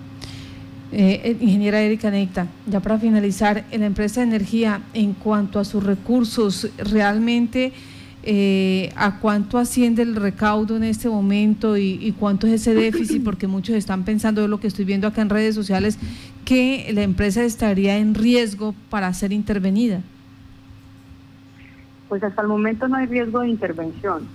Eh, 0.91 1.21
eh, 1.23 1.37
ingeniera 1.41 1.83
Erika 1.83 2.11
Neita, 2.11 2.47
ya 2.67 2.81
para 2.81 2.99
finalizar, 2.99 3.65
la 3.71 3.87
empresa 3.87 4.21
de 4.21 4.29
energía, 4.29 4.81
en 4.95 5.13
cuanto 5.13 5.59
a 5.59 5.65
sus 5.65 5.85
recursos, 5.85 6.69
realmente 6.79 7.73
a 8.95 9.21
cuánto 9.21 9.57
asciende 9.57 10.03
el 10.03 10.15
recaudo 10.15 10.77
en 10.77 10.85
este 10.85 11.09
momento 11.09 11.79
y, 11.79 11.99
y, 12.03 12.13
cuánto 12.13 12.47
es 12.47 12.55
ese 12.55 12.75
déficit, 12.75 13.25
porque 13.25 13.47
muchos 13.47 13.75
están 13.75 14.05
pensando 14.05 14.43
de 14.43 14.49
lo 14.49 14.61
que 14.61 14.67
estoy 14.67 14.85
viendo 14.85 15.07
acá 15.07 15.23
en 15.23 15.31
redes 15.31 15.55
sociales, 15.55 15.99
que 16.45 16.91
la 16.93 17.03
empresa 17.05 17.43
estaría 17.43 17.97
en 17.97 18.15
riesgo 18.15 18.75
para 18.91 19.13
ser 19.15 19.33
intervenida 19.33 20.03
pues 22.09 22.23
hasta 22.23 22.43
el 22.43 22.49
momento 22.49 22.89
no 22.89 22.97
hay 22.97 23.07
riesgo 23.07 23.41
de 23.41 23.49
intervención. 23.49 24.27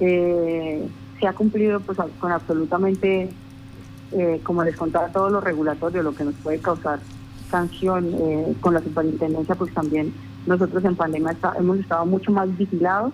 Eh, 0.00 0.86
se 1.18 1.26
ha 1.26 1.32
cumplido 1.32 1.80
pues 1.80 1.98
con 2.18 2.32
absolutamente, 2.32 3.30
eh, 4.12 4.40
como 4.42 4.64
les 4.64 4.76
contaba, 4.76 5.08
todo 5.08 5.30
lo 5.30 5.40
regulatorio, 5.40 6.02
lo 6.02 6.14
que 6.14 6.24
nos 6.24 6.34
puede 6.36 6.58
causar 6.58 7.00
sanción 7.50 8.14
eh, 8.14 8.54
con 8.60 8.74
la 8.74 8.80
superintendencia, 8.80 9.54
pues 9.54 9.72
también 9.74 10.12
nosotros 10.46 10.84
en 10.84 10.96
pandemia 10.96 11.36
hemos 11.58 11.78
estado 11.78 12.06
mucho 12.06 12.32
más 12.32 12.56
vigilados, 12.56 13.12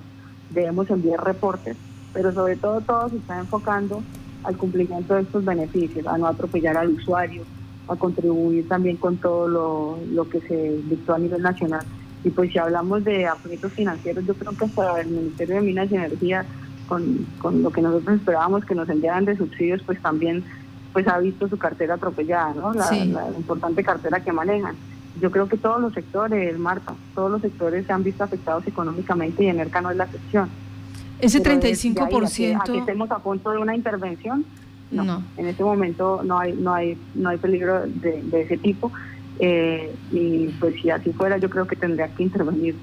debemos 0.50 0.88
enviar 0.90 1.24
reportes, 1.24 1.76
pero 2.12 2.32
sobre 2.32 2.56
todo 2.56 2.80
todo 2.80 3.08
se 3.08 3.16
está 3.16 3.38
enfocando 3.38 4.02
al 4.44 4.56
cumplimiento 4.56 5.14
de 5.14 5.22
estos 5.22 5.44
beneficios, 5.44 6.06
a 6.06 6.18
no 6.18 6.26
atropellar 6.26 6.76
al 6.76 6.90
usuario, 6.90 7.42
a 7.88 7.96
contribuir 7.96 8.68
también 8.68 8.96
con 8.96 9.16
todo 9.16 9.48
lo, 9.48 9.98
lo 10.12 10.28
que 10.28 10.40
se 10.42 10.80
dictó 10.88 11.14
a 11.14 11.18
nivel 11.18 11.42
nacional 11.42 11.84
y 12.26 12.30
pues 12.30 12.50
si 12.50 12.58
hablamos 12.58 13.04
de 13.04 13.28
apoyos 13.28 13.72
financieros, 13.72 14.26
yo 14.26 14.34
creo 14.34 14.50
que 14.50 14.64
hasta 14.64 15.00
el 15.00 15.06
Ministerio 15.10 15.54
de 15.54 15.60
Minas 15.60 15.92
y 15.92 15.94
Energía, 15.94 16.44
con, 16.88 17.24
lo 17.62 17.70
que 17.70 17.80
nosotros 17.80 18.16
esperábamos 18.16 18.64
que 18.64 18.74
nos 18.74 18.88
enviaran 18.88 19.24
de 19.24 19.36
subsidios, 19.36 19.80
pues 19.86 20.02
también 20.02 20.42
pues 20.92 21.06
ha 21.06 21.18
visto 21.20 21.46
su 21.46 21.56
cartera 21.56 21.94
atropellada, 21.94 22.52
¿no? 22.54 22.74
La, 22.74 22.90
importante 23.36 23.84
cartera 23.84 24.24
que 24.24 24.32
manejan. 24.32 24.74
Yo 25.20 25.30
creo 25.30 25.48
que 25.48 25.56
todos 25.56 25.80
los 25.80 25.92
sectores, 25.92 26.58
Marta, 26.58 26.94
todos 27.14 27.30
los 27.30 27.42
sectores 27.42 27.86
se 27.86 27.92
han 27.92 28.02
visto 28.02 28.24
afectados 28.24 28.66
económicamente 28.66 29.44
y 29.44 29.46
Enerca 29.46 29.80
no 29.80 29.92
es 29.92 29.96
la 29.96 30.04
excepción. 30.04 30.48
Ese 31.20 31.40
35%... 31.40 32.60
a, 32.60 32.64
que, 32.64 32.78
estemos 32.78 33.08
a 33.12 33.20
punto 33.20 33.52
de 33.52 33.58
una 33.58 33.76
intervención, 33.76 34.44
no, 34.90 35.22
En 35.36 35.46
este 35.46 35.62
momento 35.62 36.22
no 36.24 36.38
hay 36.38 36.52
no 36.54 36.72
hay 36.72 36.96
no 37.14 37.28
hay 37.28 37.38
peligro 37.38 37.82
de, 37.86 38.22
de 38.22 38.42
ese 38.42 38.56
tipo. 38.56 38.90
Eh, 39.38 39.94
y 40.12 40.48
pues 40.60 40.74
si 40.80 40.90
así 40.90 41.12
fuera, 41.12 41.38
yo 41.38 41.50
creo 41.50 41.66
que 41.66 41.76
tendría 41.76 42.08
que 42.08 42.22
intervenir 42.22 42.74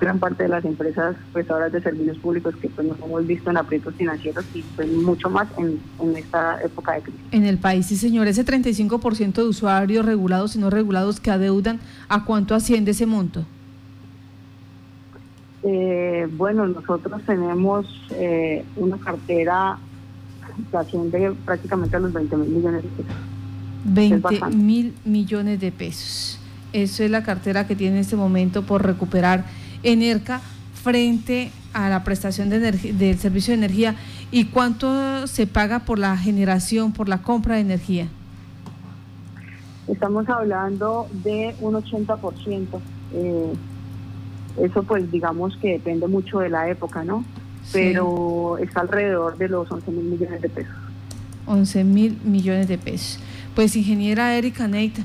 gran 0.00 0.18
parte 0.18 0.44
de 0.44 0.48
las 0.48 0.64
empresas 0.64 1.14
prestadoras 1.32 1.70
de 1.72 1.82
servicios 1.82 2.18
públicos 2.18 2.56
que 2.56 2.68
pues 2.70 2.86
nos 2.86 2.98
hemos 2.98 3.26
visto 3.26 3.50
en 3.50 3.58
aprietos 3.58 3.94
financieros 3.94 4.44
y 4.54 4.62
pues 4.74 4.90
mucho 4.90 5.28
más 5.28 5.46
en, 5.58 5.78
esta 6.16 6.60
época 6.62 6.94
de 6.94 7.02
crisis. 7.02 7.20
En 7.30 7.44
el 7.44 7.58
país, 7.58 7.86
sí 7.86 7.96
señor, 7.96 8.26
ese 8.26 8.44
35% 8.44 9.34
de 9.34 9.42
usuarios 9.44 10.04
regulados 10.06 10.56
y 10.56 10.58
no 10.58 10.70
regulados 10.70 11.20
que 11.20 11.30
adeudan, 11.30 11.80
¿a 12.08 12.24
cuánto 12.24 12.54
asciende 12.54 12.92
ese 12.92 13.04
monto? 13.04 13.44
Eh, 15.62 16.26
bueno, 16.32 16.66
nosotros 16.66 17.20
tenemos 17.26 17.86
eh, 18.12 18.64
una 18.76 18.96
cartera 18.96 19.78
que 20.70 20.76
asciende 20.76 21.32
prácticamente 21.44 21.96
a 21.96 22.00
los 22.00 22.12
20 22.14 22.36
mil 22.38 22.48
millones 22.48 22.82
de 22.82 22.88
pesos. 22.88 23.29
20 23.84 24.46
mil 24.54 24.94
millones 25.04 25.60
de 25.60 25.72
pesos. 25.72 26.38
Eso 26.72 27.02
es 27.02 27.10
la 27.10 27.22
cartera 27.22 27.66
que 27.66 27.74
tiene 27.74 27.96
en 27.96 28.00
este 28.00 28.16
momento 28.16 28.62
por 28.62 28.84
recuperar 28.84 29.44
Enerca 29.82 30.40
frente 30.74 31.50
a 31.72 31.88
la 31.88 32.04
prestación 32.04 32.50
de 32.50 32.60
del 32.60 33.18
servicio 33.18 33.52
de 33.52 33.58
energía. 33.58 33.96
¿Y 34.30 34.46
cuánto 34.46 35.26
se 35.26 35.46
paga 35.46 35.80
por 35.80 35.98
la 35.98 36.16
generación, 36.16 36.92
por 36.92 37.08
la 37.08 37.22
compra 37.22 37.56
de 37.56 37.62
energía? 37.62 38.08
Estamos 39.88 40.28
hablando 40.28 41.08
de 41.24 41.54
un 41.60 41.74
80%. 41.74 42.66
Eh, 43.12 43.52
eso 44.62 44.82
pues 44.82 45.10
digamos 45.10 45.56
que 45.56 45.72
depende 45.72 46.06
mucho 46.06 46.40
de 46.40 46.48
la 46.48 46.68
época, 46.68 47.02
¿no? 47.02 47.24
Pero 47.72 48.58
está 48.58 48.80
alrededor 48.80 49.36
de 49.36 49.48
los 49.48 49.70
11 49.70 49.90
mil 49.90 50.04
millones 50.04 50.42
de 50.42 50.48
pesos. 50.48 50.74
11 51.46 51.84
mil 51.84 52.18
millones 52.24 52.68
de 52.68 52.78
pesos. 52.78 53.18
Pues 53.54 53.74
ingeniera 53.74 54.36
Erika 54.36 54.68
Neita, 54.68 55.02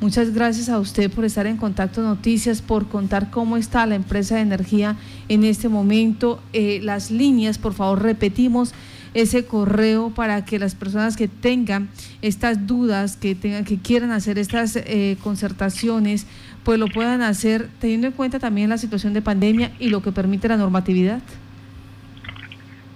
muchas 0.00 0.34
gracias 0.34 0.68
a 0.68 0.80
usted 0.80 1.10
por 1.10 1.24
estar 1.24 1.46
en 1.46 1.56
Contacto 1.56 2.02
Noticias, 2.02 2.60
por 2.60 2.88
contar 2.88 3.30
cómo 3.30 3.56
está 3.56 3.86
la 3.86 3.94
empresa 3.94 4.34
de 4.34 4.40
energía 4.40 4.96
en 5.28 5.44
este 5.44 5.68
momento. 5.68 6.40
Eh, 6.52 6.80
las 6.82 7.12
líneas, 7.12 7.56
por 7.58 7.72
favor, 7.72 8.02
repetimos 8.02 8.74
ese 9.14 9.46
correo 9.46 10.10
para 10.10 10.44
que 10.44 10.58
las 10.58 10.74
personas 10.74 11.16
que 11.16 11.28
tengan 11.28 11.88
estas 12.20 12.66
dudas, 12.66 13.16
que 13.16 13.36
tengan, 13.36 13.64
que 13.64 13.78
quieran 13.78 14.10
hacer 14.10 14.38
estas 14.38 14.74
eh, 14.74 15.16
concertaciones, 15.22 16.26
pues 16.64 16.80
lo 16.80 16.88
puedan 16.88 17.22
hacer 17.22 17.68
teniendo 17.80 18.08
en 18.08 18.12
cuenta 18.12 18.40
también 18.40 18.70
la 18.70 18.78
situación 18.78 19.14
de 19.14 19.22
pandemia 19.22 19.70
y 19.78 19.88
lo 19.88 20.02
que 20.02 20.10
permite 20.10 20.48
la 20.48 20.56
normatividad. 20.56 21.22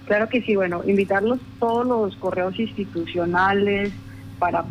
Claro 0.07 0.29
que 0.29 0.43
sí, 0.43 0.57
bueno, 0.57 0.83
invitarlos 0.85 1.39
todos 1.61 1.87
los 1.87 2.17
correos 2.17 2.59
institucionales 2.59 3.93
para 4.41 4.65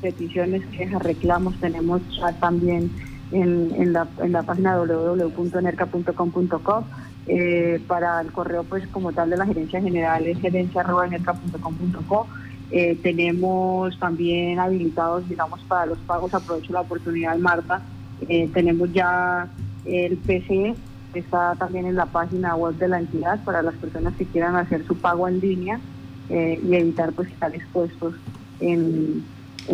peticiones, 0.00 0.64
quejas, 0.66 1.02
reclamos, 1.02 1.58
tenemos 1.60 2.02
también 2.40 2.90
en, 3.32 3.92
la, 3.92 4.08
en 4.18 4.32
la 4.32 4.42
página 4.42 4.76
www.enerca.com.co. 4.76 6.84
Eh, 7.26 7.84
para 7.86 8.20
el 8.22 8.32
correo 8.32 8.64
pues 8.64 8.88
como 8.88 9.12
tal 9.12 9.30
de 9.30 9.36
la 9.36 9.46
gerencia 9.46 9.80
general 9.80 10.26
es 10.26 10.40
gerencia.enerca.com.co 10.40 12.26
Eh, 12.72 13.00
tenemos 13.02 13.98
también 13.98 14.60
habilitados, 14.60 15.28
digamos, 15.28 15.60
para 15.64 15.86
los 15.86 15.98
pagos, 15.98 16.32
aprovecho 16.32 16.72
la 16.72 16.82
oportunidad, 16.82 17.36
Marta, 17.36 17.82
eh, 18.28 18.48
tenemos 18.54 18.92
ya 18.92 19.48
el 19.84 20.16
PCE, 20.18 20.76
está 21.14 21.56
también 21.56 21.86
en 21.86 21.96
la 21.96 22.06
página 22.06 22.54
web 22.54 22.76
de 22.76 22.86
la 22.86 23.00
entidad 23.00 23.42
para 23.44 23.62
las 23.62 23.74
personas 23.74 24.14
que 24.16 24.26
quieran 24.26 24.54
hacer 24.54 24.86
su 24.86 24.96
pago 24.96 25.26
en 25.26 25.40
línea 25.40 25.80
eh, 26.28 26.60
y 26.62 26.76
evitar 26.76 27.12
pues 27.12 27.28
estar 27.28 27.52
expuestos 27.54 28.14
en, 28.60 29.24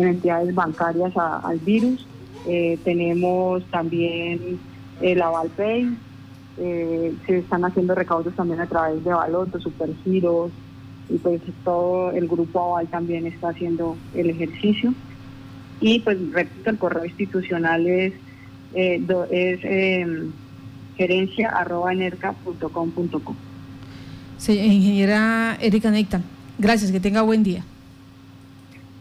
entidades 0.05 0.53
bancarias 0.53 1.13
al 1.15 1.59
virus. 1.59 2.05
tenemos 2.83 3.63
también 3.71 4.59
el 5.01 5.21
Avalpay, 5.21 5.97
se 6.57 7.37
están 7.37 7.65
haciendo 7.65 7.93
recaudos 7.95 8.35
también 8.35 8.59
a 8.61 8.67
través 8.67 9.03
de 9.03 9.13
Baloto, 9.13 9.59
Supergiros, 9.59 10.51
y 11.09 11.17
pues 11.17 11.41
todo 11.63 12.11
el 12.11 12.27
grupo 12.27 12.73
Aval 12.73 12.87
también 12.87 13.25
está 13.27 13.49
haciendo 13.49 13.97
el 14.13 14.29
ejercicio. 14.29 14.93
Y 15.79 15.99
pues 15.99 16.17
repito, 16.31 16.69
el 16.69 16.77
correo 16.77 17.05
institucional 17.05 17.85
es, 17.87 18.13
eh, 18.73 19.01
es 19.31 19.59
em, 19.63 20.31
gerencia 20.97 21.49
arroba 21.49 21.91
Sí, 24.37 24.59
ingeniera 24.59 25.57
Erika 25.61 25.91
Neita, 25.91 26.21
gracias, 26.57 26.91
que 26.91 26.99
tenga 26.99 27.21
buen 27.21 27.43
día. 27.43 27.63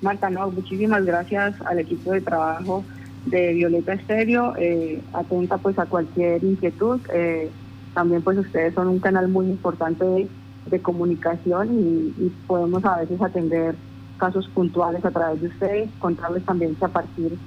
Marta, 0.02 0.30
no, 0.30 0.50
muchísimas 0.50 1.04
gracias 1.04 1.60
al 1.62 1.78
equipo 1.78 2.12
de 2.12 2.20
trabajo 2.20 2.84
de 3.26 3.54
Violeta 3.54 3.94
Estéreo, 3.94 4.54
eh, 4.56 5.02
atenta 5.12 5.58
pues 5.58 5.78
a 5.78 5.86
cualquier 5.86 6.44
inquietud. 6.44 7.00
Eh, 7.12 7.50
también 7.94 8.22
pues 8.22 8.38
ustedes 8.38 8.74
son 8.74 8.88
un 8.88 9.00
canal 9.00 9.28
muy 9.28 9.46
importante 9.46 10.04
de 10.04 10.28
de 10.70 10.80
comunicación 10.80 12.12
y, 12.18 12.32
podemos 12.46 12.84
a 12.84 12.98
veces 12.98 13.20
atender 13.20 13.76
casos 14.18 14.48
puntuales 14.48 15.04
a 15.04 15.10
través 15.10 15.40
de 15.40 15.48
ustedes, 15.48 15.90
contarles 15.98 16.44
también 16.44 16.74
que 16.74 16.84
a 16.84 16.88
partir 16.88 17.38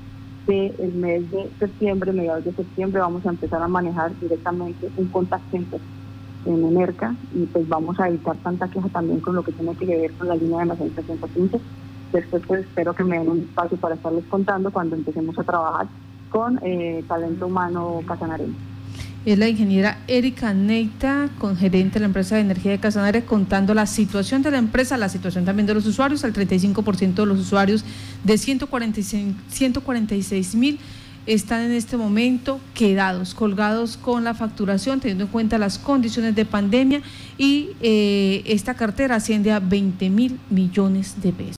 del 0.48 0.94
mes 0.94 1.30
de 1.32 1.50
septiembre, 1.60 2.12
mediados 2.12 2.46
de 2.46 2.54
septiembre, 2.54 3.02
vamos 3.02 3.26
a 3.26 3.30
empezar 3.30 3.62
a 3.62 3.68
manejar 3.68 4.18
directamente 4.20 4.90
un 4.98 5.08
contact 5.08 5.54
en 5.54 5.68
ENERCA 6.46 7.16
y 7.36 7.46
pues 7.46 7.68
vamos 7.68 8.00
a 8.00 8.08
evitar 8.08 8.36
tanta 8.38 8.68
queja 8.70 8.88
también 8.90 9.20
con 9.20 9.36
lo 9.36 9.44
que 9.44 9.52
tiene 9.52 9.76
que 9.76 9.86
ver 9.86 10.12
con 10.14 10.28
la 10.28 10.36
línea 10.36 10.58
de 10.58 10.64
emergencia 10.64 11.04
115. 11.04 11.60
Después 12.12 12.44
pues 12.48 12.62
espero 12.62 12.94
que 12.94 13.04
me 13.04 13.20
den 13.20 13.30
un 13.30 13.40
espacio 13.40 13.78
para 13.78 13.96
estarles 13.96 14.26
contando 14.26 14.72
cuando 14.72 14.96
empecemos 14.96 15.38
a 15.38 15.44
trabajar 15.44 15.88
con 16.30 16.60
eh, 16.64 17.04
talento 17.08 17.48
humano 17.48 18.02
casanareño 18.08 18.56
es 19.26 19.38
la 19.38 19.48
ingeniera 19.48 20.00
Erika 20.08 20.54
Neita, 20.54 21.30
con 21.38 21.58
gerente 21.58 21.96
de 21.96 22.00
la 22.02 22.06
empresa 22.08 22.36
de 22.36 22.42
energía 22.42 22.72
de 22.72 22.80
Casanare, 22.80 23.26
contando 23.26 23.74
la 23.74 23.86
situación 23.86 24.42
de 24.42 24.52
la 24.52 24.58
empresa, 24.58 24.98
la 24.98 25.10
situación 25.10 25.46
también 25.46 25.68
de 25.68 25.74
los 25.74 25.86
usuarios. 25.86 26.24
El 26.24 26.34
35% 26.34 27.14
de 27.14 27.26
los 27.26 27.40
usuarios 27.40 27.84
de 28.24 28.38
146 28.38 30.56
mil 30.56 30.80
están 31.26 31.62
en 31.62 31.74
este 31.74 31.98
momento 31.98 32.60
quedados, 32.74 33.36
colgados 33.36 33.98
con 33.98 34.24
la 34.24 34.34
facturación, 34.34 35.00
teniendo 35.00 35.26
en 35.26 35.30
cuenta 35.30 35.58
las 35.58 35.78
condiciones 35.78 36.34
de 36.34 36.46
pandemia 36.46 37.02
y 37.38 37.72
eh, 37.82 38.42
esta 38.46 38.74
cartera 38.74 39.16
asciende 39.16 39.52
a 39.52 39.60
20 39.60 40.10
mil 40.10 40.40
millones 40.50 41.22
de 41.22 41.34
pesos. 41.34 41.58